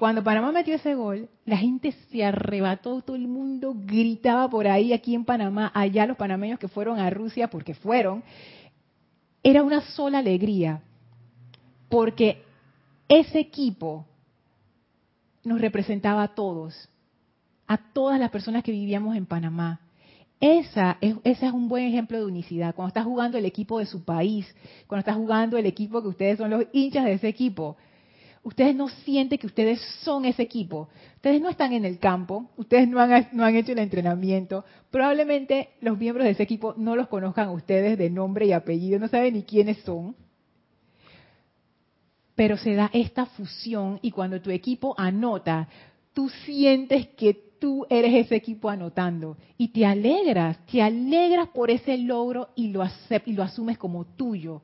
Cuando 0.00 0.24
Panamá 0.24 0.50
metió 0.50 0.76
ese 0.76 0.94
gol, 0.94 1.28
la 1.44 1.58
gente 1.58 1.92
se 2.10 2.24
arrebató, 2.24 3.02
todo 3.02 3.16
el 3.16 3.28
mundo 3.28 3.74
gritaba 3.76 4.48
por 4.48 4.66
ahí, 4.66 4.94
aquí 4.94 5.14
en 5.14 5.26
Panamá, 5.26 5.70
allá 5.74 6.06
los 6.06 6.16
panameños 6.16 6.58
que 6.58 6.68
fueron 6.68 6.98
a 6.98 7.10
Rusia, 7.10 7.50
porque 7.50 7.74
fueron, 7.74 8.22
era 9.42 9.62
una 9.62 9.82
sola 9.82 10.20
alegría, 10.20 10.80
porque 11.90 12.42
ese 13.08 13.40
equipo 13.40 14.06
nos 15.44 15.60
representaba 15.60 16.22
a 16.22 16.28
todos, 16.28 16.88
a 17.66 17.76
todas 17.76 18.18
las 18.18 18.30
personas 18.30 18.64
que 18.64 18.72
vivíamos 18.72 19.14
en 19.16 19.26
Panamá. 19.26 19.80
Esa 20.40 20.96
es, 21.02 21.14
ese 21.24 21.44
es 21.44 21.52
un 21.52 21.68
buen 21.68 21.84
ejemplo 21.84 22.16
de 22.16 22.24
unicidad. 22.24 22.74
Cuando 22.74 22.88
está 22.88 23.04
jugando 23.04 23.36
el 23.36 23.44
equipo 23.44 23.78
de 23.78 23.84
su 23.84 24.02
país, 24.02 24.46
cuando 24.86 25.00
está 25.00 25.12
jugando 25.12 25.58
el 25.58 25.66
equipo 25.66 26.00
que 26.00 26.08
ustedes 26.08 26.38
son 26.38 26.48
los 26.48 26.64
hinchas 26.72 27.04
de 27.04 27.12
ese 27.12 27.28
equipo, 27.28 27.76
ustedes 28.42 28.74
no 28.74 28.88
sienten 28.88 29.38
que 29.38 29.46
ustedes 29.46 29.80
son 30.02 30.24
ese 30.24 30.42
equipo. 30.42 30.88
Ustedes 31.16 31.40
no 31.40 31.48
están 31.48 31.72
en 31.72 31.84
el 31.84 31.98
campo, 31.98 32.50
ustedes 32.56 32.88
no 32.88 33.00
han, 33.00 33.56
hecho 33.56 33.72
el 33.72 33.78
entrenamiento. 33.78 34.64
Probablemente 34.90 35.70
los 35.80 35.98
miembros 35.98 36.24
de 36.24 36.32
ese 36.32 36.42
equipo 36.42 36.74
no 36.76 36.96
los 36.96 37.08
conozcan 37.08 37.50
ustedes 37.50 37.98
de 37.98 38.10
nombre 38.10 38.46
y 38.46 38.52
apellido, 38.52 38.98
no 38.98 39.08
saben 39.08 39.34
ni 39.34 39.42
quiénes 39.42 39.78
son. 39.78 40.16
Pero 42.34 42.56
se 42.56 42.74
da 42.74 42.90
esta 42.94 43.26
fusión 43.26 43.98
y 44.00 44.10
cuando 44.10 44.40
tu 44.40 44.50
equipo 44.50 44.94
anota, 44.96 45.68
tú 46.14 46.30
sientes 46.30 47.08
que 47.08 47.34
tú 47.60 47.86
eres 47.90 48.14
ese 48.14 48.36
equipo 48.36 48.70
anotando 48.70 49.36
y 49.58 49.68
te 49.68 49.84
alegras, 49.84 50.64
te 50.64 50.80
alegras 50.80 51.48
por 51.48 51.70
ese 51.70 51.98
logro 51.98 52.48
y 52.56 52.68
lo, 52.68 52.82
y 53.26 53.32
lo 53.34 53.42
asumes 53.42 53.76
como 53.76 54.06
tuyo. 54.06 54.62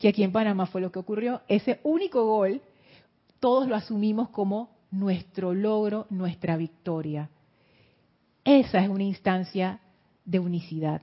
Que 0.00 0.08
aquí 0.08 0.24
en 0.24 0.32
Panamá 0.32 0.66
fue 0.66 0.80
lo 0.80 0.90
que 0.90 0.98
ocurrió. 0.98 1.42
Ese 1.46 1.78
único 1.84 2.26
gol 2.26 2.60
todos 3.42 3.66
lo 3.66 3.74
asumimos 3.74 4.28
como 4.28 4.70
nuestro 4.92 5.52
logro, 5.52 6.06
nuestra 6.10 6.56
victoria. 6.56 7.28
Esa 8.44 8.78
es 8.78 8.88
una 8.88 9.02
instancia 9.02 9.80
de 10.24 10.38
unicidad. 10.38 11.02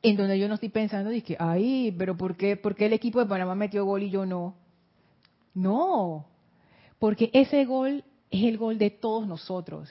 En 0.00 0.16
donde 0.16 0.38
yo 0.38 0.48
no 0.48 0.54
estoy 0.54 0.70
pensando, 0.70 1.10
dije, 1.10 1.36
ay, 1.38 1.94
pero 1.98 2.16
¿por 2.16 2.34
qué, 2.34 2.56
¿por 2.56 2.74
qué 2.74 2.86
el 2.86 2.94
equipo 2.94 3.20
de 3.20 3.26
Panamá 3.26 3.54
metió 3.54 3.84
gol 3.84 4.04
y 4.04 4.08
yo 4.08 4.24
no? 4.24 4.54
No, 5.52 6.24
porque 6.98 7.28
ese 7.34 7.66
gol 7.66 8.02
es 8.30 8.44
el 8.44 8.56
gol 8.56 8.78
de 8.78 8.88
todos 8.88 9.26
nosotros. 9.26 9.90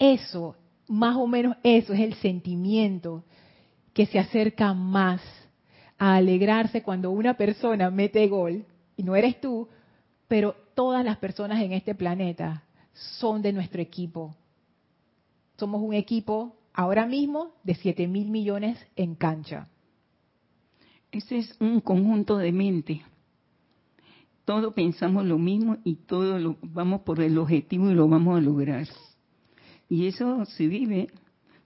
Eso, 0.00 0.56
más 0.88 1.14
o 1.14 1.28
menos 1.28 1.56
eso 1.62 1.92
es 1.92 2.00
el 2.00 2.14
sentimiento 2.14 3.22
que 3.94 4.06
se 4.06 4.18
acerca 4.18 4.74
más 4.74 5.22
a 5.96 6.16
alegrarse 6.16 6.82
cuando 6.82 7.12
una 7.12 7.34
persona 7.34 7.88
mete 7.88 8.26
gol 8.26 8.66
y 9.00 9.02
no 9.02 9.16
eres 9.16 9.40
tú, 9.40 9.66
pero 10.28 10.54
todas 10.74 11.02
las 11.02 11.16
personas 11.16 11.62
en 11.62 11.72
este 11.72 11.94
planeta 11.94 12.64
son 12.92 13.40
de 13.40 13.50
nuestro 13.50 13.80
equipo. 13.80 14.36
Somos 15.56 15.80
un 15.80 15.94
equipo 15.94 16.54
ahora 16.74 17.06
mismo 17.06 17.54
de 17.64 17.76
7 17.76 18.06
mil 18.06 18.28
millones 18.28 18.78
en 18.96 19.14
cancha. 19.14 19.68
Ese 21.10 21.38
es 21.38 21.56
un 21.60 21.80
conjunto 21.80 22.36
de 22.36 22.52
mente. 22.52 23.00
Todos 24.44 24.74
pensamos 24.74 25.24
lo 25.24 25.38
mismo 25.38 25.78
y 25.82 25.94
todos 25.94 26.38
lo, 26.38 26.58
vamos 26.60 27.00
por 27.00 27.20
el 27.20 27.38
objetivo 27.38 27.90
y 27.90 27.94
lo 27.94 28.06
vamos 28.06 28.36
a 28.36 28.42
lograr. 28.42 28.86
Y 29.88 30.08
eso 30.08 30.44
se 30.44 30.66
vive 30.66 31.08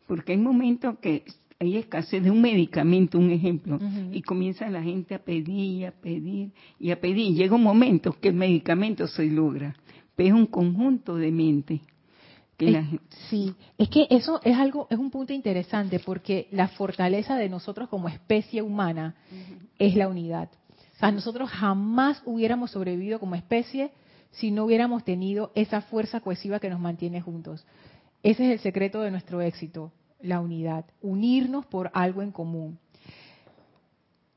porque 0.07 0.32
hay 0.32 0.39
momentos 0.39 1.01
que 1.01 1.24
hay 1.61 1.76
escasez 1.76 2.22
de 2.22 2.30
un 2.30 2.40
medicamento, 2.40 3.18
un 3.18 3.30
ejemplo, 3.30 3.78
y 4.12 4.22
comienza 4.22 4.68
la 4.68 4.82
gente 4.82 5.14
a 5.14 5.18
pedir, 5.18 5.86
a 5.86 5.92
pedir 5.92 6.52
y 6.78 6.90
a 6.90 7.00
pedir. 7.00 7.34
Llega 7.34 7.55
un 7.55 7.62
momento 7.62 8.12
que 8.20 8.28
el 8.28 8.34
medicamento 8.34 9.07
se 9.07 9.26
logra, 9.26 9.76
pero 10.16 10.28
es 10.28 10.34
un 10.34 10.46
conjunto 10.46 11.16
de 11.16 11.30
mente. 11.30 11.80
Que 12.57 13.00
Sí, 13.28 13.55
es 13.78 13.88
que 13.88 14.07
eso 14.11 14.40
es 14.44 14.57
algo, 14.57 14.86
es 14.90 14.98
un 14.98 15.11
punto 15.11 15.32
interesante 15.32 15.98
porque 15.98 16.46
la 16.52 16.68
fortaleza 16.68 17.36
de 17.36 17.48
nosotros 17.48 17.88
como 17.88 18.09
especie 18.09 18.62
humana 18.62 19.16
es 19.78 19.96
la 19.96 20.09
unidad. 20.09 20.50
O 20.94 20.98
sea, 20.98 21.11
nosotros 21.11 21.50
jamás 21.50 22.22
hubiéramos 22.24 22.70
sobrevivido 22.70 23.18
como 23.18 23.34
especie 23.34 23.90
si 24.30 24.50
no 24.50 24.64
hubiéramos 24.64 25.05
tenido 25.05 25.50
esa 25.55 25.80
fuerza 25.80 26.20
cohesiva 26.20 26.61
que 26.61 26.70
nos 26.70 26.80
mantiene 26.80 27.20
juntos. 27.20 27.66
Ese 28.22 28.46
es 28.46 28.52
el 28.52 28.59
secreto 28.61 29.00
de 29.02 29.11
nuestro 29.11 29.40
éxito, 29.40 29.92
la 30.25 30.41
unidad, 30.41 30.87
unirnos 31.01 31.66
por 31.66 31.91
algo 31.95 32.22
en 32.22 32.33
común. 32.33 32.79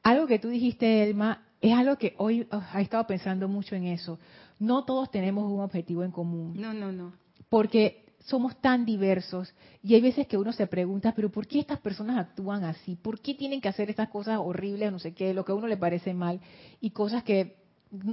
Algo 0.03 0.27
que 0.27 0.39
tú 0.39 0.49
dijiste, 0.49 1.03
Elma, 1.03 1.43
es 1.61 1.73
algo 1.73 1.97
que 1.97 2.13
hoy 2.17 2.47
oh, 2.51 2.61
he 2.75 2.81
estado 2.81 3.07
pensando 3.07 3.47
mucho 3.47 3.75
en 3.75 3.85
eso. 3.85 4.19
No 4.59 4.85
todos 4.85 5.09
tenemos 5.11 5.51
un 5.51 5.61
objetivo 5.61 6.03
en 6.03 6.11
común. 6.11 6.53
No, 6.55 6.73
no, 6.73 6.91
no. 6.91 7.13
Porque 7.49 8.05
somos 8.25 8.59
tan 8.61 8.85
diversos 8.85 9.53
y 9.81 9.95
hay 9.95 10.01
veces 10.01 10.27
que 10.27 10.37
uno 10.37 10.51
se 10.51 10.67
pregunta, 10.67 11.13
pero 11.15 11.29
¿por 11.29 11.47
qué 11.47 11.59
estas 11.59 11.79
personas 11.79 12.17
actúan 12.17 12.63
así? 12.65 12.95
¿Por 12.95 13.21
qué 13.21 13.33
tienen 13.33 13.61
que 13.61 13.69
hacer 13.69 13.89
estas 13.89 14.09
cosas 14.09 14.39
horribles, 14.39 14.91
no 14.91 14.99
sé 14.99 15.13
qué, 15.13 15.33
lo 15.33 15.45
que 15.45 15.53
a 15.53 15.55
uno 15.55 15.67
le 15.67 15.77
parece 15.77 16.13
mal 16.13 16.41
y 16.81 16.91
cosas 16.91 17.23
que 17.23 17.55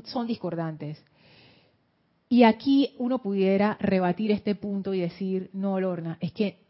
son 0.04 0.26
discordantes? 0.26 1.02
Y 2.28 2.44
aquí 2.44 2.94
uno 2.98 3.20
pudiera 3.20 3.76
rebatir 3.80 4.30
este 4.30 4.54
punto 4.54 4.94
y 4.94 5.00
decir, 5.00 5.50
no, 5.52 5.78
Lorna, 5.78 6.16
es 6.20 6.32
que 6.32 6.63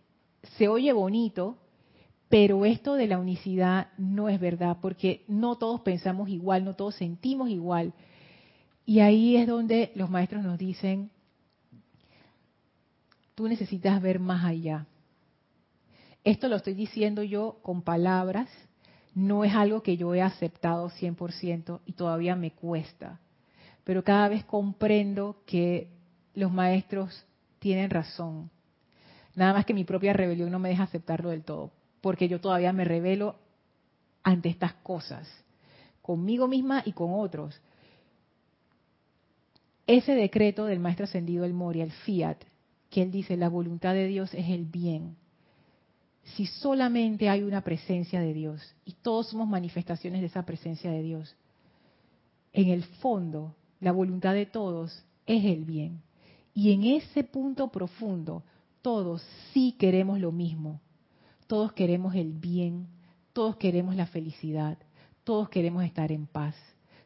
se 0.57 0.69
oye 0.69 0.93
bonito, 0.93 1.57
pero 2.29 2.65
esto 2.65 2.95
de 2.95 3.07
la 3.07 3.19
unicidad 3.19 3.89
no 3.99 4.29
es 4.29 4.41
verdad, 4.41 4.79
porque 4.81 5.25
no 5.29 5.57
todos 5.57 5.81
pensamos 5.83 6.29
igual, 6.29 6.65
no 6.65 6.75
todos 6.75 6.95
sentimos 6.97 7.49
igual. 7.49 7.93
Y 8.87 9.01
ahí 9.01 9.37
es 9.37 9.47
donde 9.47 9.93
los 9.95 10.11
maestros 10.11 10.43
nos 10.43 10.59
dicen, 10.59 11.11
tú 13.35 13.49
necesitas 13.49 14.01
ver 14.03 14.19
más 14.19 14.45
allá. 14.45 14.87
Esto 16.23 16.49
lo 16.49 16.57
estoy 16.57 16.75
diciendo 16.75 17.23
yo 17.23 17.59
con 17.63 17.83
palabras, 17.83 18.49
no 19.15 19.45
es 19.45 19.55
algo 19.55 19.83
que 19.83 19.97
yo 19.97 20.15
he 20.15 20.23
aceptado 20.23 20.91
100% 20.91 21.81
y 21.87 21.93
todavía 21.93 22.35
me 22.35 22.51
cuesta. 22.51 23.21
Pero 23.85 24.03
cada 24.03 24.29
vez 24.29 24.45
comprendo 24.45 25.43
que 25.47 25.91
los 26.35 26.51
maestros 26.51 27.25
tienen 27.59 27.91
razón. 27.91 28.51
Nada 29.35 29.53
más 29.53 29.67
que 29.67 29.75
mi 29.75 29.85
propia 29.85 30.13
rebelión 30.13 30.51
no 30.51 30.59
me 30.59 30.69
deja 30.69 30.85
aceptarlo 30.85 31.31
del 31.31 31.43
todo, 31.43 31.73
porque 32.01 32.29
yo 32.29 32.41
todavía 32.41 32.73
me 32.73 32.85
revelo 32.85 33.37
ante 34.23 34.49
estas 34.49 34.75
cosas, 34.75 35.29
conmigo 36.03 36.49
misma 36.49 36.83
y 36.85 36.93
con 36.93 37.13
otros. 37.13 37.61
Ese 39.87 40.15
decreto 40.15 40.65
del 40.65 40.81
maestro 40.81 41.05
ascendido 41.05 41.45
el 41.45 41.53
Moria, 41.53 41.85
el 41.85 41.93
Fiat, 41.93 42.39
que 42.91 43.03
él 43.03 43.11
dice, 43.11 43.37
la 43.37 43.49
voluntad 43.49 43.93
de 43.93 44.07
Dios 44.07 44.33
es 44.35 44.49
el 44.49 44.65
bien. 44.65 45.17
Si 46.37 46.47
solamente 46.47 47.29
hay 47.29 47.43
una 47.43 47.61
presencia 47.61 48.21
de 48.21 48.33
Dios 48.33 48.75
y 48.87 48.93
todos 48.93 49.29
somos 49.29 49.47
manifestaciones 49.47 50.21
de 50.21 50.29
esa 50.29 50.47
presencia 50.47 50.91
de 50.91 51.03
Dios, 51.03 51.37
en 52.55 52.69
el 52.69 52.85
fondo, 52.85 53.55
la 53.81 53.93
voluntad 53.93 54.33
de 54.33 54.47
todos 54.47 55.05
es 55.27 55.45
el 55.45 55.65
bien. 55.65 56.01
Y 56.55 56.73
en 56.73 56.85
ese 56.85 57.25
punto 57.25 57.69
profundo, 57.69 58.43
todos 58.85 59.23
sí 59.55 59.75
queremos 59.79 60.21
lo 60.21 60.31
mismo. 60.31 60.79
Todos 61.47 61.73
queremos 61.73 62.15
el 62.15 62.35
bien, 62.35 62.87
todos 63.33 63.57
queremos 63.57 63.97
la 63.97 64.07
felicidad, 64.07 64.77
todos 65.25 65.49
queremos 65.49 65.85
estar 65.85 66.13
en 66.13 66.27
paz, 66.27 66.55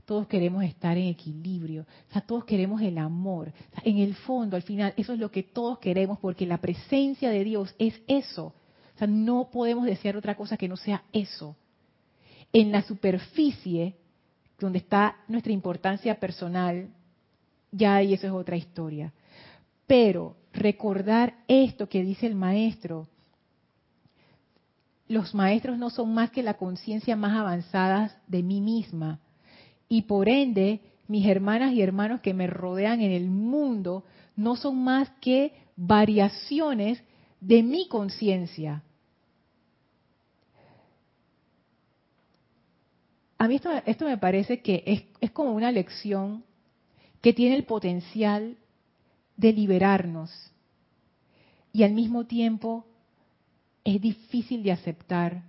todos 0.04 0.26
queremos 0.26 0.64
estar 0.64 0.98
en 0.98 1.06
equilibrio, 1.06 1.82
o 1.82 2.12
sea, 2.12 2.20
todos 2.20 2.44
queremos 2.44 2.82
el 2.82 2.98
amor. 2.98 3.52
en 3.84 3.98
el 3.98 4.16
fondo, 4.16 4.56
al 4.56 4.62
final, 4.62 4.92
eso 4.96 5.12
es 5.12 5.20
lo 5.20 5.30
que 5.30 5.44
todos 5.44 5.78
queremos 5.78 6.18
porque 6.18 6.46
la 6.46 6.58
presencia 6.58 7.30
de 7.30 7.44
Dios 7.44 7.72
es 7.78 7.94
eso. 8.08 8.46
O 8.46 8.98
sea, 8.98 9.06
no 9.06 9.48
podemos 9.48 9.86
desear 9.86 10.16
otra 10.16 10.34
cosa 10.36 10.56
que 10.56 10.66
no 10.66 10.76
sea 10.76 11.04
eso. 11.12 11.54
En 12.52 12.72
la 12.72 12.82
superficie, 12.82 13.94
donde 14.58 14.78
está 14.78 15.18
nuestra 15.28 15.52
importancia 15.52 16.18
personal, 16.18 16.88
ya 17.70 17.94
ahí 17.94 18.14
eso 18.14 18.26
es 18.26 18.32
otra 18.32 18.56
historia. 18.56 19.12
Pero 19.86 20.34
recordar 20.58 21.34
esto 21.48 21.88
que 21.88 22.02
dice 22.02 22.26
el 22.26 22.34
maestro, 22.34 23.08
los 25.08 25.34
maestros 25.34 25.78
no 25.78 25.90
son 25.90 26.12
más 26.12 26.30
que 26.30 26.42
la 26.42 26.54
conciencia 26.54 27.16
más 27.16 27.36
avanzada 27.36 28.20
de 28.26 28.42
mí 28.42 28.60
misma. 28.60 29.20
Y 29.88 30.02
por 30.02 30.28
ende, 30.28 30.80
mis 31.06 31.26
hermanas 31.26 31.72
y 31.72 31.80
hermanos 31.80 32.20
que 32.20 32.34
me 32.34 32.46
rodean 32.46 33.00
en 33.00 33.12
el 33.12 33.30
mundo 33.30 34.04
no 34.36 34.54
son 34.54 34.84
más 34.84 35.08
que 35.20 35.54
variaciones 35.76 37.02
de 37.40 37.62
mi 37.62 37.88
conciencia. 37.88 38.82
A 43.38 43.48
mí 43.48 43.54
esto, 43.54 43.70
esto, 43.86 44.04
me 44.04 44.18
parece 44.18 44.60
que 44.60 44.82
es, 44.84 45.04
es 45.20 45.30
como 45.30 45.52
una 45.52 45.72
lección 45.72 46.44
que 47.22 47.32
tiene 47.32 47.56
el 47.56 47.64
potencial 47.64 48.56
de 49.36 49.52
liberarnos 49.52 50.47
y 51.72 51.82
al 51.82 51.92
mismo 51.92 52.24
tiempo 52.24 52.86
es 53.84 54.00
difícil 54.00 54.62
de 54.62 54.72
aceptar 54.72 55.42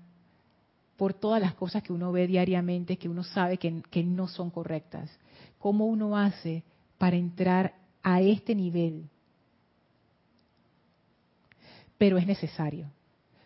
por 0.97 1.13
todas 1.13 1.41
las 1.41 1.53
cosas 1.55 1.81
que 1.81 1.93
uno 1.93 2.11
ve 2.11 2.27
diariamente, 2.27 2.97
que 2.97 3.09
uno 3.09 3.23
sabe 3.23 3.57
que, 3.57 3.81
que 3.89 4.03
no 4.03 4.27
son 4.27 4.49
correctas. 4.49 5.09
¿Cómo 5.57 5.85
uno 5.85 6.17
hace 6.17 6.63
para 6.97 7.15
entrar 7.15 7.73
a 8.03 8.21
este 8.21 8.53
nivel? 8.53 9.09
Pero 11.97 12.17
es 12.17 12.27
necesario, 12.27 12.91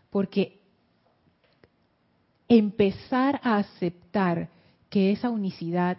porque 0.09 0.61
empezar 2.47 3.39
a 3.43 3.57
aceptar 3.57 4.49
que 4.89 5.11
esa 5.11 5.30
unicidad 5.30 5.97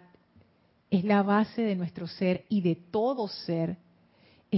es 0.90 1.04
la 1.04 1.22
base 1.22 1.62
de 1.62 1.74
nuestro 1.74 2.06
ser 2.06 2.44
y 2.48 2.60
de 2.60 2.76
todo 2.76 3.26
ser, 3.28 3.76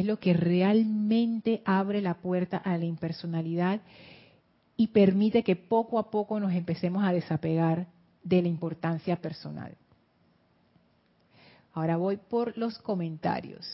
es 0.01 0.07
lo 0.07 0.19
que 0.19 0.35
realmente 0.35 1.63
abre 1.65 2.03
la 2.03 2.15
puerta 2.15 2.57
a 2.59 2.77
la 2.77 2.85
impersonalidad 2.85 3.81
y 4.77 4.89
permite 4.89 5.43
que 5.43 5.57
poco 5.57 5.99
a 5.99 6.11
poco 6.11 6.39
nos 6.39 6.53
empecemos 6.53 7.05
a 7.05 7.13
desapegar 7.13 7.87
de 8.23 8.43
la 8.43 8.49
importancia 8.49 9.17
personal. 9.17 9.75
Ahora 11.73 11.97
voy 11.97 12.17
por 12.17 12.57
los 12.59 12.79
comentarios. 12.79 13.67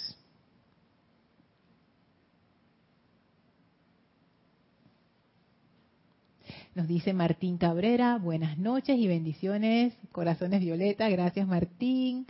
Nos 6.75 6.89
dice 6.89 7.13
Martín 7.13 7.59
Cabrera, 7.59 8.17
buenas 8.19 8.57
noches 8.59 8.97
y 8.97 9.07
bendiciones, 9.07 9.95
corazones 10.11 10.61
violeta, 10.61 11.09
gracias 11.09 11.47
Martín. 11.47 12.27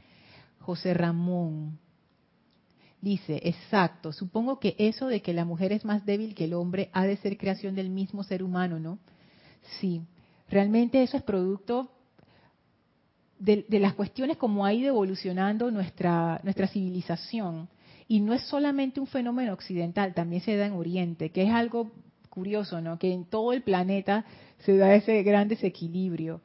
José 0.60 0.94
Ramón, 0.94 1.78
Dice, 3.02 3.40
exacto, 3.42 4.12
supongo 4.12 4.60
que 4.60 4.76
eso 4.78 5.08
de 5.08 5.22
que 5.22 5.34
la 5.34 5.44
mujer 5.44 5.72
es 5.72 5.84
más 5.84 6.06
débil 6.06 6.36
que 6.36 6.44
el 6.44 6.54
hombre 6.54 6.88
ha 6.92 7.04
de 7.04 7.16
ser 7.16 7.36
creación 7.36 7.74
del 7.74 7.90
mismo 7.90 8.22
ser 8.22 8.44
humano, 8.44 8.78
¿no? 8.78 9.00
Sí, 9.80 10.02
realmente 10.48 11.02
eso 11.02 11.16
es 11.16 11.24
producto 11.24 11.90
de, 13.40 13.66
las 13.80 13.94
cuestiones 13.94 14.36
como 14.36 14.64
ha 14.64 14.72
ido 14.72 14.86
evolucionando 14.86 15.72
nuestra, 15.72 16.40
nuestra 16.44 16.68
civilización. 16.68 17.68
Y 18.06 18.20
no 18.20 18.34
es 18.34 18.42
solamente 18.42 19.00
un 19.00 19.08
fenómeno 19.08 19.52
occidental, 19.52 20.14
también 20.14 20.42
se 20.42 20.56
da 20.56 20.66
en 20.66 20.74
Oriente, 20.74 21.30
que 21.30 21.42
es 21.42 21.50
algo 21.50 21.90
curioso, 22.30 22.80
¿no? 22.80 23.00
Que 23.00 23.12
en 23.12 23.24
todo 23.24 23.52
el 23.52 23.62
planeta 23.62 24.24
se 24.58 24.76
da 24.76 24.94
ese 24.94 25.24
gran 25.24 25.48
desequilibrio. 25.48 26.40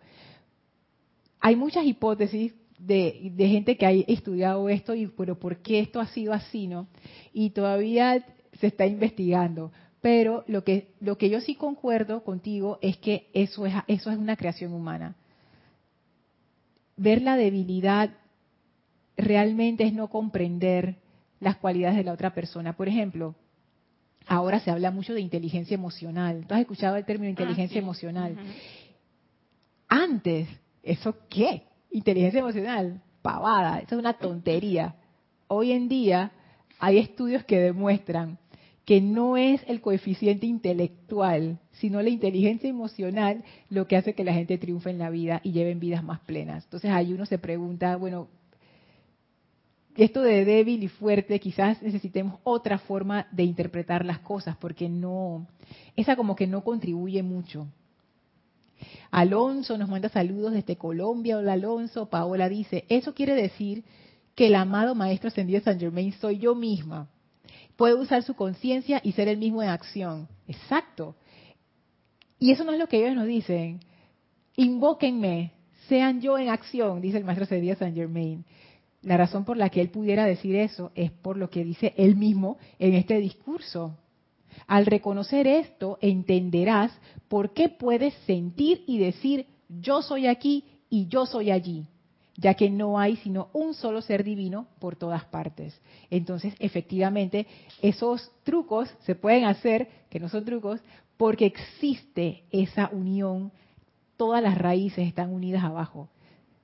Hay 1.39 1.55
muchas 1.55 1.85
hipótesis 1.85 2.55
de, 2.77 3.33
gente 3.37 3.77
que 3.77 3.85
ha 3.85 3.91
estudiado 3.91 4.69
esto 4.69 4.93
y 4.93 5.07
pero 5.07 5.39
por 5.39 5.57
qué 5.57 5.79
esto 5.79 5.99
ha 5.99 6.07
sido 6.07 6.33
así, 6.33 6.67
¿no? 6.67 6.87
Y 7.33 7.51
todavía 7.51 8.25
se 8.59 8.67
está 8.67 8.85
investigando. 8.85 9.71
Pero 10.01 10.43
lo 10.47 10.63
que 10.63 10.93
lo 10.99 11.17
que 11.17 11.29
yo 11.29 11.41
sí 11.41 11.55
concuerdo 11.55 12.23
contigo 12.23 12.77
es 12.81 12.97
que 12.97 13.29
eso 13.33 13.65
es 13.65 13.73
eso 13.87 14.11
es 14.11 14.17
una 14.17 14.35
creación 14.35 14.73
humana. 14.73 15.15
Ver 16.95 17.21
la 17.21 17.35
debilidad 17.35 18.11
realmente 19.17 19.83
es 19.83 19.93
no 19.93 20.09
comprender 20.09 20.97
las 21.39 21.57
cualidades 21.57 21.97
de 21.97 22.03
la 22.03 22.13
otra 22.13 22.33
persona. 22.33 22.73
Por 22.73 22.87
ejemplo, 22.87 23.35
ahora 24.27 24.59
se 24.59 24.71
habla 24.71 24.91
mucho 24.91 25.13
de 25.13 25.21
inteligencia 25.21 25.75
emocional. 25.75 26.45
¿Tú 26.47 26.53
has 26.53 26.61
escuchado 26.61 26.95
el 26.95 27.05
término 27.05 27.27
ah, 27.27 27.31
inteligencia 27.31 27.79
emocional? 27.79 28.37
Antes, 29.87 30.47
¿eso 30.83 31.15
qué? 31.29 31.63
Inteligencia 31.97 32.39
emocional, 32.39 33.01
pavada, 33.21 33.79
eso 33.79 33.95
es 33.95 33.99
una 33.99 34.13
tontería. 34.13 34.95
Hoy 35.47 35.71
en 35.71 35.89
día 35.89 36.31
hay 36.79 36.97
estudios 36.97 37.43
que 37.43 37.59
demuestran 37.59 38.37
que 38.85 39.01
no 39.01 39.35
es 39.35 39.61
el 39.67 39.81
coeficiente 39.81 40.45
intelectual, 40.45 41.59
sino 41.73 42.01
la 42.01 42.09
inteligencia 42.09 42.69
emocional 42.69 43.43
lo 43.69 43.85
que 43.85 43.97
hace 43.97 44.13
que 44.13 44.23
la 44.23 44.33
gente 44.33 44.57
triunfe 44.57 44.89
en 44.89 44.99
la 44.99 45.09
vida 45.09 45.41
y 45.43 45.51
lleven 45.51 45.81
vidas 45.81 46.05
más 46.05 46.21
plenas. 46.21 46.63
Entonces 46.63 46.91
ahí 46.91 47.11
uno 47.11 47.25
se 47.25 47.37
pregunta, 47.37 47.97
bueno, 47.97 48.29
esto 49.97 50.21
de 50.21 50.45
débil 50.45 50.83
y 50.83 50.87
fuerte, 50.87 51.39
quizás 51.39 51.81
necesitemos 51.81 52.39
otra 52.43 52.77
forma 52.77 53.27
de 53.31 53.43
interpretar 53.43 54.05
las 54.05 54.19
cosas, 54.19 54.55
porque 54.55 54.87
no, 54.87 55.47
esa 55.97 56.15
como 56.15 56.35
que 56.35 56.47
no 56.47 56.63
contribuye 56.63 57.23
mucho. 57.23 57.67
Alonso 59.11 59.77
nos 59.77 59.89
manda 59.89 60.09
saludos 60.09 60.53
desde 60.53 60.75
Colombia. 60.75 61.37
Hola 61.37 61.53
Alonso. 61.53 62.09
Paola 62.09 62.49
dice, 62.49 62.85
eso 62.89 63.13
quiere 63.13 63.35
decir 63.35 63.83
que 64.35 64.47
el 64.47 64.55
amado 64.55 64.95
Maestro 64.95 65.29
Ascendido 65.29 65.61
San 65.61 65.79
Germain 65.79 66.13
soy 66.13 66.37
yo 66.37 66.55
misma. 66.55 67.09
Puede 67.75 67.95
usar 67.95 68.23
su 68.23 68.35
conciencia 68.35 69.01
y 69.03 69.11
ser 69.13 69.27
el 69.27 69.37
mismo 69.37 69.63
en 69.63 69.69
acción. 69.69 70.27
Exacto. 70.47 71.15
Y 72.39 72.51
eso 72.51 72.63
no 72.63 72.71
es 72.71 72.79
lo 72.79 72.87
que 72.87 72.97
ellos 72.97 73.15
nos 73.15 73.27
dicen. 73.27 73.79
Invóquenme, 74.55 75.53
sean 75.87 76.21
yo 76.21 76.37
en 76.37 76.49
acción, 76.49 77.01
dice 77.01 77.17
el 77.17 77.23
Maestro 77.23 77.45
Ascendido 77.45 77.75
San 77.75 77.95
Germain. 77.95 78.45
La 79.01 79.17
razón 79.17 79.45
por 79.45 79.57
la 79.57 79.69
que 79.69 79.81
él 79.81 79.89
pudiera 79.89 80.25
decir 80.25 80.55
eso 80.55 80.91
es 80.95 81.11
por 81.11 81.37
lo 81.37 81.49
que 81.49 81.63
dice 81.63 81.93
él 81.97 82.15
mismo 82.15 82.57
en 82.79 82.93
este 82.93 83.19
discurso. 83.19 83.95
Al 84.65 84.85
reconocer 84.85 85.45
esto, 85.47 85.97
entenderás 86.01 86.91
por 87.27 87.53
qué 87.53 87.69
puedes 87.69 88.13
sentir 88.25 88.83
y 88.87 88.97
decir, 88.97 89.45
yo 89.69 90.01
soy 90.01 90.27
aquí 90.27 90.63
y 90.89 91.07
yo 91.07 91.25
soy 91.25 91.51
allí, 91.51 91.85
ya 92.35 92.53
que 92.53 92.69
no 92.69 92.99
hay 92.99 93.17
sino 93.17 93.49
un 93.53 93.73
solo 93.73 94.01
ser 94.01 94.23
divino 94.23 94.67
por 94.79 94.95
todas 94.95 95.25
partes. 95.25 95.79
Entonces, 96.09 96.55
efectivamente, 96.59 97.47
esos 97.81 98.31
trucos 98.43 98.89
se 99.01 99.15
pueden 99.15 99.45
hacer, 99.45 99.89
que 100.09 100.19
no 100.19 100.29
son 100.29 100.45
trucos, 100.45 100.81
porque 101.17 101.45
existe 101.45 102.43
esa 102.51 102.89
unión, 102.91 103.51
todas 104.17 104.41
las 104.41 104.57
raíces 104.57 105.07
están 105.07 105.33
unidas 105.33 105.63
abajo. 105.63 106.09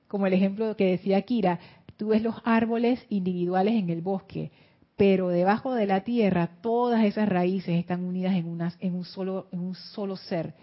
Como 0.08 0.26
el 0.26 0.32
ejemplo 0.32 0.76
que 0.76 0.86
decía 0.86 1.22
Kira, 1.22 1.58
tú 1.96 2.08
ves 2.08 2.22
los 2.22 2.36
árboles 2.44 3.04
individuales 3.08 3.74
en 3.74 3.90
el 3.90 4.00
bosque, 4.00 4.50
pero 4.96 5.28
debajo 5.28 5.74
de 5.74 5.86
la 5.86 6.04
tierra 6.04 6.50
todas 6.60 7.04
esas 7.04 7.28
raíces 7.28 7.78
están 7.78 8.04
unidas 8.04 8.34
en, 8.34 8.58
en, 8.80 8.94
un, 8.94 9.04
solo, 9.04 9.48
en 9.50 9.60
un 9.60 9.74
solo 9.74 10.16
ser. 10.16 10.54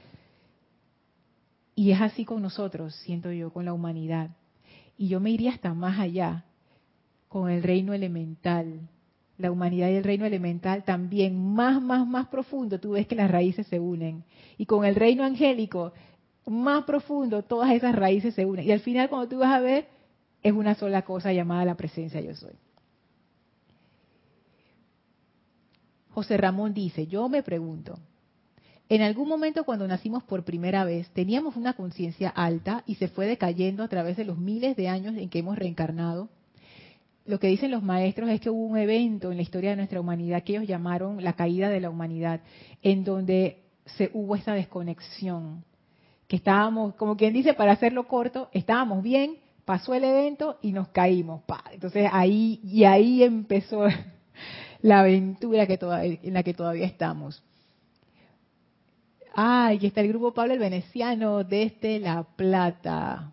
Y 1.76 1.92
es 1.92 2.02
así 2.02 2.26
con 2.26 2.42
nosotros, 2.42 2.96
siento 2.96 3.32
yo, 3.32 3.52
con 3.52 3.66
la 3.66 3.74
humanidad. 3.74 4.30
Y 4.98 5.08
yo 5.08 5.20
me 5.20 5.32
iría 5.32 5.52
hasta 5.52 5.74
más 5.74 6.00
allá, 6.00 6.46
con 7.28 7.50
el 7.50 7.64
reino 7.64 7.94
elemental. 7.94 8.88
La 9.38 9.52
humanidad 9.52 9.90
y 9.90 9.96
el 9.96 10.04
reino 10.04 10.26
elemental 10.26 10.84
también, 10.84 11.54
más, 11.54 11.82
más, 11.82 12.06
más 12.06 12.28
profundo, 12.28 12.80
tú 12.80 12.92
ves 12.92 13.08
que 13.08 13.16
las 13.16 13.32
raíces 13.32 13.66
se 13.68 13.80
unen. 13.80 14.24
Y 14.58 14.66
con 14.66 14.86
el 14.86 14.96
reino 14.96 15.24
angélico, 15.24 15.94
más 16.46 16.84
profundo, 16.84 17.44
todas 17.44 17.72
esas 17.72 17.96
raíces 17.96 18.36
se 18.36 18.46
unen. 18.46 18.66
Y 18.66 18.72
al 18.72 18.82
final, 18.82 19.10
cuando 19.10 19.28
tú 19.28 19.40
vas 19.40 19.54
a 19.54 19.60
ver, 19.60 19.88
es 20.44 20.54
una 20.54 20.76
sola 20.76 21.02
cosa 21.04 21.34
llamada 21.34 21.66
la 21.66 21.76
presencia 21.76 22.22
yo 22.22 22.36
soy. 22.36 22.54
José 26.14 26.38
Ramón 26.38 26.74
dice, 26.74 27.08
yo 27.08 27.30
me 27.30 27.44
pregunto, 27.44 27.98
en 28.90 29.02
algún 29.02 29.30
momento 29.30 29.64
cuando 29.64 29.88
nacimos 29.88 30.24
por 30.24 30.44
primera 30.44 30.84
vez 30.84 31.10
teníamos 31.12 31.56
una 31.56 31.74
conciencia 31.74 32.28
alta 32.28 32.84
y 32.86 32.96
se 32.96 33.08
fue 33.08 33.26
decayendo 33.26 33.84
a 33.84 33.88
través 33.88 34.18
de 34.18 34.26
los 34.26 34.38
miles 34.38 34.76
de 34.76 34.90
años 34.90 35.16
en 35.16 35.30
que 35.30 35.40
hemos 35.40 35.58
reencarnado. 35.58 36.28
Lo 37.26 37.40
que 37.40 37.48
dicen 37.48 37.72
los 37.72 37.84
maestros 37.84 38.30
es 38.30 38.42
que 38.42 38.50
hubo 38.50 38.66
un 38.66 38.78
evento 38.78 39.32
en 39.32 39.38
la 39.38 39.44
historia 39.44 39.70
de 39.70 39.78
nuestra 39.78 40.02
humanidad 40.02 40.44
que 40.44 40.54
ellos 40.54 40.68
llamaron 40.68 41.24
la 41.24 41.34
caída 41.34 41.70
de 41.70 41.80
la 41.80 41.90
humanidad, 41.90 42.42
en 42.82 43.06
donde 43.06 43.64
se 43.86 44.12
hubo 44.14 44.36
esa 44.36 44.54
desconexión, 44.54 45.64
que 46.28 46.36
estábamos, 46.36 46.96
como 46.96 47.16
quien 47.16 47.34
dice, 47.34 47.54
para 47.54 47.72
hacerlo 47.72 48.08
corto, 48.08 48.50
estábamos 48.52 49.04
bien, 49.04 49.38
pasó 49.64 49.94
el 49.94 50.04
evento 50.04 50.58
y 50.62 50.74
nos 50.74 50.90
caímos. 50.90 51.44
Pa. 51.44 51.64
Entonces 51.72 52.10
ahí, 52.12 52.60
y 52.64 52.84
ahí 52.84 53.24
empezó 53.24 53.86
la 54.82 55.02
aventura 55.02 55.68
que 55.68 55.78
todavía, 55.78 56.20
en 56.22 56.34
la 56.34 56.44
que 56.44 56.54
todavía 56.54 56.86
estamos. 56.86 57.44
Ay, 59.34 59.78
aquí 59.78 59.88
está 59.88 60.02
el 60.02 60.10
grupo 60.10 60.34
Pablo 60.34 60.54
el 60.54 60.60
Veneciano 60.60 61.44
desde 61.44 62.00
La 62.00 62.24
Plata. 62.24 63.32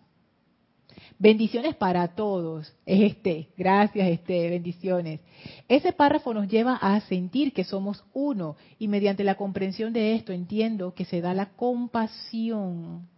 Bendiciones 1.17 1.75
para 1.75 2.07
todos. 2.15 2.73
Es 2.85 3.11
este. 3.11 3.49
Gracias, 3.57 4.07
este. 4.07 4.49
Bendiciones. 4.49 5.19
Ese 5.67 5.91
párrafo 5.91 6.33
nos 6.33 6.47
lleva 6.47 6.75
a 6.75 7.01
sentir 7.01 7.51
que 7.51 7.65
somos 7.65 8.05
uno 8.13 8.55
y 8.77 8.87
mediante 8.87 9.25
la 9.25 9.35
comprensión 9.35 9.91
de 9.91 10.15
esto 10.15 10.31
entiendo 10.31 10.93
que 10.93 11.03
se 11.03 11.19
da 11.19 11.33
la 11.33 11.47
compasión 11.47 13.09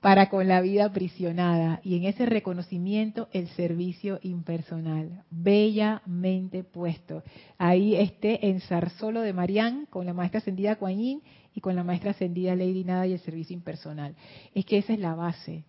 para 0.00 0.28
con 0.28 0.46
la 0.46 0.60
vida 0.60 0.84
aprisionada 0.86 1.80
y 1.82 1.96
en 1.96 2.04
ese 2.04 2.24
reconocimiento 2.24 3.28
el 3.32 3.48
servicio 3.48 4.20
impersonal, 4.22 5.24
bellamente 5.30 6.62
puesto. 6.62 7.24
Ahí 7.58 7.96
esté 7.96 8.48
en 8.48 8.60
Zarzolo 8.60 9.22
de 9.22 9.32
Marián 9.32 9.86
con 9.90 10.06
la 10.06 10.14
maestra 10.14 10.38
ascendida 10.38 10.76
Kuan 10.76 10.98
y 11.00 11.60
con 11.60 11.74
la 11.74 11.82
maestra 11.82 12.12
ascendida 12.12 12.54
Lady 12.54 12.84
Nada 12.84 13.06
y 13.06 13.12
el 13.12 13.20
servicio 13.20 13.54
impersonal. 13.54 14.14
Es 14.54 14.64
que 14.64 14.78
esa 14.78 14.92
es 14.92 15.00
la 15.00 15.14
base. 15.16 15.64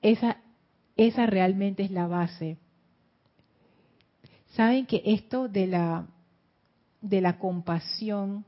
Esa, 0.00 0.38
esa 0.96 1.26
realmente 1.26 1.82
es 1.82 1.90
la 1.90 2.06
base. 2.06 2.58
Saben 4.54 4.86
que 4.86 5.02
esto 5.04 5.48
de 5.48 5.66
la, 5.66 6.06
de 7.00 7.20
la 7.20 7.38
compasión 7.38 8.44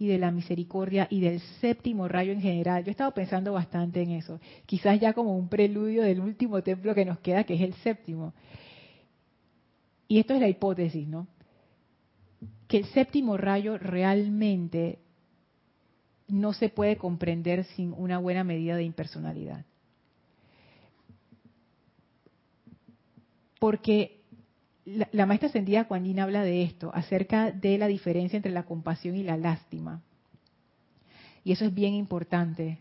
y 0.00 0.06
de 0.06 0.18
la 0.18 0.30
misericordia 0.30 1.06
y 1.10 1.20
del 1.20 1.40
séptimo 1.60 2.08
rayo 2.08 2.32
en 2.32 2.40
general. 2.40 2.82
Yo 2.82 2.88
he 2.88 2.92
estado 2.92 3.12
pensando 3.12 3.52
bastante 3.52 4.00
en 4.00 4.12
eso, 4.12 4.40
quizás 4.64 4.98
ya 4.98 5.12
como 5.12 5.36
un 5.36 5.50
preludio 5.50 6.02
del 6.02 6.20
último 6.20 6.62
templo 6.62 6.94
que 6.94 7.04
nos 7.04 7.18
queda, 7.18 7.44
que 7.44 7.54
es 7.54 7.60
el 7.60 7.74
séptimo. 7.74 8.32
Y 10.08 10.18
esto 10.18 10.32
es 10.32 10.40
la 10.40 10.48
hipótesis, 10.48 11.06
¿no? 11.06 11.28
Que 12.66 12.78
el 12.78 12.86
séptimo 12.86 13.36
rayo 13.36 13.76
realmente 13.76 15.00
no 16.28 16.54
se 16.54 16.70
puede 16.70 16.96
comprender 16.96 17.64
sin 17.64 17.92
una 17.92 18.16
buena 18.16 18.42
medida 18.42 18.76
de 18.76 18.84
impersonalidad. 18.84 19.66
Porque 23.58 24.19
la, 25.12 25.26
maestra 25.26 25.48
ascendida 25.48 25.84
Kuan 25.84 26.18
habla 26.18 26.42
de 26.42 26.62
esto, 26.62 26.90
acerca 26.94 27.52
de 27.52 27.78
la 27.78 27.86
diferencia 27.86 28.36
entre 28.36 28.52
la 28.52 28.64
compasión 28.64 29.16
y 29.16 29.22
la 29.22 29.36
lástima. 29.36 30.02
Y 31.44 31.52
eso 31.52 31.64
es 31.64 31.74
bien 31.74 31.94
importante. 31.94 32.78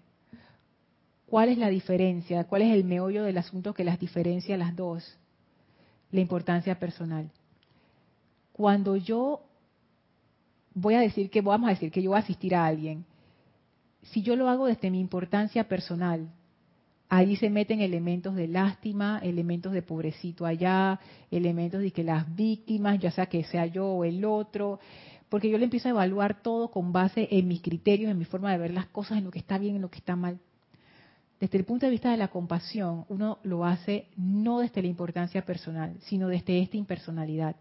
¿Cuál 1.28 1.50
es 1.50 1.58
la 1.58 1.70
diferencia? 1.70 2.44
¿Cuál 2.46 2.64
es 2.64 2.74
el 2.74 2.84
meollo 2.84 3.24
del 3.24 3.38
asunto 3.38 3.74
que 3.74 3.84
las 3.84 4.00
diferencia 4.00 4.58
las 4.58 4.76
dos? 4.76 5.18
La 6.12 6.22
importancia 6.22 6.80
personal. 6.80 7.30
Cuando 8.52 8.96
yo 8.96 9.42
voy 10.74 10.96
a 10.96 11.00
decir 11.00 11.30
que 11.30 11.42
vamos 11.42 11.68
a 11.68 11.74
decir 11.74 11.92
que 11.92 12.02
yo 12.02 12.10
voy 12.10 12.18
a 12.18 12.24
asistir 12.24 12.56
a 12.56 12.66
alguien, 12.66 13.06
si 14.02 14.22
yo 14.22 14.36
lo 14.36 14.50
hago 14.50 14.66
desde 14.66 14.90
mi 14.90 15.00
importancia 15.00 15.68
personal, 15.68 16.30
Ahí 17.12 17.36
se 17.38 17.50
meten 17.50 17.82
elementos 17.82 18.36
de 18.36 18.48
lástima, 18.48 19.20
elementos 19.24 19.74
de 19.74 19.82
pobrecito 19.82 20.46
allá, 20.46 21.00
elementos 21.32 21.82
de 21.82 21.92
que 21.92 22.04
las 22.04 22.36
víctimas, 22.36 23.00
ya 23.00 23.10
sea 23.10 23.26
que 23.26 23.44
sea 23.44 23.66
yo 23.66 23.88
o 23.88 24.04
el 24.04 24.24
otro, 24.24 24.80
porque 25.28 25.50
yo 25.50 25.58
le 25.58 25.64
empiezo 25.64 25.88
a 25.88 25.92
evaluar 25.92 26.44
todo 26.44 26.70
con 26.70 26.94
base 26.94 27.28
en 27.32 27.48
mis 27.48 27.64
criterios, 27.64 28.12
en 28.12 28.20
mi 28.20 28.26
forma 28.26 28.52
de 28.52 28.60
ver 28.60 28.72
las 28.72 28.86
cosas, 28.88 29.18
en 29.18 29.24
lo 29.24 29.32
que 29.32 29.40
está 29.40 29.58
bien, 29.58 29.76
en 29.76 29.82
lo 29.82 29.90
que 29.90 29.98
está 29.98 30.16
mal. 30.16 30.40
Desde 31.40 31.58
el 31.58 31.66
punto 31.66 31.88
de 31.88 31.92
vista 31.92 32.12
de 32.12 32.18
la 32.18 32.28
compasión, 32.28 33.06
uno 33.10 33.40
lo 33.42 33.66
hace 33.66 34.08
no 34.16 34.60
desde 34.60 34.84
la 34.84 34.90
importancia 34.90 35.44
personal, 35.44 35.96
sino 36.02 36.28
desde 36.28 36.60
esta 36.60 36.78
impersonalidad. 36.78 37.56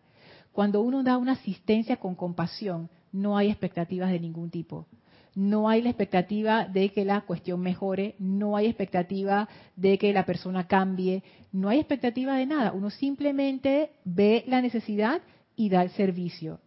Cuando 0.53 0.83
uno 0.83 1.03
da 1.03 1.17
una 1.17 1.33
asistencia 1.33 1.97
con 1.97 2.17
compasión, 2.17 2.91
no 3.13 3.39
hay 3.39 3.49
expectativas 3.49 4.11
de 4.11 4.21
ningún 4.21 4.51
tipo 4.51 4.87
no 5.35 5.69
hay 5.69 5.83
la 5.83 5.91
expectativa 5.91 6.65
de 6.65 6.91
que 6.91 7.05
la 7.05 7.23
cuestión 7.23 7.61
mejore, 7.61 8.15
no 8.19 8.57
hay 8.57 8.67
expectativa 8.67 9.49
de 9.77 9.99
que 9.99 10.13
la 10.13 10.27
persona 10.27 10.67
cambie, 10.67 11.23
no 11.53 11.69
hay 11.69 11.79
expectativa 11.79 12.37
de 12.37 12.47
nada. 12.47 12.73
Uno 12.73 12.91
simplemente 12.91 13.93
ve 14.05 14.45
la 14.47 14.61
necesidad 14.61 15.23
y 15.57 15.69
da 15.69 15.83
el 15.83 15.91
servicio. 15.91 16.61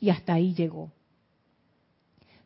Y 0.00 0.10
hasta 0.10 0.34
ahí 0.34 0.54
llegó. 0.54 0.92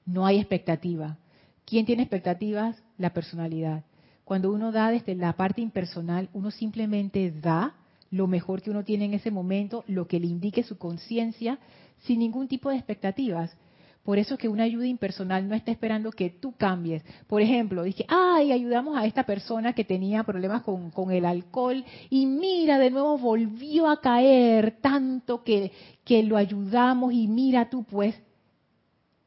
No 0.04 0.26
hay 0.26 0.38
expectativa. 0.38 1.18
¿Quién 1.64 1.86
tiene 1.86 2.02
expectativas? 2.02 2.82
La 2.98 3.12
personalidad. 3.12 3.84
Cuando 4.24 4.52
uno 4.52 4.72
da 4.72 4.90
desde 4.90 5.14
la 5.14 5.32
parte 5.32 5.60
impersonal, 5.60 6.28
uno 6.32 6.50
simplemente 6.50 7.30
da 7.30 7.74
lo 8.10 8.26
mejor 8.26 8.60
que 8.62 8.70
uno 8.70 8.84
tiene 8.84 9.04
en 9.04 9.14
ese 9.14 9.30
momento, 9.30 9.84
lo 9.86 10.06
que 10.06 10.20
le 10.20 10.26
indique 10.26 10.62
su 10.62 10.78
conciencia, 10.78 11.58
sin 12.00 12.18
ningún 12.18 12.48
tipo 12.48 12.70
de 12.70 12.76
expectativas. 12.76 13.56
Por 14.04 14.18
eso 14.18 14.38
que 14.38 14.48
una 14.48 14.64
ayuda 14.64 14.86
impersonal 14.86 15.46
no 15.46 15.54
está 15.54 15.70
esperando 15.70 16.10
que 16.10 16.30
tú 16.30 16.52
cambies. 16.56 17.02
Por 17.26 17.42
ejemplo, 17.42 17.82
dije, 17.82 18.06
ay, 18.08 18.50
ayudamos 18.50 18.96
a 18.96 19.04
esta 19.04 19.24
persona 19.24 19.74
que 19.74 19.84
tenía 19.84 20.24
problemas 20.24 20.62
con, 20.62 20.90
con 20.90 21.10
el 21.10 21.26
alcohol 21.26 21.84
y 22.08 22.24
mira, 22.24 22.78
de 22.78 22.90
nuevo 22.90 23.18
volvió 23.18 23.88
a 23.88 24.00
caer 24.00 24.78
tanto 24.80 25.44
que, 25.44 25.72
que 26.04 26.22
lo 26.22 26.38
ayudamos 26.38 27.12
y 27.12 27.28
mira 27.28 27.68
tú 27.68 27.84
pues, 27.84 28.14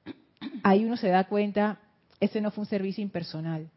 ahí 0.64 0.84
uno 0.86 0.98
se 0.98 1.10
da 1.10 1.26
cuenta, 1.26 1.80
ese 2.20 2.42
no 2.42 2.50
fue 2.50 2.64
un 2.64 2.70
servicio 2.70 3.04
impersonal. 3.04 3.70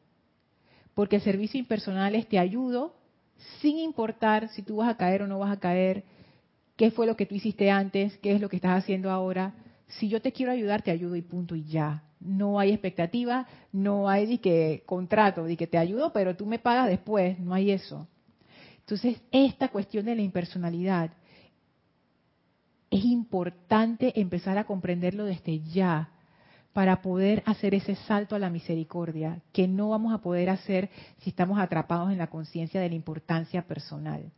Porque 0.94 1.16
el 1.16 1.22
servicio 1.22 1.60
impersonal 1.60 2.14
es 2.14 2.26
te 2.26 2.38
ayudo 2.38 2.94
sin 3.60 3.78
importar 3.78 4.48
si 4.48 4.62
tú 4.62 4.76
vas 4.76 4.88
a 4.88 4.96
caer 4.96 5.20
o 5.20 5.26
no 5.26 5.38
vas 5.38 5.52
a 5.52 5.60
caer, 5.60 6.04
qué 6.74 6.90
fue 6.90 7.06
lo 7.06 7.16
que 7.16 7.26
tú 7.26 7.34
hiciste 7.34 7.70
antes, 7.70 8.16
qué 8.18 8.32
es 8.32 8.40
lo 8.40 8.48
que 8.48 8.56
estás 8.56 8.82
haciendo 8.82 9.10
ahora 9.10 9.52
si 9.88 10.08
yo 10.08 10.20
te 10.20 10.32
quiero 10.32 10.52
ayudar, 10.52 10.82
te 10.82 10.90
ayudo 10.90 11.16
y 11.16 11.22
punto 11.22 11.54
y 11.54 11.64
ya. 11.64 12.02
No 12.20 12.58
hay 12.58 12.72
expectativa, 12.72 13.46
no 13.72 14.08
hay 14.08 14.26
de 14.26 14.38
que 14.38 14.82
contrato, 14.86 15.44
de 15.44 15.56
que 15.56 15.66
te 15.66 15.78
ayudo, 15.78 16.12
pero 16.12 16.36
tú 16.36 16.46
me 16.46 16.58
pagas 16.58 16.88
después, 16.88 17.38
no 17.38 17.54
hay 17.54 17.70
eso. 17.70 18.08
Entonces, 18.80 19.20
esta 19.30 19.68
cuestión 19.68 20.06
de 20.06 20.16
la 20.16 20.22
impersonalidad 20.22 21.10
es 22.90 23.04
importante 23.04 24.18
empezar 24.20 24.58
a 24.58 24.64
comprenderlo 24.64 25.24
desde 25.24 25.60
ya 25.60 26.10
para 26.72 27.00
poder 27.00 27.42
hacer 27.46 27.74
ese 27.74 27.94
salto 27.94 28.36
a 28.36 28.38
la 28.38 28.50
misericordia, 28.50 29.40
que 29.52 29.66
no 29.66 29.88
vamos 29.88 30.12
a 30.12 30.18
poder 30.18 30.50
hacer 30.50 30.90
si 31.18 31.30
estamos 31.30 31.58
atrapados 31.58 32.12
en 32.12 32.18
la 32.18 32.26
conciencia 32.26 32.80
de 32.80 32.90
la 32.90 32.94
importancia 32.94 33.62
personal. 33.62 34.30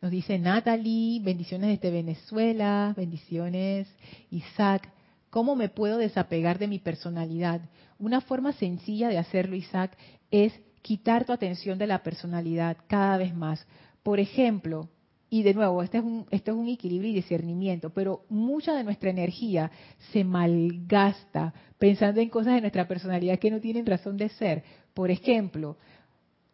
Nos 0.00 0.10
dice 0.10 0.38
Natalie, 0.38 1.20
bendiciones 1.20 1.68
desde 1.68 1.94
Venezuela, 1.94 2.94
bendiciones 2.96 3.86
Isaac. 4.30 4.90
¿Cómo 5.28 5.56
me 5.56 5.68
puedo 5.68 5.98
desapegar 5.98 6.58
de 6.58 6.68
mi 6.68 6.78
personalidad? 6.78 7.60
Una 7.98 8.22
forma 8.22 8.54
sencilla 8.54 9.10
de 9.10 9.18
hacerlo, 9.18 9.56
Isaac, 9.56 9.94
es 10.30 10.54
quitar 10.80 11.26
tu 11.26 11.34
atención 11.34 11.78
de 11.78 11.86
la 11.86 12.02
personalidad 12.02 12.78
cada 12.86 13.18
vez 13.18 13.34
más. 13.34 13.66
Por 14.02 14.20
ejemplo, 14.20 14.88
y 15.28 15.42
de 15.42 15.52
nuevo, 15.52 15.82
este 15.82 15.98
es 15.98 16.04
un, 16.04 16.26
esto 16.30 16.52
es 16.52 16.56
un 16.56 16.68
equilibrio 16.68 17.10
y 17.10 17.14
discernimiento, 17.14 17.90
pero 17.90 18.24
mucha 18.30 18.72
de 18.74 18.84
nuestra 18.84 19.10
energía 19.10 19.70
se 20.12 20.24
malgasta 20.24 21.52
pensando 21.78 22.22
en 22.22 22.30
cosas 22.30 22.54
de 22.54 22.62
nuestra 22.62 22.88
personalidad 22.88 23.38
que 23.38 23.50
no 23.50 23.60
tienen 23.60 23.84
razón 23.84 24.16
de 24.16 24.30
ser. 24.30 24.64
Por 24.94 25.10
ejemplo, 25.10 25.76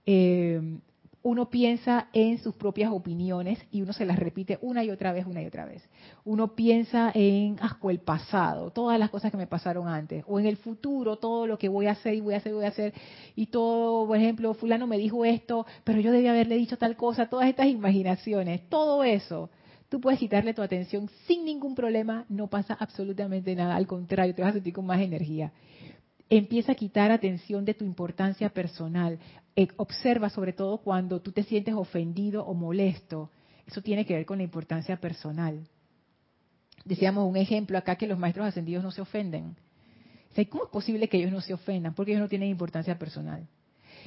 eh, 0.05 0.79
uno 1.27 1.51
piensa 1.51 2.07
en 2.13 2.39
sus 2.39 2.55
propias 2.55 2.93
opiniones 2.93 3.59
y 3.73 3.83
uno 3.83 3.93
se 3.93 4.07
las 4.07 4.17
repite 4.17 4.61
una 4.63 4.85
y 4.85 4.93
otra 4.93 5.13
vez, 5.13 5.27
una 5.27 5.43
y 5.43 5.47
otra 5.47 5.65
vez. 5.65 5.83
Uno 6.25 6.55
piensa 6.55 7.11
en 7.13 7.57
asco 7.61 7.91
el 7.91 7.99
pasado, 7.99 8.71
todas 8.71 8.97
las 8.97 9.11
cosas 9.11 9.33
que 9.33 9.37
me 9.37 9.49
pasaron 9.49 9.89
antes, 9.89 10.23
o 10.29 10.39
en 10.39 10.47
el 10.47 10.57
futuro, 10.57 11.17
todo 11.17 11.49
lo 11.49 11.59
que 11.59 11.69
voy 11.69 11.87
a 11.87 11.93
hacer 11.93 12.15
y 12.15 12.21
voy 12.21 12.35
a 12.35 12.37
hacer 12.37 12.53
y 12.53 12.55
voy 12.55 12.65
a 12.65 12.69
hacer, 12.69 12.95
y 13.35 13.47
todo, 13.47 14.07
por 14.07 14.17
ejemplo, 14.17 14.55
fulano 14.55 14.87
me 14.87 14.99
dijo 14.99 15.25
esto, 15.25 15.67
pero 15.83 15.99
yo 15.99 16.13
debía 16.13 16.31
haberle 16.31 16.55
dicho 16.55 16.79
tal 16.79 16.95
cosa, 16.95 17.29
todas 17.29 17.49
estas 17.49 17.67
imaginaciones, 17.67 18.69
todo 18.69 19.03
eso. 19.03 19.51
Tú 19.89 20.01
puedes 20.01 20.21
quitarle 20.21 20.55
tu 20.55 20.63
atención 20.63 21.11
sin 21.27 21.45
ningún 21.45 21.75
problema, 21.75 22.25
no 22.29 22.47
pasa 22.47 22.75
absolutamente 22.79 23.57
nada, 23.57 23.75
al 23.75 23.89
contrario, 23.89 24.33
te 24.33 24.43
vas 24.43 24.51
a 24.51 24.55
sentir 24.55 24.75
con 24.75 24.87
más 24.87 25.01
energía 25.01 25.51
empieza 26.29 26.73
a 26.73 26.75
quitar 26.75 27.11
atención 27.11 27.65
de 27.65 27.75
tu 27.75 27.85
importancia 27.85 28.49
personal. 28.51 29.19
Eh, 29.55 29.69
observa 29.77 30.29
sobre 30.31 30.53
todo 30.53 30.79
cuando 30.79 31.21
tú 31.21 31.33
te 31.33 31.43
sientes 31.43 31.75
ofendido 31.75 32.45
o 32.45 32.55
molesto. 32.55 33.31
Eso 33.67 33.83
tiene 33.83 34.05
que 34.05 34.15
ver 34.15 34.27
con 34.27 34.39
la 34.39 34.45
importancia 34.45 34.97
personal. 34.97 35.67
Decíamos 36.85 37.29
un 37.29 37.37
ejemplo 37.37 37.79
acá 37.79 37.97
que 37.97 38.07
los 38.07 38.19
maestros 38.19 38.47
ascendidos 38.47 38.85
no 38.85 38.91
se 38.91 39.01
ofenden. 39.01 39.57
¿Cómo 40.51 40.65
es 40.65 40.71
posible 40.71 41.09
que 41.09 41.17
ellos 41.17 41.33
no 41.33 41.41
se 41.41 41.55
ofendan? 41.55 41.95
Porque 41.95 42.13
ellos 42.13 42.21
no 42.21 42.29
tienen 42.29 42.51
importancia 42.51 42.99
personal. 42.99 43.49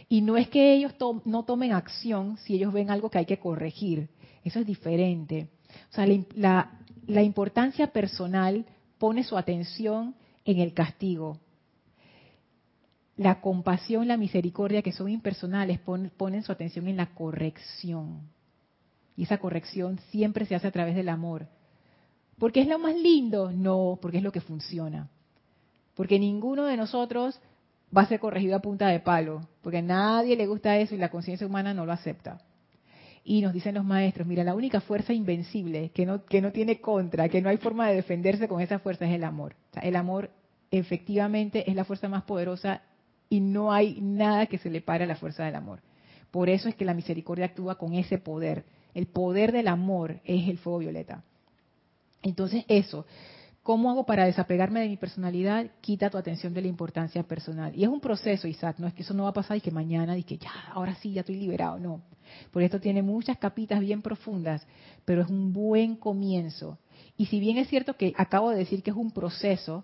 Y 0.07 0.21
no 0.21 0.37
es 0.37 0.47
que 0.47 0.73
ellos 0.73 0.93
no 1.25 1.43
tomen 1.43 1.73
acción 1.73 2.37
si 2.37 2.55
ellos 2.55 2.71
ven 2.71 2.91
algo 2.91 3.09
que 3.09 3.17
hay 3.17 3.25
que 3.25 3.39
corregir. 3.39 4.09
Eso 4.43 4.59
es 4.59 4.65
diferente. 4.65 5.49
O 5.91 5.95
sea, 5.95 6.05
la 7.07 7.23
importancia 7.23 7.87
personal 7.87 8.65
pone 8.99 9.23
su 9.23 9.37
atención 9.37 10.15
en 10.45 10.59
el 10.59 10.73
castigo, 10.73 11.39
la 13.19 13.41
compasión, 13.41 14.07
la 14.07 14.15
misericordia, 14.15 14.81
que 14.81 14.93
son 14.93 15.09
impersonales, 15.09 15.77
ponen 15.79 16.41
su 16.41 16.53
atención 16.53 16.87
en 16.87 16.95
la 16.95 17.07
corrección. 17.07 18.21
Y 19.17 19.23
esa 19.23 19.39
corrección 19.39 19.99
siempre 20.09 20.45
se 20.45 20.55
hace 20.55 20.67
a 20.67 20.71
través 20.71 20.95
del 20.95 21.09
amor. 21.09 21.45
¿Porque 22.37 22.61
es 22.61 22.67
lo 22.69 22.79
más 22.79 22.95
lindo? 22.95 23.51
No, 23.51 23.99
porque 24.01 24.19
es 24.19 24.23
lo 24.23 24.31
que 24.31 24.39
funciona. 24.39 25.09
Porque 25.95 26.17
ninguno 26.17 26.63
de 26.63 26.77
nosotros 26.77 27.41
va 27.95 28.03
a 28.03 28.07
ser 28.07 28.21
corregido 28.21 28.55
a 28.55 28.61
punta 28.61 28.87
de 28.87 29.01
palo, 29.01 29.41
porque 29.63 29.79
a 29.79 29.81
nadie 29.81 30.37
le 30.37 30.47
gusta 30.47 30.77
eso 30.77 30.95
y 30.95 30.97
la 30.97 31.11
conciencia 31.11 31.45
humana 31.45 31.73
no 31.73 31.85
lo 31.85 31.91
acepta. 31.91 32.41
Y 33.25 33.41
nos 33.41 33.51
dicen 33.51 33.75
los 33.75 33.83
maestros, 33.83 34.27
mira, 34.27 34.45
la 34.45 34.55
única 34.55 34.79
fuerza 34.79 35.11
invencible, 35.11 35.89
que 35.89 36.05
no, 36.05 36.23
que 36.23 36.39
no 36.39 36.53
tiene 36.53 36.79
contra, 36.79 37.27
que 37.27 37.41
no 37.41 37.49
hay 37.49 37.57
forma 37.57 37.89
de 37.89 37.95
defenderse 37.95 38.47
con 38.47 38.61
esa 38.61 38.79
fuerza, 38.79 39.05
es 39.05 39.13
el 39.13 39.25
amor. 39.25 39.57
el 39.81 39.97
amor 39.97 40.31
efectivamente 40.71 41.69
es 41.69 41.75
la 41.75 41.83
fuerza 41.83 42.07
más 42.07 42.23
poderosa 42.23 42.81
y 43.29 43.39
no 43.39 43.71
hay 43.71 43.99
nada 44.01 44.47
que 44.47 44.57
se 44.57 44.69
le 44.69 44.81
pare 44.81 45.03
a 45.03 45.07
la 45.07 45.15
fuerza 45.15 45.45
del 45.45 45.55
amor. 45.55 45.81
Por 46.31 46.49
eso 46.49 46.69
es 46.69 46.75
que 46.75 46.85
la 46.85 46.93
misericordia 46.93 47.45
actúa 47.45 47.75
con 47.75 47.93
ese 47.93 48.17
poder. 48.17 48.65
El 48.93 49.07
poder 49.07 49.51
del 49.51 49.67
amor 49.67 50.19
es 50.23 50.47
el 50.47 50.57
fuego 50.57 50.79
violeta. 50.79 51.23
Entonces 52.21 52.65
eso, 52.67 53.05
¿cómo 53.63 53.89
hago 53.89 54.05
para 54.05 54.25
desapegarme 54.25 54.81
de 54.81 54.89
mi 54.89 54.97
personalidad? 54.97 55.67
Quita 55.81 56.09
tu 56.09 56.17
atención 56.17 56.53
de 56.53 56.61
la 56.61 56.67
importancia 56.67 57.23
personal. 57.23 57.71
Y 57.75 57.83
es 57.83 57.89
un 57.89 57.99
proceso, 57.99 58.47
Isaac, 58.47 58.77
no 58.79 58.87
es 58.87 58.93
que 58.93 59.03
eso 59.03 59.13
no 59.13 59.23
va 59.23 59.29
a 59.29 59.33
pasar 59.33 59.57
y 59.57 59.61
que 59.61 59.71
mañana 59.71 60.17
y 60.17 60.23
que 60.23 60.37
ya, 60.37 60.51
ahora 60.73 60.95
sí, 60.95 61.13
ya 61.13 61.21
estoy 61.21 61.35
liberado, 61.35 61.79
no. 61.79 62.01
Por 62.51 62.61
esto 62.61 62.79
tiene 62.79 63.01
muchas 63.01 63.37
capitas 63.37 63.79
bien 63.79 64.01
profundas, 64.01 64.65
pero 65.05 65.21
es 65.21 65.29
un 65.29 65.53
buen 65.53 65.95
comienzo. 65.95 66.77
Y 67.17 67.25
si 67.27 67.39
bien 67.39 67.57
es 67.57 67.67
cierto 67.67 67.95
que 67.95 68.13
acabo 68.17 68.51
de 68.51 68.57
decir 68.57 68.83
que 68.83 68.91
es 68.91 68.95
un 68.95 69.11
proceso, 69.11 69.83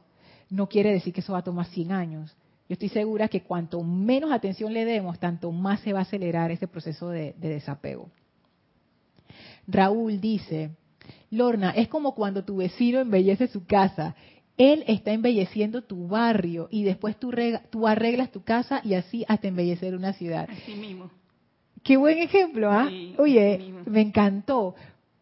no 0.50 0.68
quiere 0.68 0.92
decir 0.92 1.14
que 1.14 1.22
eso 1.22 1.34
va 1.34 1.40
a 1.40 1.44
tomar 1.44 1.66
100 1.66 1.92
años. 1.92 2.36
Yo 2.68 2.74
estoy 2.74 2.90
segura 2.90 3.28
que 3.28 3.44
cuanto 3.44 3.84
menos 3.84 4.32
atención 4.32 4.74
le 4.74 4.86
demos, 4.86 5.20
tanto 5.20 5.52
más 5.52 5.82
se 5.82 5.94
va 5.94 6.00
a 6.00 6.02
acelerar 6.04 6.52
ese 6.52 6.68
proceso 6.68 7.10
de, 7.10 7.36
desapego. 7.38 8.10
Raúl 9.68 10.20
dice, 10.20 10.72
Lorna, 11.30 11.72
es 11.72 11.88
como 11.88 12.16
cuando 12.16 12.44
tu 12.44 12.58
vecino 12.58 13.00
embellece 13.00 13.48
su 13.48 13.66
casa. 13.66 14.16
Él 14.58 14.84
está 14.88 15.12
embelleciendo 15.12 15.84
tu 15.84 16.08
barrio 16.08 16.68
y 16.72 16.84
después 16.84 17.18
tú, 17.18 17.32
tú 17.70 17.88
arreglas 17.88 18.32
tu 18.32 18.42
casa 18.42 18.82
y 18.84 18.96
así 18.96 19.26
hasta 19.28 19.48
embellecer 19.48 19.96
una 19.96 20.14
ciudad. 20.14 20.48
Así 20.50 20.76
mismo. 20.76 21.12
Qué 21.84 21.98
buen 21.98 22.18
ejemplo, 22.18 22.72
¿ah? 22.72 22.90
Oye, 23.20 23.74
me 23.86 24.02
encantó 24.02 24.74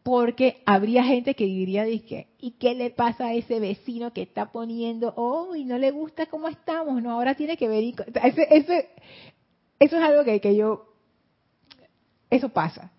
porque 0.03 0.61
habría 0.65 1.05
gente 1.05 1.33
que 1.33 1.45
diría, 1.45 1.87
¿y 1.87 2.51
qué 2.59 2.75
le 2.75 2.89
pasa 2.89 3.27
a 3.27 3.33
ese 3.33 3.61
vecino 3.61 4.11
que 4.11 4.21
está 4.21 4.51
poniendo, 4.51 5.13
oh, 5.15 5.55
y 5.55 5.63
no 5.63 5.77
le 5.77 5.91
gusta 5.91 6.25
cómo 6.25 6.49
estamos, 6.49 7.01
no, 7.01 7.11
ahora 7.11 7.35
tiene 7.35 7.55
que 7.55 7.69
ver, 7.69 7.83
ese, 8.21 8.47
ese, 8.51 8.89
eso 9.79 9.97
es 9.97 10.03
algo 10.03 10.25
que, 10.25 10.55
yo, 10.55 10.85
eso 12.29 12.49
pasa, 12.49 12.91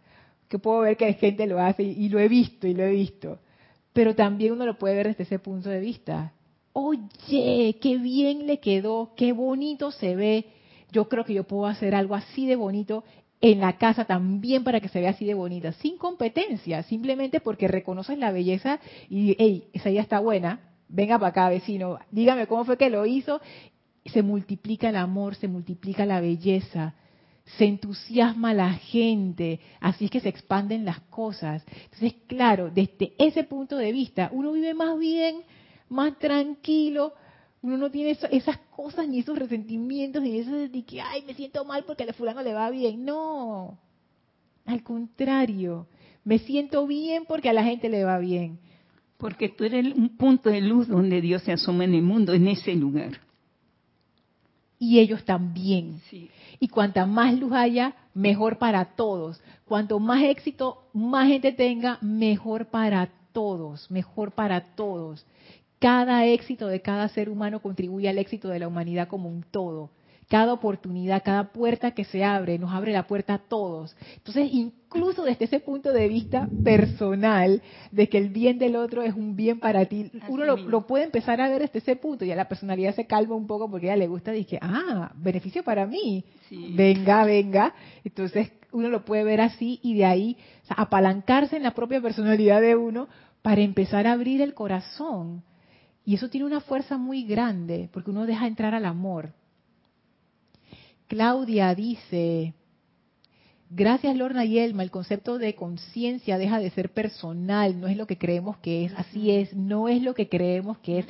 que 0.48 0.58
puedo 0.58 0.80
ver 0.80 0.96
que 0.96 1.12
gente 1.12 1.46
lo 1.46 1.60
hace 1.60 1.82
y, 1.82 2.08
lo 2.08 2.18
he 2.18 2.28
visto 2.28 2.66
y 2.66 2.72
lo 2.72 2.84
he 2.84 2.90
visto, 2.90 3.38
pero 3.92 4.14
también 4.14 4.54
uno 4.54 4.64
lo 4.64 4.78
puede 4.78 4.94
ver 4.94 5.08
desde 5.08 5.24
ese 5.24 5.38
punto 5.38 5.68
de 5.68 5.80
vista. 5.80 6.32
Oye, 6.72 7.76
qué 7.80 7.98
bien 7.98 8.46
le 8.46 8.58
quedó, 8.60 9.12
qué 9.14 9.32
bonito 9.32 9.92
se 9.92 10.16
ve. 10.16 10.46
Yo 10.90 11.08
creo 11.08 11.24
que 11.24 11.34
yo 11.34 11.44
puedo 11.44 11.66
hacer 11.66 11.94
algo 11.94 12.16
así 12.16 12.46
de 12.46 12.56
bonito 12.56 13.04
en 13.44 13.60
la 13.60 13.74
casa 13.74 14.06
también 14.06 14.64
para 14.64 14.80
que 14.80 14.88
se 14.88 15.02
vea 15.02 15.10
así 15.10 15.26
de 15.26 15.34
bonita, 15.34 15.72
sin 15.72 15.98
competencia, 15.98 16.82
simplemente 16.84 17.40
porque 17.40 17.68
reconoces 17.68 18.16
la 18.16 18.32
belleza 18.32 18.80
y, 19.10 19.36
hey, 19.38 19.68
esa 19.74 19.90
idea 19.90 20.00
está 20.00 20.18
buena, 20.18 20.60
venga 20.88 21.18
para 21.18 21.28
acá, 21.28 21.48
vecino, 21.50 21.98
dígame 22.10 22.46
cómo 22.46 22.64
fue 22.64 22.78
que 22.78 22.88
lo 22.88 23.04
hizo. 23.04 23.42
Se 24.06 24.22
multiplica 24.22 24.88
el 24.88 24.96
amor, 24.96 25.34
se 25.34 25.46
multiplica 25.46 26.06
la 26.06 26.22
belleza, 26.22 26.94
se 27.58 27.66
entusiasma 27.66 28.54
la 28.54 28.72
gente, 28.72 29.60
así 29.78 30.06
es 30.06 30.10
que 30.10 30.20
se 30.20 30.30
expanden 30.30 30.86
las 30.86 31.00
cosas. 31.00 31.62
Entonces, 31.84 32.14
claro, 32.26 32.70
desde 32.70 33.12
ese 33.18 33.44
punto 33.44 33.76
de 33.76 33.92
vista, 33.92 34.30
uno 34.32 34.52
vive 34.52 34.72
más 34.72 34.98
bien, 34.98 35.42
más 35.90 36.18
tranquilo, 36.18 37.12
uno 37.64 37.78
no 37.78 37.90
tiene 37.90 38.10
esas 38.30 38.58
cosas 38.76 39.08
ni 39.08 39.20
esos 39.20 39.38
resentimientos 39.38 40.22
ni 40.22 40.38
eso 40.38 40.52
de 40.54 40.84
que, 40.84 41.00
ay, 41.00 41.22
me 41.26 41.32
siento 41.32 41.64
mal 41.64 41.82
porque 41.86 42.02
a 42.04 42.12
fulano 42.12 42.42
le 42.42 42.52
va 42.52 42.68
bien. 42.68 43.06
No, 43.06 43.78
al 44.66 44.82
contrario, 44.82 45.86
me 46.24 46.38
siento 46.40 46.86
bien 46.86 47.24
porque 47.26 47.48
a 47.48 47.54
la 47.54 47.64
gente 47.64 47.88
le 47.88 48.04
va 48.04 48.18
bien. 48.18 48.58
Porque 49.16 49.48
tú 49.48 49.64
eres 49.64 49.94
un 49.94 50.10
punto 50.10 50.50
de 50.50 50.60
luz 50.60 50.88
donde 50.88 51.22
Dios 51.22 51.42
se 51.42 51.52
asoma 51.52 51.84
en 51.84 51.94
el 51.94 52.02
mundo, 52.02 52.34
en 52.34 52.48
ese 52.48 52.74
lugar. 52.74 53.18
Y 54.78 54.98
ellos 54.98 55.24
también. 55.24 56.02
Y 56.60 56.68
cuanta 56.68 57.06
más 57.06 57.32
luz 57.32 57.52
haya, 57.52 57.96
mejor 58.12 58.58
para 58.58 58.84
todos. 58.94 59.40
Cuanto 59.64 59.98
más 59.98 60.22
éxito, 60.22 60.82
más 60.92 61.28
gente 61.28 61.50
tenga, 61.52 61.96
mejor 62.02 62.66
para 62.66 63.08
todos, 63.32 63.90
mejor 63.90 64.32
para 64.32 64.74
todos 64.74 65.24
cada 65.84 66.24
éxito 66.24 66.66
de 66.66 66.80
cada 66.80 67.10
ser 67.10 67.28
humano 67.28 67.60
contribuye 67.60 68.08
al 68.08 68.16
éxito 68.16 68.48
de 68.48 68.58
la 68.58 68.68
humanidad 68.68 69.06
como 69.06 69.28
un 69.28 69.42
todo. 69.42 69.90
Cada 70.30 70.54
oportunidad, 70.54 71.22
cada 71.22 71.52
puerta 71.52 71.90
que 71.90 72.06
se 72.06 72.24
abre, 72.24 72.58
nos 72.58 72.72
abre 72.72 72.90
la 72.90 73.06
puerta 73.06 73.34
a 73.34 73.38
todos. 73.38 73.94
Entonces, 74.16 74.48
incluso 74.50 75.24
desde 75.24 75.44
ese 75.44 75.60
punto 75.60 75.92
de 75.92 76.08
vista 76.08 76.48
personal, 76.64 77.60
de 77.92 78.08
que 78.08 78.16
el 78.16 78.30
bien 78.30 78.58
del 78.58 78.76
otro 78.76 79.02
es 79.02 79.12
un 79.12 79.36
bien 79.36 79.60
para 79.60 79.84
ti, 79.84 80.10
uno 80.26 80.46
lo, 80.46 80.86
puede 80.86 81.04
empezar 81.04 81.42
a 81.42 81.50
ver 81.50 81.60
desde 81.60 81.80
ese 81.80 81.96
punto. 81.96 82.24
Ya 82.24 82.34
la 82.34 82.48
personalidad 82.48 82.94
se 82.94 83.06
calma 83.06 83.34
un 83.34 83.46
poco 83.46 83.70
porque 83.70 83.90
a 83.90 83.92
ella 83.92 84.04
le 84.04 84.08
gusta, 84.08 84.34
y 84.34 84.46
ah, 84.62 85.12
beneficio 85.16 85.62
para 85.62 85.84
mí. 85.84 86.24
Venga, 86.50 87.26
venga. 87.26 87.74
Entonces, 88.04 88.50
uno 88.72 88.88
lo 88.88 89.04
puede 89.04 89.22
ver 89.22 89.42
así 89.42 89.80
y 89.82 89.98
de 89.98 90.06
ahí 90.06 90.38
apalancarse 90.66 91.58
en 91.58 91.62
la 91.62 91.74
propia 91.74 92.00
personalidad 92.00 92.62
de 92.62 92.74
uno 92.74 93.06
para 93.42 93.60
empezar 93.60 94.06
a 94.06 94.12
abrir 94.12 94.40
el 94.40 94.54
corazón 94.54 95.42
y 96.04 96.14
eso 96.14 96.28
tiene 96.28 96.46
una 96.46 96.60
fuerza 96.60 96.98
muy 96.98 97.24
grande, 97.24 97.88
porque 97.92 98.10
uno 98.10 98.26
deja 98.26 98.46
entrar 98.46 98.74
al 98.74 98.84
amor. 98.84 99.32
Claudia 101.06 101.74
dice, 101.74 102.54
gracias 103.70 104.16
Lorna 104.16 104.44
y 104.44 104.58
Elma, 104.58 104.82
el 104.82 104.90
concepto 104.90 105.38
de 105.38 105.54
conciencia 105.54 106.38
deja 106.38 106.58
de 106.58 106.70
ser 106.70 106.90
personal, 106.92 107.80
no 107.80 107.88
es 107.88 107.96
lo 107.96 108.06
que 108.06 108.18
creemos 108.18 108.58
que 108.58 108.86
es, 108.86 108.92
así 108.96 109.30
es, 109.30 109.54
no 109.54 109.88
es 109.88 110.02
lo 110.02 110.14
que 110.14 110.28
creemos 110.28 110.78
que 110.78 111.00
es. 111.00 111.06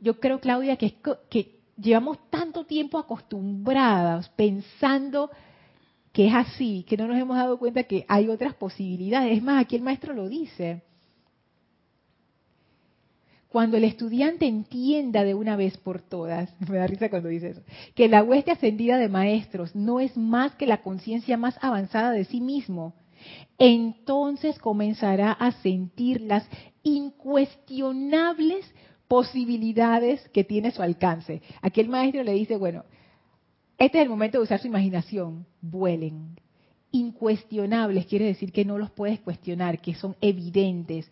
Yo 0.00 0.18
creo, 0.18 0.40
Claudia, 0.40 0.76
que, 0.76 0.86
es, 0.86 0.94
que 1.28 1.60
llevamos 1.76 2.18
tanto 2.30 2.64
tiempo 2.64 2.98
acostumbrados 2.98 4.28
pensando 4.30 5.30
que 6.12 6.26
es 6.26 6.34
así, 6.34 6.84
que 6.88 6.96
no 6.96 7.06
nos 7.06 7.18
hemos 7.18 7.36
dado 7.36 7.58
cuenta 7.58 7.84
que 7.84 8.04
hay 8.08 8.28
otras 8.28 8.54
posibilidades. 8.54 9.36
Es 9.36 9.42
más, 9.42 9.62
aquí 9.62 9.76
el 9.76 9.82
maestro 9.82 10.14
lo 10.14 10.28
dice. 10.28 10.82
Cuando 13.50 13.76
el 13.76 13.82
estudiante 13.84 14.46
entienda 14.46 15.24
de 15.24 15.34
una 15.34 15.56
vez 15.56 15.76
por 15.76 16.00
todas, 16.00 16.54
me 16.70 16.78
da 16.78 16.86
risa 16.86 17.10
cuando 17.10 17.28
dice 17.28 17.50
eso, 17.50 17.62
que 17.94 18.08
la 18.08 18.22
hueste 18.22 18.52
ascendida 18.52 18.96
de 18.96 19.08
maestros 19.08 19.74
no 19.74 19.98
es 20.00 20.16
más 20.16 20.54
que 20.54 20.66
la 20.66 20.82
conciencia 20.82 21.36
más 21.36 21.58
avanzada 21.60 22.12
de 22.12 22.24
sí 22.24 22.40
mismo, 22.40 22.94
entonces 23.58 24.58
comenzará 24.58 25.32
a 25.32 25.52
sentir 25.62 26.20
las 26.22 26.48
incuestionables 26.82 28.72
posibilidades 29.08 30.26
que 30.28 30.44
tiene 30.44 30.70
su 30.70 30.82
alcance. 30.82 31.42
Aquí 31.60 31.80
el 31.80 31.88
maestro 31.88 32.22
le 32.22 32.32
dice, 32.32 32.56
bueno, 32.56 32.84
este 33.76 33.98
es 33.98 34.04
el 34.04 34.08
momento 34.08 34.38
de 34.38 34.44
usar 34.44 34.60
su 34.60 34.68
imaginación, 34.68 35.46
vuelen. 35.60 36.38
Incuestionables 36.92 38.06
quiere 38.06 38.26
decir 38.26 38.52
que 38.52 38.64
no 38.64 38.78
los 38.78 38.90
puedes 38.92 39.20
cuestionar, 39.20 39.80
que 39.80 39.94
son 39.94 40.16
evidentes, 40.20 41.10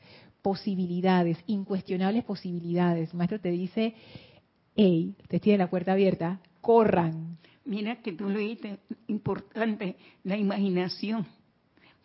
posibilidades, 0.48 1.36
incuestionables 1.46 2.24
posibilidades. 2.24 3.12
maestro 3.12 3.38
te 3.38 3.50
dice, 3.50 3.92
hey, 4.74 5.14
te 5.28 5.40
tiene 5.40 5.58
la 5.58 5.68
puerta 5.68 5.92
abierta, 5.92 6.40
corran. 6.62 7.36
Mira 7.66 7.96
que 7.96 8.12
tú 8.12 8.30
lo 8.30 8.38
dijiste, 8.38 8.78
importante, 9.08 9.96
la 10.24 10.38
imaginación. 10.38 11.26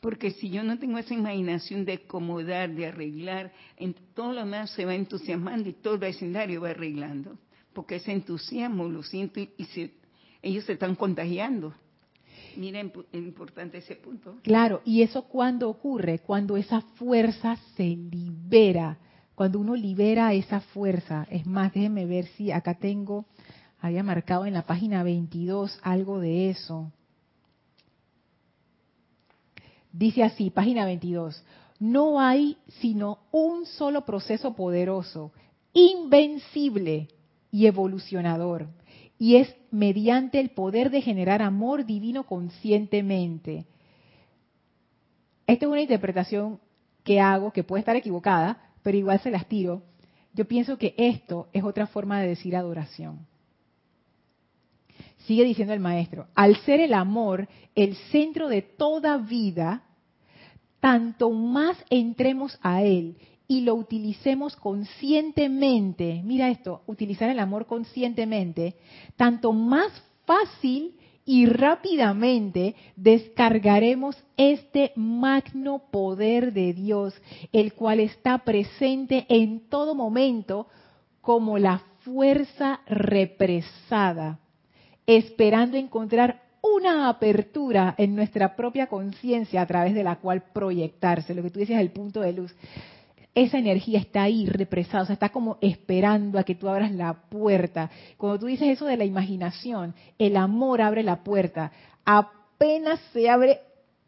Porque 0.02 0.32
si 0.32 0.50
yo 0.50 0.62
no 0.62 0.78
tengo 0.78 0.98
esa 0.98 1.14
imaginación 1.14 1.86
de 1.86 1.94
acomodar, 1.94 2.76
de 2.76 2.88
arreglar, 2.88 3.54
en 3.78 3.96
todo 4.14 4.34
lo 4.34 4.42
demás 4.42 4.72
se 4.72 4.84
va 4.84 4.94
entusiasmando 4.94 5.70
y 5.70 5.74
todo 5.74 5.96
el 5.96 6.04
escenario 6.04 6.60
va 6.60 6.72
arreglando. 6.72 7.40
Porque 7.72 7.96
ese 7.96 8.12
entusiasmo 8.12 8.90
lo 8.90 9.04
siento 9.04 9.40
y, 9.40 9.52
ellos 10.42 10.66
se 10.66 10.74
están 10.74 10.96
contagiando. 10.96 11.74
Mira, 12.58 12.80
importante 13.14 13.78
ese 13.78 13.96
punto. 13.96 14.38
Claro, 14.44 14.82
y 14.86 15.02
eso 15.02 15.24
cuando 15.24 15.70
ocurre, 15.70 16.20
cuando 16.20 16.58
esa 16.58 16.82
fuerza 16.82 17.58
se 17.76 17.84
libera, 17.84 18.98
cuando 19.36 19.60
uno 19.60 19.76
libera 19.76 20.34
esa 20.34 20.60
fuerza. 20.60 21.28
Es 21.30 21.46
más, 21.46 21.74
déjenme 21.74 22.06
ver 22.06 22.26
si 22.38 22.52
acá 22.52 22.76
tengo, 22.76 23.26
había 23.80 24.04
marcado 24.04 24.46
en 24.46 24.54
la 24.54 24.64
página 24.64 25.04
22 25.04 25.80
algo 25.82 26.20
de 26.20 26.50
eso. 26.50 26.92
Dice 29.92 30.24
así, 30.24 30.50
página 30.50 30.86
22, 30.86 31.44
no 31.80 32.20
hay 32.20 32.58
sino 32.80 33.20
un 33.32 33.66
solo 33.66 34.06
proceso 34.06 34.56
poderoso, 34.56 35.32
invencible 35.74 37.10
y 37.52 37.68
evolucionador 37.68 38.68
y 39.18 39.38
es 39.38 39.56
mediante 39.72 40.40
el 40.40 40.50
poder 40.50 40.90
de 40.90 41.02
generar 41.02 41.42
amor 41.42 41.86
divino 41.86 42.26
conscientemente. 42.26 43.66
Esta 45.48 45.66
es 45.66 45.72
una 45.72 45.82
interpretación 45.82 46.60
que 47.04 47.20
hago, 47.20 47.52
que 47.52 47.64
puede 47.64 47.82
estar 47.82 47.96
equivocada, 47.96 48.72
pero 48.82 48.98
igual 48.98 49.20
se 49.20 49.32
las 49.32 49.48
tiro. 49.48 49.84
Yo 50.34 50.46
pienso 50.46 50.78
que 50.78 50.96
esto 50.98 51.48
es 51.54 51.64
otra 51.64 51.88
forma 51.88 52.20
de 52.20 52.28
decir 52.28 52.56
adoración. 52.56 53.26
Sigue 55.26 55.44
diciendo 55.44 55.74
el 55.74 55.80
maestro, 55.80 56.28
al 56.36 56.56
ser 56.58 56.80
el 56.80 56.94
amor 56.94 57.48
el 57.76 57.96
centro 58.12 58.50
de 58.50 58.62
toda 58.62 59.18
vida, 59.18 59.84
tanto 60.80 61.32
más 61.32 61.78
entremos 61.90 62.60
a 62.62 62.84
él 62.84 63.16
y 63.54 63.62
lo 63.62 63.76
utilicemos 63.76 64.56
conscientemente, 64.56 66.24
mira 66.26 66.50
esto, 66.50 66.82
utilizar 66.88 67.30
el 67.30 67.38
amor 67.38 67.68
conscientemente, 67.68 68.78
tanto 69.16 69.54
más 69.54 69.92
fácil 70.26 70.96
y 71.24 71.46
rápidamente 71.46 72.74
descargaremos 72.96 74.18
este 74.38 74.92
magno 74.96 75.84
poder 75.92 76.52
de 76.52 76.74
Dios, 76.74 77.14
el 77.52 77.74
cual 77.74 78.00
está 78.00 78.40
presente 78.40 79.28
en 79.30 79.70
todo 79.70 79.94
momento 79.94 80.66
como 81.22 81.60
la 81.60 81.84
fuerza 82.00 82.82
represada, 82.88 84.40
esperando 85.06 85.78
encontrar 85.78 86.42
una 86.64 87.08
apertura 87.08 87.94
en 88.00 88.16
nuestra 88.16 88.56
propia 88.56 88.88
conciencia 88.88 89.62
a 89.62 89.68
través 89.68 89.94
de 89.94 90.04
la 90.04 90.16
cual 90.16 90.42
proyectarse. 90.42 91.36
Lo 91.36 91.44
que 91.44 91.52
tú 91.52 91.60
es 91.60 91.70
el 91.70 91.92
punto 91.92 92.22
de 92.22 92.34
luz 92.34 92.56
esa 93.36 93.58
energía 93.58 94.00
está 94.00 94.24
ahí 94.24 94.46
represada, 94.46 95.04
o 95.04 95.06
sea, 95.08 95.14
está 95.14 95.30
como 95.30 95.58
esperando 95.62 96.38
a 96.38 96.44
que 96.44 96.56
tú 96.56 96.70
abras 96.70 96.92
la 96.92 97.14
puerta. 97.14 97.90
Cuando 98.18 98.40
tú 98.40 98.46
dices 98.46 98.68
eso 98.68 98.86
de 98.86 98.98
la 98.98 99.06
imaginación, 99.06 99.96
el 100.20 100.38
amor 100.38 100.82
abre 100.82 101.04
la 101.04 101.24
puerta. 101.24 101.72
Apenas 102.06 103.00
se 103.12 103.30
abre 103.30 103.60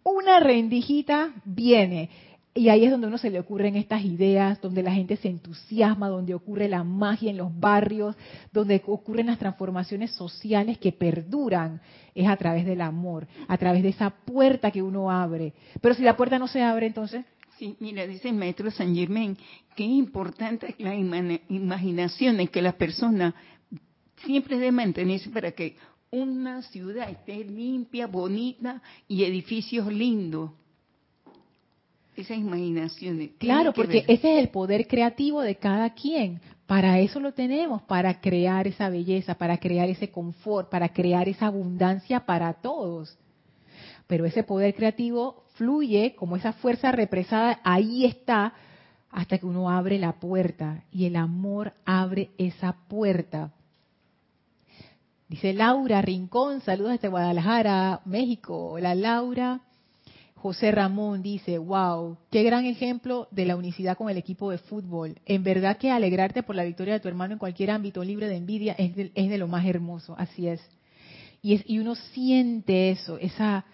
una 0.04 0.40
rendijita, 0.40 1.34
viene. 1.44 2.10
Y 2.58 2.70
ahí 2.70 2.86
es 2.86 2.92
donde 2.92 3.08
uno 3.08 3.18
se 3.18 3.32
le 3.32 3.40
ocurren 3.40 3.76
estas 3.76 4.06
ideas, 4.06 4.62
donde 4.62 4.82
la 4.82 4.94
gente 4.94 5.18
se 5.18 5.28
entusiasma, 5.28 6.08
donde 6.08 6.34
ocurre 6.34 6.70
la 6.70 6.86
magia 6.86 7.30
en 7.30 7.36
los 7.36 7.60
barrios, 7.60 8.16
donde 8.54 8.82
ocurren 8.86 9.26
las 9.26 9.40
transformaciones 9.40 10.12
sociales 10.12 10.78
que 10.78 10.94
perduran. 10.94 11.82
Es 12.14 12.30
a 12.30 12.38
través 12.38 12.66
del 12.66 12.80
amor, 12.80 13.28
a 13.50 13.58
través 13.58 13.84
de 13.84 13.90
esa 13.90 14.10
puerta 14.10 14.72
que 14.72 14.82
uno 14.82 15.12
abre. 15.12 15.54
Pero 15.82 15.96
si 15.96 16.04
la 16.04 16.16
puerta 16.16 16.40
no 16.40 16.48
se 16.48 16.62
abre, 16.62 16.86
entonces 16.86 17.26
Sí, 17.58 17.76
mira, 17.80 18.06
dice 18.06 18.30
el 18.30 18.36
maestro 18.36 18.70
San 18.70 18.94
Germain, 18.94 19.38
que 19.76 19.86
es 19.86 19.90
importante 19.92 20.76
la 20.78 20.96
imaginación 20.96 22.40
en 22.40 22.48
que 22.50 22.62
la 22.62 22.74
persona 22.74 23.34
siempre 24.26 24.58
debe 24.58 24.72
mantenerse 24.72 25.30
para 25.30 25.52
que 25.52 25.78
una 26.12 26.62
ciudad 26.64 27.10
esté 27.10 27.44
limpia, 27.44 28.08
bonita 28.08 28.82
y 29.08 29.24
edificios 29.24 29.88
lindos. 29.92 30.52
Esas 32.16 32.38
imaginaciones. 32.38 33.32
Claro, 33.38 33.74
porque 33.74 34.06
ese 34.08 34.36
es 34.36 34.40
el 34.40 34.50
poder 34.50 34.88
creativo 34.88 35.42
de 35.42 35.56
cada 35.56 35.94
quien. 35.94 36.40
Para 36.66 37.00
eso 37.00 37.20
lo 37.20 37.34
tenemos, 37.34 37.82
para 37.84 38.22
crear 38.22 38.68
esa 38.68 38.90
belleza, 38.90 39.36
para 39.36 39.58
crear 39.58 39.90
ese 39.90 40.10
confort, 40.10 40.70
para 40.70 40.90
crear 40.90 41.30
esa 41.30 41.48
abundancia 41.48 42.26
para 42.26 42.54
todos. 42.54 43.18
Pero 44.08 44.26
ese 44.26 44.44
poder 44.44 44.74
creativo 44.76 45.45
fluye 45.56 46.16
como 46.16 46.36
esa 46.36 46.54
fuerza 46.54 46.92
represada, 46.92 47.60
ahí 47.64 48.06
está, 48.06 48.54
hasta 49.10 49.38
que 49.38 49.46
uno 49.46 49.70
abre 49.70 49.98
la 49.98 50.14
puerta 50.20 50.84
y 50.92 51.06
el 51.06 51.16
amor 51.16 51.74
abre 51.86 52.30
esa 52.38 52.74
puerta. 52.88 53.52
Dice 55.28 55.54
Laura 55.54 56.02
Rincón, 56.02 56.62
saludos 56.62 56.94
desde 56.94 57.08
Guadalajara, 57.08 58.02
México. 58.06 58.74
Hola 58.74 58.94
Laura. 58.94 59.62
José 60.36 60.70
Ramón 60.70 61.24
dice, 61.24 61.58
wow, 61.58 62.18
qué 62.30 62.44
gran 62.44 62.66
ejemplo 62.66 63.28
de 63.32 63.46
la 63.46 63.56
unicidad 63.56 63.98
con 63.98 64.12
el 64.12 64.18
equipo 64.18 64.52
de 64.52 64.60
fútbol. 64.60 65.18
En 65.26 65.44
verdad 65.44 65.78
que 65.78 65.90
alegrarte 65.90 66.44
por 66.44 66.56
la 66.56 66.64
victoria 66.64 66.94
de 66.94 67.00
tu 67.00 67.08
hermano 67.08 67.34
en 67.34 67.40
cualquier 67.40 67.72
ámbito 67.72 68.04
libre 68.04 68.28
de 68.28 68.36
envidia 68.36 68.76
es 68.78 68.96
de, 68.96 69.38
lo 69.40 69.48
más 69.48 69.66
hermoso, 69.66 70.14
así 70.20 70.48
es. 70.48 70.62
Y, 71.42 71.56
es. 71.56 71.64
y 71.66 71.80
uno 71.80 71.96
siente 71.96 72.92
eso, 72.92 73.18
esa, 73.18 73.66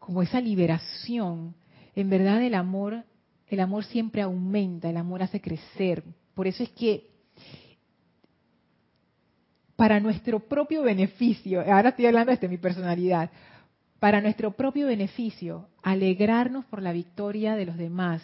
como 0.00 0.22
esa 0.22 0.40
liberación. 0.40 1.54
En 1.94 2.10
verdad 2.10 2.42
el 2.42 2.54
amor, 2.54 3.04
el 3.46 3.60
amor 3.60 3.84
siempre 3.84 4.22
aumenta, 4.22 4.90
el 4.90 4.96
amor 4.96 5.22
hace 5.22 5.40
crecer. 5.40 6.02
Por 6.34 6.48
eso 6.48 6.64
es 6.64 6.70
que 6.70 7.08
para 9.76 10.00
nuestro 10.00 10.40
propio 10.40 10.82
beneficio, 10.82 11.60
ahora 11.60 11.90
estoy 11.90 12.06
hablando 12.06 12.34
de 12.34 12.48
mi 12.48 12.58
personalidad, 12.58 13.30
para 13.98 14.20
nuestro 14.20 14.50
propio 14.50 14.86
beneficio, 14.86 15.68
alegrarnos 15.82 16.64
por 16.64 16.82
la 16.82 16.92
victoria 16.92 17.54
de 17.54 17.66
los 17.66 17.76
demás, 17.76 18.22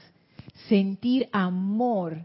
sentir 0.69 1.29
amor, 1.33 2.25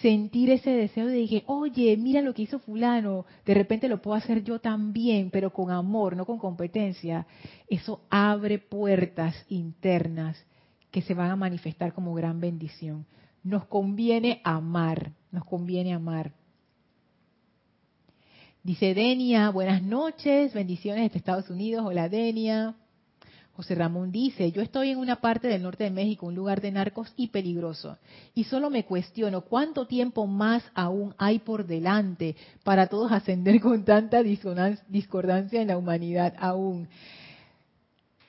sentir 0.00 0.50
ese 0.50 0.70
deseo 0.70 1.06
de 1.06 1.26
que, 1.26 1.42
oye, 1.46 1.96
mira 1.96 2.22
lo 2.22 2.32
que 2.32 2.42
hizo 2.42 2.58
fulano, 2.60 3.26
de 3.44 3.54
repente 3.54 3.88
lo 3.88 4.00
puedo 4.00 4.16
hacer 4.16 4.44
yo 4.44 4.60
también, 4.60 5.30
pero 5.30 5.52
con 5.52 5.70
amor, 5.70 6.16
no 6.16 6.24
con 6.24 6.38
competencia, 6.38 7.26
eso 7.68 8.02
abre 8.08 8.58
puertas 8.58 9.34
internas 9.48 10.42
que 10.90 11.02
se 11.02 11.14
van 11.14 11.30
a 11.30 11.36
manifestar 11.36 11.92
como 11.92 12.14
gran 12.14 12.40
bendición. 12.40 13.06
Nos 13.42 13.66
conviene 13.66 14.40
amar, 14.44 15.12
nos 15.32 15.44
conviene 15.44 15.92
amar. 15.92 16.32
Dice 18.62 18.94
Denia, 18.94 19.50
buenas 19.50 19.82
noches, 19.82 20.52
bendiciones 20.52 21.04
desde 21.04 21.18
Estados 21.18 21.48
Unidos, 21.50 21.84
hola 21.86 22.08
Denia. 22.08 22.74
José 23.52 23.74
Ramón 23.74 24.10
dice, 24.10 24.52
yo 24.52 24.62
estoy 24.62 24.90
en 24.90 24.98
una 24.98 25.16
parte 25.16 25.48
del 25.48 25.62
norte 25.62 25.84
de 25.84 25.90
México, 25.90 26.26
un 26.26 26.34
lugar 26.34 26.60
de 26.60 26.70
narcos 26.70 27.12
y 27.16 27.28
peligroso, 27.28 27.98
y 28.34 28.44
solo 28.44 28.70
me 28.70 28.84
cuestiono 28.84 29.42
cuánto 29.42 29.86
tiempo 29.86 30.26
más 30.26 30.62
aún 30.74 31.14
hay 31.18 31.40
por 31.40 31.66
delante 31.66 32.36
para 32.64 32.86
todos 32.86 33.12
ascender 33.12 33.60
con 33.60 33.84
tanta 33.84 34.22
discordancia 34.22 35.60
en 35.60 35.68
la 35.68 35.76
humanidad 35.76 36.34
aún. 36.38 36.88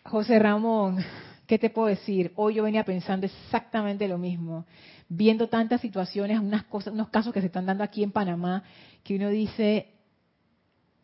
José 0.03 0.39
Ramón, 0.39 0.97
¿qué 1.45 1.59
te 1.59 1.69
puedo 1.69 1.87
decir? 1.87 2.33
Hoy 2.35 2.55
yo 2.55 2.63
venía 2.63 2.83
pensando 2.83 3.25
exactamente 3.25 4.07
lo 4.07 4.17
mismo, 4.17 4.65
viendo 5.07 5.47
tantas 5.47 5.79
situaciones, 5.79 6.39
unas 6.39 6.63
cosas, 6.63 6.93
unos 6.93 7.09
casos 7.09 7.31
que 7.33 7.41
se 7.41 7.47
están 7.47 7.67
dando 7.67 7.83
aquí 7.83 8.03
en 8.03 8.11
Panamá, 8.11 8.63
que 9.03 9.15
uno 9.15 9.29
dice, 9.29 9.93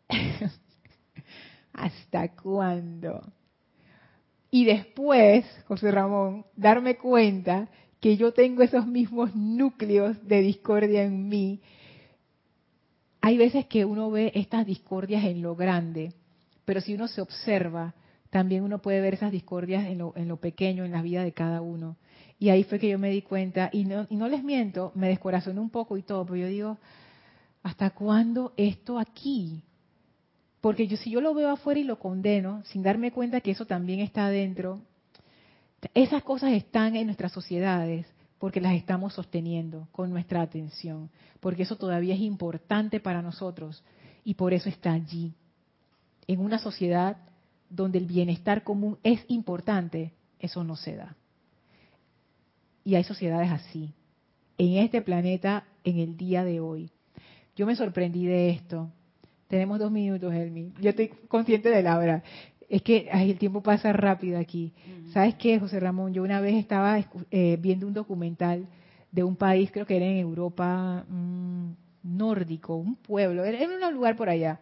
¿hasta 1.72 2.34
cuándo? 2.34 3.22
Y 4.50 4.64
después, 4.64 5.44
José 5.66 5.90
Ramón, 5.90 6.46
darme 6.56 6.96
cuenta 6.96 7.68
que 8.00 8.16
yo 8.16 8.32
tengo 8.32 8.62
esos 8.62 8.86
mismos 8.86 9.34
núcleos 9.34 10.26
de 10.26 10.40
discordia 10.40 11.02
en 11.02 11.28
mí. 11.28 11.60
Hay 13.20 13.36
veces 13.36 13.66
que 13.66 13.84
uno 13.84 14.10
ve 14.10 14.32
estas 14.34 14.64
discordias 14.64 15.24
en 15.24 15.42
lo 15.42 15.56
grande, 15.56 16.14
pero 16.64 16.80
si 16.80 16.94
uno 16.94 17.08
se 17.08 17.20
observa, 17.20 17.94
también 18.30 18.62
uno 18.62 18.80
puede 18.80 19.00
ver 19.00 19.14
esas 19.14 19.32
discordias 19.32 19.86
en 19.86 19.98
lo, 19.98 20.12
en 20.16 20.28
lo 20.28 20.36
pequeño, 20.36 20.84
en 20.84 20.92
la 20.92 21.02
vida 21.02 21.24
de 21.24 21.32
cada 21.32 21.60
uno. 21.60 21.96
Y 22.38 22.50
ahí 22.50 22.62
fue 22.62 22.78
que 22.78 22.88
yo 22.88 22.98
me 22.98 23.10
di 23.10 23.22
cuenta, 23.22 23.68
y 23.72 23.84
no, 23.84 24.06
y 24.08 24.16
no 24.16 24.28
les 24.28 24.44
miento, 24.44 24.92
me 24.94 25.08
descorazoné 25.08 25.58
un 25.60 25.70
poco 25.70 25.96
y 25.96 26.02
todo, 26.02 26.24
pero 26.24 26.36
yo 26.36 26.46
digo, 26.46 26.78
¿hasta 27.62 27.90
cuándo 27.90 28.52
esto 28.56 28.98
aquí? 28.98 29.64
Porque 30.60 30.86
yo, 30.88 30.96
si 30.96 31.10
yo 31.10 31.20
lo 31.20 31.34
veo 31.34 31.50
afuera 31.50 31.78
y 31.80 31.84
lo 31.84 31.98
condeno, 31.98 32.62
sin 32.64 32.82
darme 32.82 33.12
cuenta 33.12 33.40
que 33.40 33.52
eso 33.52 33.66
también 33.66 34.00
está 34.00 34.26
adentro, 34.26 34.80
esas 35.94 36.22
cosas 36.24 36.52
están 36.52 36.96
en 36.96 37.06
nuestras 37.06 37.32
sociedades 37.32 38.06
porque 38.38 38.60
las 38.60 38.74
estamos 38.74 39.14
sosteniendo 39.14 39.88
con 39.92 40.10
nuestra 40.10 40.42
atención, 40.42 41.10
porque 41.40 41.62
eso 41.62 41.76
todavía 41.76 42.14
es 42.14 42.20
importante 42.20 43.00
para 43.00 43.22
nosotros 43.22 43.82
y 44.24 44.34
por 44.34 44.52
eso 44.52 44.68
está 44.68 44.92
allí. 44.92 45.34
En 46.26 46.40
una 46.40 46.58
sociedad 46.58 47.16
donde 47.70 47.98
el 47.98 48.06
bienestar 48.06 48.62
común 48.62 48.98
es 49.02 49.24
importante, 49.28 50.12
eso 50.38 50.64
no 50.64 50.76
se 50.76 50.96
da. 50.96 51.16
Y 52.84 52.94
hay 52.94 53.04
sociedades 53.04 53.50
así, 53.50 53.92
en 54.56 54.78
este 54.78 55.02
planeta, 55.02 55.64
en 55.84 55.98
el 55.98 56.16
día 56.16 56.44
de 56.44 56.60
hoy. 56.60 56.90
Yo 57.56 57.66
me 57.66 57.76
sorprendí 57.76 58.26
de 58.26 58.50
esto. 58.50 58.90
Tenemos 59.48 59.78
dos 59.78 59.90
minutos, 59.90 60.32
Elmi. 60.32 60.74
Yo 60.78 60.90
estoy 60.90 61.08
consciente 61.26 61.70
de 61.70 61.82
la 61.82 61.98
hora. 61.98 62.22
Es 62.68 62.82
que 62.82 63.08
el 63.10 63.38
tiempo 63.38 63.62
pasa 63.62 63.92
rápido 63.94 64.38
aquí. 64.38 64.74
¿Sabes 65.12 65.36
qué, 65.36 65.58
José 65.58 65.80
Ramón? 65.80 66.12
Yo 66.12 66.22
una 66.22 66.40
vez 66.40 66.54
estaba 66.54 67.02
eh, 67.30 67.56
viendo 67.58 67.86
un 67.86 67.94
documental 67.94 68.66
de 69.10 69.24
un 69.24 69.36
país, 69.36 69.70
creo 69.72 69.86
que 69.86 69.96
era 69.96 70.04
en 70.04 70.18
Europa 70.18 71.06
mm, 71.08 71.70
nórdico, 72.02 72.76
un 72.76 72.96
pueblo, 72.96 73.42
era 73.42 73.62
en 73.62 73.82
un 73.82 73.94
lugar 73.94 74.16
por 74.16 74.28
allá. 74.28 74.60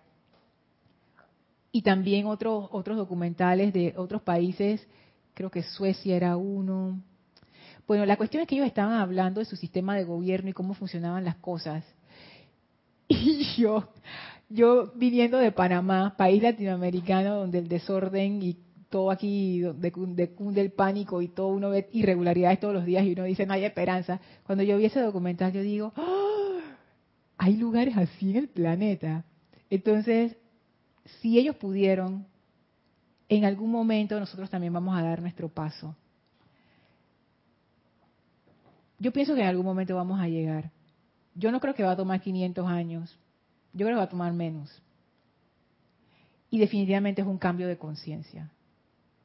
Y 1.72 1.82
también 1.82 2.26
otros 2.26 2.68
otros 2.70 2.96
documentales 2.96 3.72
de 3.72 3.92
otros 3.96 4.22
países, 4.22 4.86
creo 5.34 5.50
que 5.50 5.64
Suecia 5.64 6.16
era 6.16 6.36
uno. 6.36 7.02
Bueno, 7.88 8.06
la 8.06 8.16
cuestión 8.16 8.42
es 8.42 8.48
que 8.48 8.54
ellos 8.54 8.68
estaban 8.68 9.00
hablando 9.00 9.40
de 9.40 9.46
su 9.46 9.56
sistema 9.56 9.96
de 9.96 10.04
gobierno 10.04 10.48
y 10.50 10.52
cómo 10.52 10.74
funcionaban 10.74 11.24
las 11.24 11.36
cosas. 11.36 11.84
Y 13.08 13.44
yo, 13.56 13.88
yo 14.48 14.92
viniendo 14.94 15.38
de 15.38 15.52
Panamá, 15.52 16.14
país 16.16 16.42
latinoamericano 16.42 17.36
donde 17.36 17.58
el 17.58 17.68
desorden 17.68 18.42
y 18.42 18.56
todo 18.88 19.10
aquí 19.10 19.60
de, 19.60 19.92
cunde 19.92 20.60
el 20.60 20.72
pánico 20.72 21.20
y 21.20 21.28
todo 21.28 21.48
uno 21.48 21.70
ve 21.70 21.88
irregularidades 21.92 22.60
todos 22.60 22.74
los 22.74 22.84
días 22.84 23.04
y 23.04 23.12
uno 23.12 23.24
dice 23.24 23.46
no 23.46 23.54
hay 23.54 23.64
esperanza. 23.64 24.20
Cuando 24.44 24.62
yo 24.62 24.76
vi 24.78 24.86
ese 24.86 25.00
documental 25.00 25.52
yo 25.52 25.62
digo, 25.62 25.92
¡Ah! 25.96 26.60
hay 27.38 27.56
lugares 27.56 27.96
así 27.96 28.30
en 28.30 28.36
el 28.36 28.48
planeta. 28.48 29.24
Entonces, 29.68 30.36
si 31.20 31.38
ellos 31.38 31.56
pudieron, 31.56 32.26
en 33.28 33.44
algún 33.44 33.70
momento 33.70 34.18
nosotros 34.20 34.48
también 34.48 34.72
vamos 34.72 34.96
a 34.96 35.02
dar 35.02 35.20
nuestro 35.20 35.48
paso. 35.48 35.96
Yo 38.98 39.12
pienso 39.12 39.34
que 39.34 39.42
en 39.42 39.48
algún 39.48 39.66
momento 39.66 39.94
vamos 39.96 40.20
a 40.20 40.28
llegar. 40.28 40.70
Yo 41.34 41.50
no 41.50 41.60
creo 41.60 41.74
que 41.74 41.82
va 41.82 41.92
a 41.92 41.96
tomar 41.96 42.20
500 42.20 42.66
años. 42.66 43.18
Yo 43.76 43.84
creo 43.84 43.96
que 43.96 43.98
va 43.98 44.04
a 44.04 44.08
tomar 44.08 44.32
menos. 44.32 44.82
Y 46.48 46.58
definitivamente 46.58 47.20
es 47.20 47.26
un 47.26 47.36
cambio 47.36 47.68
de 47.68 47.76
conciencia. 47.76 48.50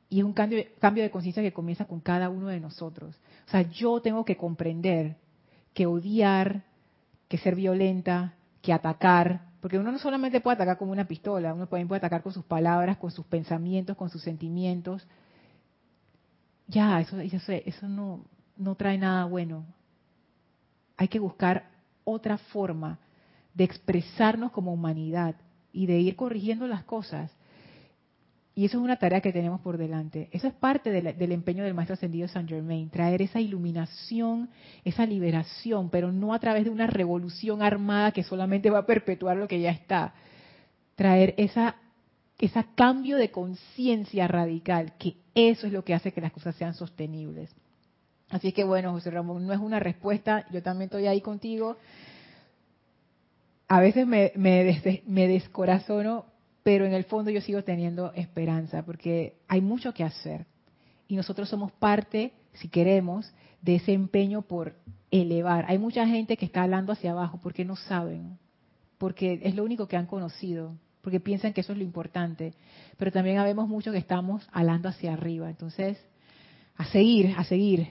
Y 0.10 0.20
es 0.20 0.26
un 0.26 0.34
cambio, 0.34 0.62
cambio 0.80 1.04
de 1.04 1.10
conciencia 1.10 1.42
que 1.42 1.54
comienza 1.54 1.86
con 1.86 2.02
cada 2.02 2.30
uno 2.30 2.50
de 2.50 2.60
nosotros. 2.60 3.16
O 3.48 3.50
sea, 3.50 3.62
yo 3.62 4.02
tengo 4.02 4.26
que 4.26 4.36
comprender 4.36 5.16
que 5.74 5.86
odiar, 5.86 6.64
que 7.30 7.38
ser 7.38 7.56
violenta, 7.56 8.34
que 8.62 8.74
atacar, 8.74 9.52
porque 9.62 9.80
uno 9.80 9.90
no 9.90 10.00
solamente 10.00 10.42
puede 10.42 10.56
atacar 10.56 10.78
con 10.78 10.90
una 10.90 11.08
pistola, 11.08 11.54
uno 11.54 11.68
también 11.68 11.88
puede 11.88 12.00
atacar 12.00 12.22
con 12.22 12.34
sus 12.34 12.44
palabras, 12.44 12.98
con 12.98 13.10
sus 13.10 13.26
pensamientos, 13.26 13.96
con 13.96 14.10
sus 14.10 14.22
sentimientos. 14.22 15.08
Ya, 16.68 17.00
eso, 17.00 17.18
eso, 17.22 17.54
eso 17.54 17.88
no, 17.88 18.26
no 18.58 18.76
trae 18.76 18.98
nada 18.98 19.24
bueno. 19.24 19.64
Hay 20.98 21.08
que 21.08 21.20
buscar 21.20 21.70
otra 22.04 22.38
forma 22.38 23.00
de 23.54 23.64
expresarnos 23.64 24.52
como 24.52 24.74
humanidad 24.74 25.36
y 25.74 25.86
de 25.86 26.00
ir 26.00 26.16
corrigiendo 26.16 26.68
las 26.68 26.84
cosas. 26.84 27.32
Y 28.54 28.66
eso 28.66 28.78
es 28.78 28.84
una 28.84 28.98
tarea 28.98 29.22
que 29.22 29.32
tenemos 29.32 29.62
por 29.62 29.78
delante. 29.78 30.30
Eso 30.34 30.48
es 30.48 30.54
parte 30.54 30.92
del, 30.92 31.32
empeño 31.32 31.64
del 31.64 31.74
Maestro 31.74 31.94
Ascendido 31.94 32.28
Saint 32.28 32.50
Germain, 32.50 32.90
traer 32.90 33.22
esa 33.22 33.40
iluminación, 33.40 34.50
esa 34.84 35.06
liberación, 35.06 35.90
pero 35.90 36.12
no 36.12 36.34
a 36.34 36.40
través 36.40 36.66
de 36.66 36.70
una 36.70 36.86
revolución 36.86 37.62
armada 37.62 38.12
que 38.12 38.24
solamente 38.24 38.70
va 38.70 38.80
a 38.80 38.86
perpetuar 38.86 39.38
lo 39.38 39.48
que 39.48 39.62
ya 39.62 39.72
está. 39.72 40.14
Traer 40.96 41.34
esa, 41.38 41.78
ese 42.38 42.66
cambio 42.76 43.16
de 43.16 43.32
conciencia 43.32 44.28
radical, 44.28 44.94
que 45.00 45.16
eso 45.34 45.68
es 45.68 45.74
lo 45.74 45.86
que 45.86 45.94
hace 45.94 46.12
que 46.12 46.20
las 46.20 46.34
cosas 46.34 46.54
sean 46.56 46.74
sostenibles. 46.74 47.56
Así 48.30 48.52
que 48.52 48.66
bueno, 48.66 48.92
José 48.92 49.12
Ramón, 49.12 49.48
no 49.48 49.54
es 49.54 49.60
una 49.60 49.80
respuesta, 49.80 50.46
yo 50.52 50.62
también 50.62 50.88
estoy 50.88 51.08
ahí 51.08 51.22
contigo. 51.22 51.78
A 53.74 53.80
veces 53.80 54.06
me, 54.06 54.34
me 54.36 55.28
descorazono 55.28 56.26
pero 56.64 56.86
en 56.86 56.94
el 56.94 57.06
fondo 57.06 57.32
yo 57.32 57.42
sigo 57.42 57.64
teniendo 57.64 58.12
esperanza 58.14 58.84
porque 58.84 59.36
hay 59.48 59.62
mucho 59.62 59.94
que 59.94 60.04
hacer 60.04 60.46
y 61.08 61.16
nosotros 61.16 61.50
somos 61.50 61.72
parte, 61.72 62.34
si 62.54 62.68
queremos, 62.68 63.32
de 63.62 63.76
ese 63.76 63.94
empeño 63.94 64.44
por 64.44 64.76
elevar. 65.10 65.66
Hay 65.68 65.78
mucha 65.78 66.06
gente 66.08 66.38
que 66.38 66.46
está 66.46 66.64
hablando 66.64 66.94
hacia 66.94 67.12
abajo 67.12 67.40
porque 67.42 67.66
no 67.66 67.76
saben, 67.76 68.38
porque 68.98 69.40
es 69.44 69.56
lo 69.56 69.64
único 69.64 69.88
que 69.88 69.98
han 69.98 70.06
conocido, 70.06 70.76
porque 71.02 71.20
piensan 71.20 71.54
que 71.54 71.62
eso 71.62 71.74
es 71.74 71.80
lo 71.80 71.84
importante, 71.84 72.54
pero 72.98 73.12
también 73.12 73.40
habemos 73.40 73.68
muchos 73.68 73.92
que 73.92 74.00
estamos 74.00 74.48
hablando 74.54 74.88
hacia 74.88 75.14
arriba. 75.14 75.50
Entonces, 75.50 75.98
a 76.78 76.86
seguir, 76.86 77.34
a 77.38 77.44
seguir, 77.44 77.88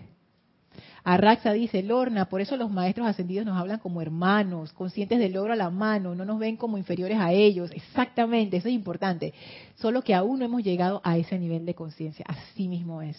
Arraxa 1.03 1.53
dice, 1.53 1.83
Lorna, 1.83 2.29
por 2.29 2.41
eso 2.41 2.57
los 2.57 2.71
maestros 2.71 3.07
ascendidos 3.07 3.47
nos 3.47 3.57
hablan 3.57 3.79
como 3.79 4.03
hermanos, 4.03 4.73
conscientes 4.73 5.18
del 5.18 5.33
logro 5.33 5.53
a 5.53 5.57
la 5.57 5.71
mano, 5.71 6.14
no 6.14 6.25
nos 6.25 6.39
ven 6.39 6.57
como 6.57 6.79
inferiores 6.79 7.18
a 7.18 7.33
ellos. 7.33 7.71
Exactamente, 7.73 8.59
eso 8.59 8.68
es 8.68 8.75
importante. 8.75 9.33
Solo 9.77 10.03
que 10.03 10.14
aún 10.14 10.39
no 10.39 10.45
hemos 10.45 10.62
llegado 10.62 11.01
a 11.05 11.16
ese 11.16 11.39
nivel 11.39 11.64
de 11.64 11.75
conciencia. 11.75 12.25
Así 12.29 12.68
mismo 12.68 13.03
es. 13.03 13.16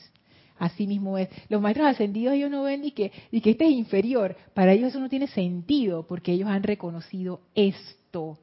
Así 0.59 0.85
mismo 0.85 1.17
es. 1.17 1.27
Los 1.49 1.61
maestros 1.61 1.87
ascendidos 1.87 2.35
ellos 2.35 2.51
no 2.51 2.63
ven 2.63 2.81
ni 2.81 2.91
que, 2.91 3.11
ni 3.31 3.41
que 3.41 3.51
este 3.51 3.65
es 3.65 3.71
inferior. 3.71 4.35
Para 4.53 4.73
ellos 4.73 4.89
eso 4.89 4.99
no 4.99 5.09
tiene 5.09 5.27
sentido 5.27 6.05
porque 6.05 6.33
ellos 6.33 6.49
han 6.49 6.63
reconocido 6.63 7.41
esto 7.55 8.37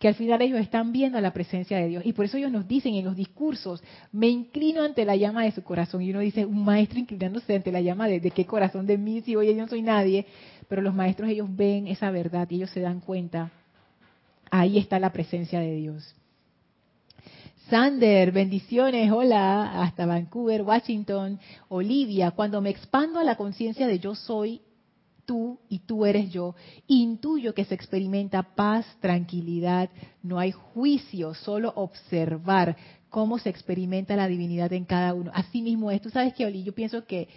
que 0.00 0.08
al 0.08 0.14
final 0.14 0.40
ellos 0.40 0.58
están 0.58 0.92
viendo 0.92 1.20
la 1.20 1.30
presencia 1.30 1.76
de 1.76 1.86
Dios. 1.86 2.06
Y 2.06 2.14
por 2.14 2.24
eso 2.24 2.38
ellos 2.38 2.50
nos 2.50 2.66
dicen 2.66 2.94
en 2.94 3.04
los 3.04 3.14
discursos, 3.14 3.84
me 4.12 4.28
inclino 4.28 4.82
ante 4.82 5.04
la 5.04 5.14
llama 5.14 5.44
de 5.44 5.52
su 5.52 5.62
corazón. 5.62 6.00
Y 6.00 6.10
uno 6.10 6.20
dice, 6.20 6.46
un 6.46 6.64
maestro 6.64 6.98
inclinándose 6.98 7.54
ante 7.54 7.70
la 7.70 7.82
llama 7.82 8.08
de, 8.08 8.18
qué 8.30 8.46
corazón 8.46 8.86
de 8.86 8.96
mí, 8.96 9.20
si 9.20 9.36
oye, 9.36 9.54
yo 9.54 9.60
no 9.60 9.68
soy 9.68 9.82
nadie. 9.82 10.24
Pero 10.68 10.80
los 10.80 10.94
maestros 10.94 11.28
ellos 11.28 11.54
ven 11.54 11.86
esa 11.86 12.10
verdad 12.10 12.48
y 12.50 12.56
ellos 12.56 12.70
se 12.70 12.80
dan 12.80 13.00
cuenta, 13.00 13.50
ahí 14.50 14.78
está 14.78 14.98
la 14.98 15.12
presencia 15.12 15.60
de 15.60 15.74
Dios. 15.74 16.14
Sander, 17.68 18.32
bendiciones, 18.32 19.12
hola, 19.12 19.82
hasta 19.82 20.06
Vancouver, 20.06 20.62
Washington. 20.62 21.38
Olivia, 21.68 22.30
cuando 22.30 22.62
me 22.62 22.70
expando 22.70 23.18
a 23.18 23.24
la 23.24 23.36
conciencia 23.36 23.86
de 23.86 23.98
yo 23.98 24.14
soy, 24.14 24.62
tú 25.30 25.60
y 25.68 25.78
tú 25.78 26.06
eres 26.06 26.32
yo. 26.32 26.56
Intuyo 26.88 27.54
que 27.54 27.64
se 27.64 27.76
experimenta 27.76 28.42
paz, 28.42 28.84
tranquilidad, 28.98 29.88
no 30.24 30.40
hay 30.40 30.50
juicio, 30.50 31.34
solo 31.34 31.72
observar 31.76 32.76
cómo 33.10 33.38
se 33.38 33.48
experimenta 33.48 34.16
la 34.16 34.26
divinidad 34.26 34.72
en 34.72 34.84
cada 34.84 35.14
uno. 35.14 35.30
Así 35.32 35.62
mismo 35.62 35.92
es. 35.92 36.02
Tú 36.02 36.10
sabes 36.10 36.34
que, 36.34 36.46
Oli, 36.46 36.64
yo 36.64 36.74
pienso 36.74 37.04
que, 37.04 37.28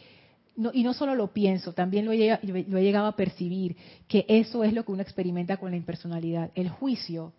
no, 0.55 0.71
y 0.73 0.81
no 0.81 0.95
solo 0.95 1.13
lo 1.13 1.33
pienso, 1.33 1.73
también 1.73 2.05
lo 2.05 2.13
he, 2.13 2.39
lo 2.41 2.77
he 2.79 2.83
llegado 2.83 3.05
a 3.05 3.15
percibir, 3.15 3.75
que 4.07 4.25
eso 4.27 4.63
es 4.63 4.73
lo 4.73 4.83
que 4.83 4.91
uno 4.91 5.03
experimenta 5.03 5.57
con 5.57 5.69
la 5.69 5.77
impersonalidad. 5.77 6.49
El 6.55 6.69
juicio 6.69 7.31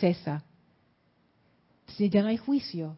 cesa. 0.00 0.42
Si 1.86 2.10
ya 2.10 2.22
no 2.22 2.30
hay 2.30 2.36
juicio, 2.36 2.96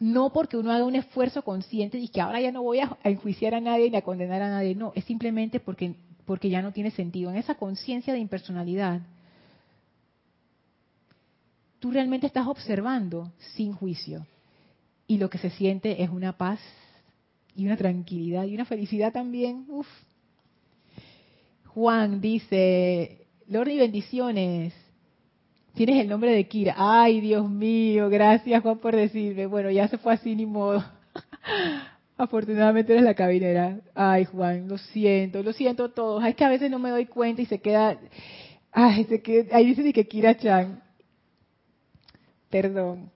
no 0.00 0.32
porque 0.32 0.56
uno 0.56 0.72
haga 0.72 0.86
un 0.86 0.96
esfuerzo 0.96 1.42
consciente 1.42 1.98
y 1.98 2.08
que 2.08 2.20
ahora 2.20 2.40
ya 2.40 2.50
no 2.50 2.64
voy 2.64 2.80
a, 2.80 2.98
enjuiciar 3.04 3.54
a 3.54 3.60
nadie 3.60 3.88
ni 3.88 3.96
a 3.96 4.02
condenar 4.02 4.42
a 4.42 4.50
nadie, 4.50 4.74
no, 4.74 4.90
es 4.96 5.04
simplemente 5.04 5.60
porque 5.60 5.94
porque 6.26 6.50
ya 6.50 6.62
no 6.62 6.72
tiene 6.72 6.90
sentido. 6.90 7.30
En 7.30 7.36
esa 7.36 7.54
conciencia 7.54 8.12
de 8.12 8.20
impersonalidad, 8.20 9.00
tú 11.78 11.90
realmente 11.90 12.26
estás 12.26 12.46
observando 12.46 13.32
sin 13.54 13.72
juicio. 13.72 14.26
Y 15.06 15.18
lo 15.18 15.28
que 15.28 15.38
se 15.38 15.50
siente 15.50 16.02
es 16.02 16.10
una 16.10 16.36
paz 16.36 16.60
y 17.56 17.66
una 17.66 17.76
tranquilidad 17.76 18.44
y 18.44 18.54
una 18.54 18.64
felicidad 18.64 19.12
también. 19.12 19.66
Uf. 19.68 19.86
Juan 21.66 22.20
dice, 22.20 23.26
Lord 23.48 23.68
y 23.68 23.78
bendiciones. 23.78 24.74
Tienes 25.74 26.00
el 26.00 26.08
nombre 26.08 26.32
de 26.32 26.46
Kira. 26.46 26.74
Ay, 26.76 27.20
Dios 27.20 27.48
mío, 27.48 28.08
gracias 28.10 28.62
Juan 28.62 28.78
por 28.78 28.94
decirme. 28.94 29.46
Bueno, 29.46 29.70
ya 29.70 29.88
se 29.88 29.98
fue 29.98 30.12
así 30.12 30.34
ni 30.34 30.46
modo. 30.46 30.84
Afortunadamente 32.22 32.92
eres 32.92 33.02
la 33.02 33.14
cabinera. 33.14 33.80
Ay, 33.96 34.26
Juan, 34.26 34.68
lo 34.68 34.78
siento, 34.78 35.42
lo 35.42 35.52
siento 35.52 35.90
todos. 35.90 36.24
Es 36.24 36.36
que 36.36 36.44
a 36.44 36.48
veces 36.48 36.70
no 36.70 36.78
me 36.78 36.90
doy 36.90 37.06
cuenta 37.06 37.42
y 37.42 37.46
se 37.46 37.58
queda. 37.58 37.98
Ay, 38.70 39.02
se 39.06 39.20
queda. 39.20 39.56
Ahí 39.56 39.74
dice 39.74 39.92
que 39.92 40.06
Kira 40.06 40.36
Chan. 40.36 40.80
Perdón. 42.48 43.10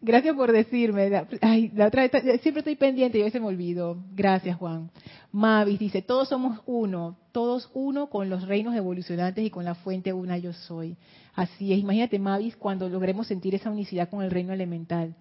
Gracias 0.00 0.34
por 0.34 0.50
decirme. 0.50 1.10
Ay, 1.42 1.70
la 1.74 1.88
otra 1.88 2.08
vez, 2.08 2.40
siempre 2.40 2.60
estoy 2.60 2.76
pendiente 2.76 3.18
y 3.18 3.20
a 3.20 3.26
veces 3.26 3.38
me 3.38 3.48
olvido. 3.48 3.98
Gracias, 4.14 4.56
Juan. 4.56 4.90
Mavis 5.30 5.78
dice, 5.78 6.00
todos 6.00 6.30
somos 6.30 6.58
uno, 6.64 7.18
todos 7.32 7.70
uno 7.74 8.08
con 8.08 8.30
los 8.30 8.48
reinos 8.48 8.74
evolucionantes 8.74 9.44
y 9.44 9.50
con 9.50 9.66
la 9.66 9.74
fuente 9.74 10.14
una 10.14 10.38
yo 10.38 10.54
soy. 10.54 10.96
Así 11.34 11.74
es. 11.74 11.80
Imagínate, 11.80 12.18
Mavis, 12.18 12.56
cuando 12.56 12.88
logremos 12.88 13.26
sentir 13.26 13.54
esa 13.54 13.70
unicidad 13.70 14.08
con 14.08 14.22
el 14.22 14.30
reino 14.30 14.54
elemental 14.54 15.14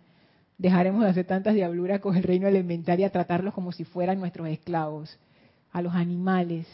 dejaremos 0.58 1.04
de 1.04 1.10
hacer 1.10 1.26
tantas 1.26 1.54
diabluras 1.54 2.00
con 2.02 2.16
el 2.16 2.24
reino 2.24 2.48
elemental 2.48 3.00
y 3.00 3.04
a 3.04 3.10
tratarlos 3.10 3.54
como 3.54 3.72
si 3.72 3.84
fueran 3.84 4.20
nuestros 4.20 4.48
esclavos, 4.48 5.18
a 5.72 5.82
los 5.82 5.94
animales. 5.94 6.68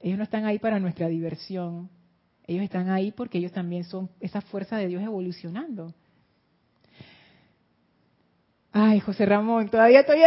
Ellos 0.00 0.18
no 0.18 0.24
están 0.24 0.44
ahí 0.44 0.58
para 0.58 0.80
nuestra 0.80 1.08
diversión, 1.08 1.88
ellos 2.46 2.64
están 2.64 2.90
ahí 2.90 3.12
porque 3.12 3.38
ellos 3.38 3.52
también 3.52 3.84
son 3.84 4.10
esa 4.20 4.40
fuerza 4.40 4.76
de 4.76 4.88
Dios 4.88 5.02
evolucionando. 5.02 5.94
Ay, 8.72 9.00
José 9.00 9.26
Ramón, 9.26 9.68
todavía 9.68 10.00
estoy... 10.00 10.20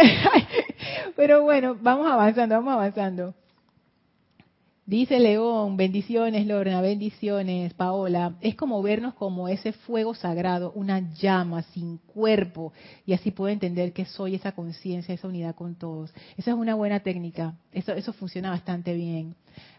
Pero 1.16 1.42
bueno, 1.42 1.76
vamos 1.80 2.06
avanzando, 2.06 2.54
vamos 2.54 2.74
avanzando. 2.74 3.34
Dice 4.88 5.18
León, 5.18 5.76
bendiciones 5.76 6.46
Lorna, 6.46 6.80
bendiciones 6.80 7.74
Paola. 7.74 8.36
Es 8.40 8.54
como 8.54 8.80
vernos 8.84 9.14
como 9.14 9.48
ese 9.48 9.72
fuego 9.72 10.14
sagrado, 10.14 10.70
una 10.76 11.12
llama 11.14 11.62
sin 11.62 11.98
cuerpo. 11.98 12.72
Y 13.04 13.12
así 13.12 13.32
puedo 13.32 13.52
entender 13.52 13.92
que 13.92 14.04
soy 14.04 14.36
esa 14.36 14.52
conciencia, 14.52 15.12
esa 15.12 15.26
unidad 15.26 15.56
con 15.56 15.74
todos. 15.74 16.14
Esa 16.36 16.52
es 16.52 16.56
una 16.56 16.76
buena 16.76 17.00
técnica. 17.00 17.56
Eso, 17.72 17.94
eso 17.94 18.12
funciona 18.12 18.50
bastante 18.50 18.94
bien. 18.94 19.34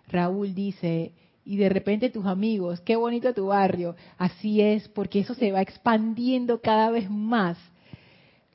Raúl 0.10 0.54
dice, 0.54 1.14
y 1.46 1.56
de 1.56 1.70
repente 1.70 2.10
tus 2.10 2.26
amigos, 2.26 2.82
qué 2.82 2.98
bonito 2.98 3.34
tu 3.34 3.46
barrio. 3.46 3.96
Así 4.18 4.60
es, 4.60 4.90
porque 4.90 5.22
eso 5.22 5.34
se 5.36 5.54
va 5.54 5.62
expandiendo 5.62 6.60
cada 6.60 6.90
vez 6.90 7.10
más. 7.10 7.58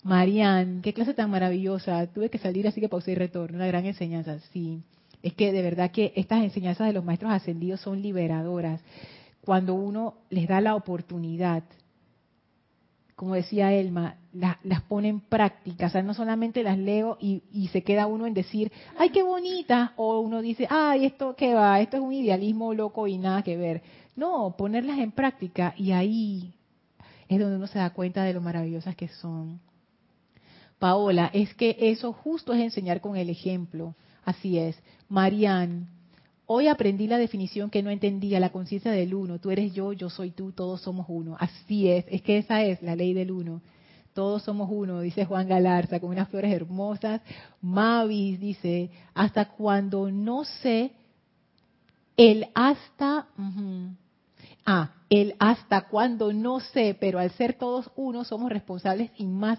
Marian, 0.03 0.83
qué 0.83 0.93
clase 0.93 1.15
tan 1.15 1.31
maravillosa. 1.31 2.07
Tuve 2.09 2.29
que 2.29 2.37
salir 2.37 2.69
así 2.69 2.79
que 2.79 2.91
pausé 2.91 3.13
y 3.13 3.15
retorno. 3.15 3.57
Una 3.57 3.69
gran 3.69 3.87
enseñanza, 3.87 4.39
sí 4.53 4.83
es 5.23 5.35
que 5.35 5.53
de 5.53 5.63
verdad 5.63 5.91
que 5.91 6.13
estas 6.17 6.43
enseñanzas 6.43 6.87
de 6.87 6.93
los 6.93 7.05
maestros 7.05 7.33
ascendidos 7.33 7.81
son 7.81 8.03
liberadoras. 8.03 8.81
cuando 9.45 9.75
uno 9.75 10.15
les 10.31 10.47
da 10.47 10.61
la 10.61 10.77
oportunidad, 10.77 11.65
como 13.17 13.35
decía 13.35 13.73
Elma, 13.73 14.17
las 14.33 14.83
pone 14.89 15.09
en 15.09 15.21
práctica. 15.21 15.87
O 15.87 15.91
sea, 15.91 16.03
no 16.03 16.15
solamente 16.15 16.63
las 16.63 16.79
leo 16.79 17.19
y, 17.21 17.43
y, 17.53 17.69
se 17.69 17.83
queda 17.83 18.07
uno 18.07 18.27
en 18.27 18.35
decir, 18.35 18.73
ay, 18.99 19.11
qué 19.11 19.23
bonita, 19.23 19.93
o 19.97 20.21
uno 20.21 20.43
dice, 20.43 20.67
ay, 20.71 21.07
esto 21.07 21.35
qué 21.37 21.55
va, 21.55 21.81
esto 21.81 21.97
es 21.97 22.03
un 22.03 22.13
idealismo 22.13 22.73
loco 22.73 23.07
y 23.07 23.19
nada 23.19 23.43
que 23.43 23.57
ver. 23.57 23.83
No, 24.17 24.55
ponerlas 24.57 24.99
en 24.99 25.13
práctica 25.13 25.75
y 25.77 25.93
ahí 25.93 26.55
es 27.29 27.41
donde 27.41 27.57
uno 27.57 27.67
se 27.67 27.79
da 27.79 27.91
cuenta 27.91 28.25
de 28.25 28.35
lo 28.35 28.41
maravillosas 28.41 28.95
que 28.97 29.09
son. 29.09 29.61
Paola, 30.79 31.31
es 31.33 31.55
que 31.55 31.77
eso 31.79 32.13
justo 32.13 32.53
es 32.53 32.61
enseñar 32.61 33.01
con 33.01 33.17
el 33.17 33.31
ejemplo. 33.31 33.95
Así 34.25 34.59
es. 34.59 34.77
Marian, 35.09 35.89
hoy 36.47 36.69
aprendí 36.69 37.07
la 37.07 37.19
definición 37.19 37.71
que 37.71 37.83
no 37.83 37.91
entendía, 37.91 38.41
la 38.41 38.51
conciencia 38.53 38.91
del 38.91 39.15
uno. 39.15 39.39
Tú 39.39 39.51
eres 39.51 39.73
yo, 39.73 39.93
yo 39.93 40.11
soy 40.11 40.31
tú, 40.31 40.53
todos 40.53 40.81
somos 40.81 41.07
uno. 41.09 41.37
Así 41.39 41.89
es, 41.89 42.05
es 42.09 42.23
que 42.23 42.39
esa 42.39 42.63
es 42.63 42.83
la 42.83 42.97
ley 42.97 43.15
del 43.15 43.31
uno. 43.31 43.61
Todos 44.15 44.43
somos 44.43 44.69
uno, 44.71 45.01
dice 45.01 45.25
Juan 45.25 45.49
Galarza, 45.49 45.99
con 45.99 46.11
unas 46.11 46.29
flores 46.29 46.53
hermosas. 46.53 47.23
Mavis 47.61 48.39
dice, 48.39 48.91
hasta 49.15 49.47
cuando 49.47 50.11
no 50.11 50.45
sé, 50.45 50.93
el 52.17 52.47
hasta... 52.55 53.27
Ah, 54.65 54.93
el 55.11 55.35
hasta 55.41 55.89
cuando 55.89 56.33
no 56.33 56.61
sé, 56.61 56.97
pero 56.99 57.19
al 57.19 57.33
ser 57.33 57.55
todos 57.55 57.91
uno 57.97 58.23
somos 58.23 58.51
responsables 58.51 59.11
y 59.17 59.27
más 59.27 59.59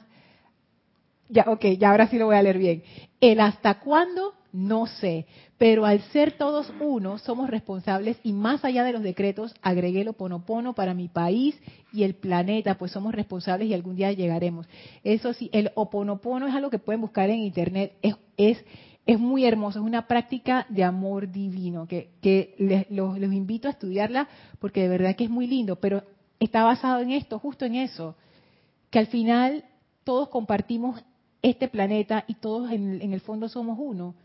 ya, 1.29 1.45
ok, 1.47 1.65
ya 1.79 1.89
ahora 1.89 2.07
sí 2.07 2.17
lo 2.17 2.27
voy 2.27 2.35
a 2.35 2.43
leer 2.43 2.57
bien. 2.57 2.83
El 3.19 3.39
hasta 3.39 3.79
cuándo, 3.79 4.35
no 4.53 4.87
sé. 4.87 5.25
Pero 5.57 5.85
al 5.85 6.01
ser 6.11 6.37
todos 6.37 6.71
uno, 6.79 7.17
somos 7.17 7.49
responsables 7.49 8.17
y 8.23 8.31
más 8.31 8.63
allá 8.63 8.85
de 8.85 8.93
los 8.93 9.03
decretos, 9.03 9.53
agregué 9.61 10.01
el 10.01 10.09
oponopono 10.09 10.73
para 10.73 10.93
mi 10.93 11.09
país 11.09 11.59
y 11.91 12.03
el 12.03 12.15
planeta, 12.15 12.77
pues 12.77 12.91
somos 12.91 13.13
responsables 13.13 13.67
y 13.67 13.73
algún 13.73 13.97
día 13.97 14.13
llegaremos. 14.13 14.67
Eso 15.03 15.33
sí, 15.33 15.49
el 15.51 15.71
oponopono 15.75 16.47
es 16.47 16.53
algo 16.53 16.69
que 16.69 16.79
pueden 16.79 17.01
buscar 17.01 17.29
en 17.29 17.39
internet. 17.39 17.93
Es, 18.01 18.15
es, 18.37 18.63
es 19.05 19.19
muy 19.19 19.43
hermoso, 19.43 19.79
es 19.79 19.85
una 19.85 20.07
práctica 20.07 20.65
de 20.69 20.83
amor 20.83 21.29
divino 21.29 21.87
que, 21.87 22.11
que 22.21 22.55
les, 22.57 22.89
los, 22.89 23.19
los 23.19 23.33
invito 23.33 23.67
a 23.67 23.71
estudiarla 23.71 24.29
porque 24.59 24.83
de 24.83 24.87
verdad 24.87 25.15
que 25.15 25.25
es 25.25 25.29
muy 25.29 25.47
lindo, 25.47 25.77
pero 25.77 26.03
está 26.39 26.63
basado 26.63 27.01
en 27.01 27.11
esto, 27.11 27.39
justo 27.39 27.65
en 27.65 27.75
eso, 27.75 28.15
que 28.89 28.99
al 28.99 29.07
final 29.07 29.65
todos 30.03 30.29
compartimos 30.29 31.03
este 31.41 31.67
planeta 31.67 32.23
y 32.27 32.35
todos 32.35 32.71
en, 32.71 33.01
el 33.01 33.19
fondo 33.19 33.49
somos 33.49 33.77
uno 33.79 34.15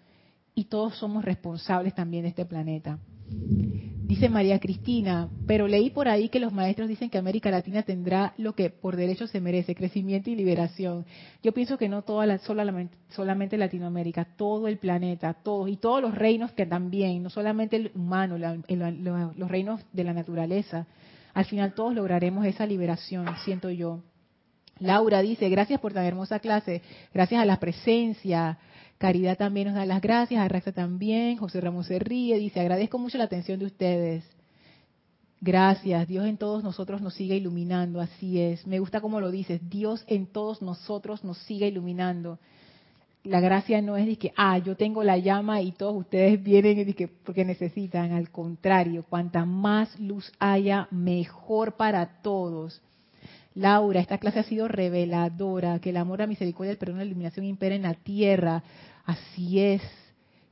y 0.58 0.64
todos 0.64 0.96
somos 0.96 1.24
responsables 1.24 1.94
también 1.94 2.24
de 2.24 2.30
este 2.30 2.44
planeta. 2.44 2.98
Dice 3.30 4.28
María 4.28 4.58
Cristina, 4.58 5.28
pero 5.46 5.68
leí 5.68 5.90
por 5.90 6.08
ahí 6.08 6.30
que 6.30 6.40
los 6.40 6.52
maestros 6.52 6.88
dicen 6.88 7.10
que 7.10 7.18
América 7.18 7.48
Latina 7.48 7.84
tendrá 7.84 8.34
lo 8.38 8.54
que 8.54 8.68
por 8.68 8.96
derecho 8.96 9.28
se 9.28 9.40
merece, 9.40 9.76
crecimiento 9.76 10.30
y 10.30 10.34
liberación. 10.34 11.06
Yo 11.44 11.52
pienso 11.52 11.78
que 11.78 11.88
no 11.88 12.02
toda 12.02 12.26
la, 12.26 12.38
solamente, 12.38 13.56
Latinoamérica, 13.56 14.24
todo 14.36 14.66
el 14.66 14.78
planeta, 14.78 15.32
todos 15.32 15.68
y 15.68 15.76
todos 15.76 16.02
los 16.02 16.16
reinos 16.16 16.50
que 16.50 16.66
también, 16.66 17.22
no 17.22 17.30
solamente 17.30 17.76
el 17.76 17.92
humano, 17.94 18.36
los 18.36 19.48
reinos 19.48 19.80
de 19.92 20.02
la 20.02 20.12
naturaleza. 20.12 20.88
Al 21.34 21.44
final 21.44 21.72
todos 21.72 21.94
lograremos 21.94 22.44
esa 22.46 22.66
liberación, 22.66 23.28
siento 23.44 23.70
yo. 23.70 24.02
Laura 24.80 25.22
dice, 25.22 25.48
gracias 25.50 25.80
por 25.80 25.92
tan 25.92 26.04
hermosa 26.04 26.40
clase, 26.40 26.82
gracias 27.14 27.40
a 27.40 27.44
la 27.44 27.60
presencia. 27.60 28.58
Caridad 28.98 29.38
también 29.38 29.68
nos 29.68 29.76
da 29.76 29.86
las 29.86 30.02
gracias, 30.02 30.40
Arraxa 30.40 30.72
también, 30.72 31.36
José 31.36 31.60
Ramos 31.60 31.86
se 31.86 32.00
ríe, 32.00 32.36
dice, 32.36 32.58
agradezco 32.58 32.98
mucho 32.98 33.16
la 33.16 33.24
atención 33.24 33.60
de 33.60 33.66
ustedes. 33.66 34.24
Gracias, 35.40 36.08
Dios 36.08 36.26
en 36.26 36.36
todos 36.36 36.64
nosotros 36.64 37.00
nos 37.00 37.14
sigue 37.14 37.36
iluminando, 37.36 38.00
así 38.00 38.40
es. 38.40 38.66
Me 38.66 38.80
gusta 38.80 39.00
como 39.00 39.20
lo 39.20 39.30
dices, 39.30 39.60
Dios 39.70 40.02
en 40.08 40.26
todos 40.26 40.62
nosotros 40.62 41.22
nos 41.22 41.38
sigue 41.38 41.68
iluminando. 41.68 42.40
La 43.22 43.38
gracia 43.38 43.80
no 43.80 43.96
es 43.96 44.06
de 44.06 44.16
que, 44.16 44.32
ah, 44.36 44.58
yo 44.58 44.76
tengo 44.76 45.04
la 45.04 45.16
llama 45.16 45.62
y 45.62 45.70
todos 45.70 45.94
ustedes 45.94 46.42
vienen 46.42 46.88
y 46.88 46.92
que, 46.92 47.06
porque 47.06 47.44
necesitan, 47.44 48.12
al 48.12 48.30
contrario, 48.30 49.04
cuanta 49.08 49.44
más 49.44 49.98
luz 50.00 50.32
haya, 50.40 50.88
mejor 50.90 51.76
para 51.76 52.20
todos. 52.20 52.82
Laura, 53.58 54.00
esta 54.00 54.18
clase 54.18 54.38
ha 54.38 54.44
sido 54.44 54.68
reveladora, 54.68 55.80
que 55.80 55.90
el 55.90 55.96
amor, 55.96 56.20
la 56.20 56.28
misericordia, 56.28 56.70
el 56.70 56.78
perdón, 56.78 56.98
la 56.98 57.04
iluminación 57.04 57.44
impera 57.44 57.74
en 57.74 57.82
la 57.82 57.94
tierra. 57.94 58.62
Así 59.04 59.58
es. 59.58 59.82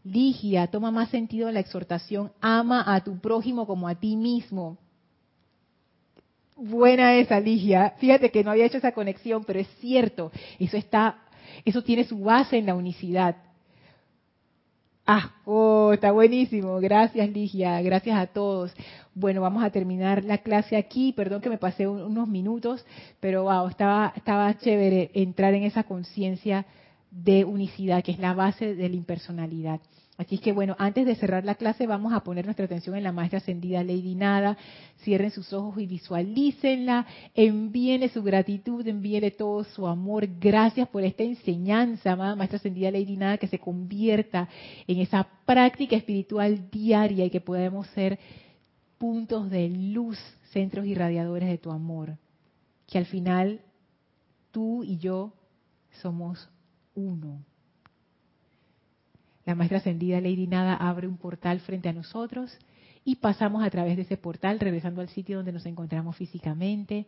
Ligia, 0.02 0.66
toma 0.66 0.90
más 0.90 1.08
sentido 1.10 1.46
en 1.48 1.54
la 1.54 1.60
exhortación, 1.60 2.32
ama 2.40 2.82
a 2.94 3.02
tu 3.02 3.18
prójimo 3.18 3.66
como 3.66 3.86
a 3.86 3.94
ti 3.94 4.16
mismo. 4.16 4.76
Buena 6.56 7.14
esa, 7.14 7.38
Ligia. 7.38 7.94
Fíjate 7.98 8.30
que 8.30 8.42
no 8.42 8.50
había 8.50 8.66
hecho 8.66 8.78
esa 8.78 8.92
conexión, 8.92 9.44
pero 9.44 9.60
es 9.60 9.68
cierto. 9.80 10.32
Eso 10.58 10.76
está, 10.76 11.18
eso 11.64 11.82
tiene 11.82 12.04
su 12.04 12.18
base 12.18 12.58
en 12.58 12.66
la 12.66 12.74
unicidad. 12.74 13.36
Ah, 15.08 15.30
oh, 15.44 15.92
está 15.92 16.10
buenísimo. 16.10 16.80
Gracias, 16.80 17.30
Ligia. 17.30 17.80
Gracias 17.80 18.18
a 18.18 18.26
todos. 18.26 18.74
Bueno, 19.14 19.40
vamos 19.40 19.62
a 19.62 19.70
terminar 19.70 20.24
la 20.24 20.38
clase 20.38 20.76
aquí. 20.76 21.12
Perdón 21.12 21.40
que 21.40 21.48
me 21.48 21.58
pasé 21.58 21.86
unos 21.86 22.26
minutos, 22.26 22.84
pero 23.20 23.44
wow, 23.44 23.68
estaba, 23.68 24.12
estaba 24.16 24.58
chévere 24.58 25.12
entrar 25.14 25.54
en 25.54 25.62
esa 25.62 25.84
conciencia 25.84 26.66
de 27.12 27.44
unicidad, 27.44 28.02
que 28.02 28.10
es 28.10 28.18
la 28.18 28.34
base 28.34 28.74
de 28.74 28.88
la 28.88 28.96
impersonalidad. 28.96 29.80
Así 30.18 30.38
que 30.38 30.52
bueno, 30.52 30.74
antes 30.78 31.04
de 31.04 31.14
cerrar 31.14 31.44
la 31.44 31.56
clase 31.56 31.86
vamos 31.86 32.14
a 32.14 32.20
poner 32.20 32.46
nuestra 32.46 32.64
atención 32.64 32.96
en 32.96 33.04
la 33.04 33.12
maestra 33.12 33.38
ascendida 33.38 33.84
Lady 33.84 34.14
Nada. 34.14 34.56
Cierren 35.02 35.30
sus 35.30 35.52
ojos 35.52 35.78
y 35.78 35.86
visualícenla. 35.86 37.06
Envíenle 37.34 38.08
su 38.08 38.22
gratitud, 38.22 38.86
envíenle 38.86 39.30
todo 39.30 39.64
su 39.64 39.86
amor. 39.86 40.26
Gracias 40.40 40.88
por 40.88 41.04
esta 41.04 41.22
enseñanza, 41.22 42.12
amada 42.12 42.34
maestra 42.34 42.56
ascendida 42.56 42.90
Lady 42.90 43.16
Nada, 43.18 43.36
que 43.36 43.46
se 43.46 43.58
convierta 43.58 44.48
en 44.86 45.00
esa 45.00 45.28
práctica 45.44 45.96
espiritual 45.96 46.70
diaria 46.70 47.26
y 47.26 47.30
que 47.30 47.42
podamos 47.42 47.86
ser 47.88 48.18
puntos 48.96 49.50
de 49.50 49.68
luz, 49.68 50.18
centros 50.50 50.86
irradiadores 50.86 51.50
de 51.50 51.58
tu 51.58 51.70
amor. 51.70 52.16
Que 52.86 52.96
al 52.96 53.04
final 53.04 53.60
tú 54.50 54.82
y 54.82 54.96
yo 54.96 55.34
somos 56.00 56.48
uno 56.94 57.44
la 59.46 59.54
maestra 59.54 59.78
ascendida 59.78 60.20
Lady 60.20 60.48
Nada 60.48 60.74
abre 60.74 61.06
un 61.06 61.16
portal 61.16 61.60
frente 61.60 61.88
a 61.88 61.92
nosotros 61.92 62.52
y 63.04 63.16
pasamos 63.16 63.64
a 63.64 63.70
través 63.70 63.96
de 63.96 64.02
ese 64.02 64.16
portal, 64.16 64.58
regresando 64.58 65.00
al 65.00 65.08
sitio 65.08 65.36
donde 65.36 65.52
nos 65.52 65.64
encontramos 65.64 66.16
físicamente. 66.16 67.06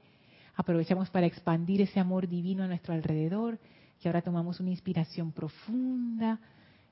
Aprovechamos 0.55 1.11
para 1.11 1.26
expandir 1.26 1.82
ese 1.82 1.99
amor 1.99 2.28
divino 2.28 2.62
a 2.62 2.68
nuestro 2.68 2.95
alrededor 2.95 3.59
y 4.03 4.07
ahora 4.07 4.22
tomamos 4.22 4.61
una 4.61 4.70
inspiración 4.70 5.32
profunda, 5.32 6.39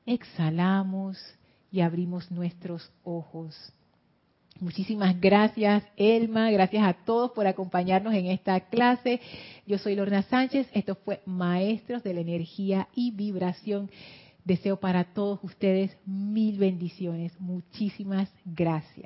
exhalamos 0.04 1.16
y 1.70 1.80
abrimos 1.80 2.30
nuestros 2.32 2.90
ojos. 3.04 3.54
Muchísimas 4.58 5.20
gracias, 5.20 5.84
Elma. 5.96 6.50
Gracias 6.50 6.82
a 6.84 6.94
todos 6.94 7.30
por 7.32 7.46
acompañarnos 7.46 8.14
en 8.14 8.26
esta 8.26 8.58
clase. 8.60 9.20
Yo 9.66 9.78
soy 9.78 9.94
Lorna 9.94 10.22
Sánchez. 10.22 10.66
Esto 10.72 10.96
fue 10.96 11.20
Maestros 11.26 12.02
de 12.02 12.14
la 12.14 12.20
Energía 12.20 12.88
y 12.94 13.12
Vibración. 13.12 13.90
Deseo 14.46 14.78
para 14.78 15.02
todos 15.02 15.40
ustedes 15.42 15.98
mil 16.06 16.56
bendiciones. 16.56 17.32
Muchísimas 17.40 18.32
gracias. 18.44 18.94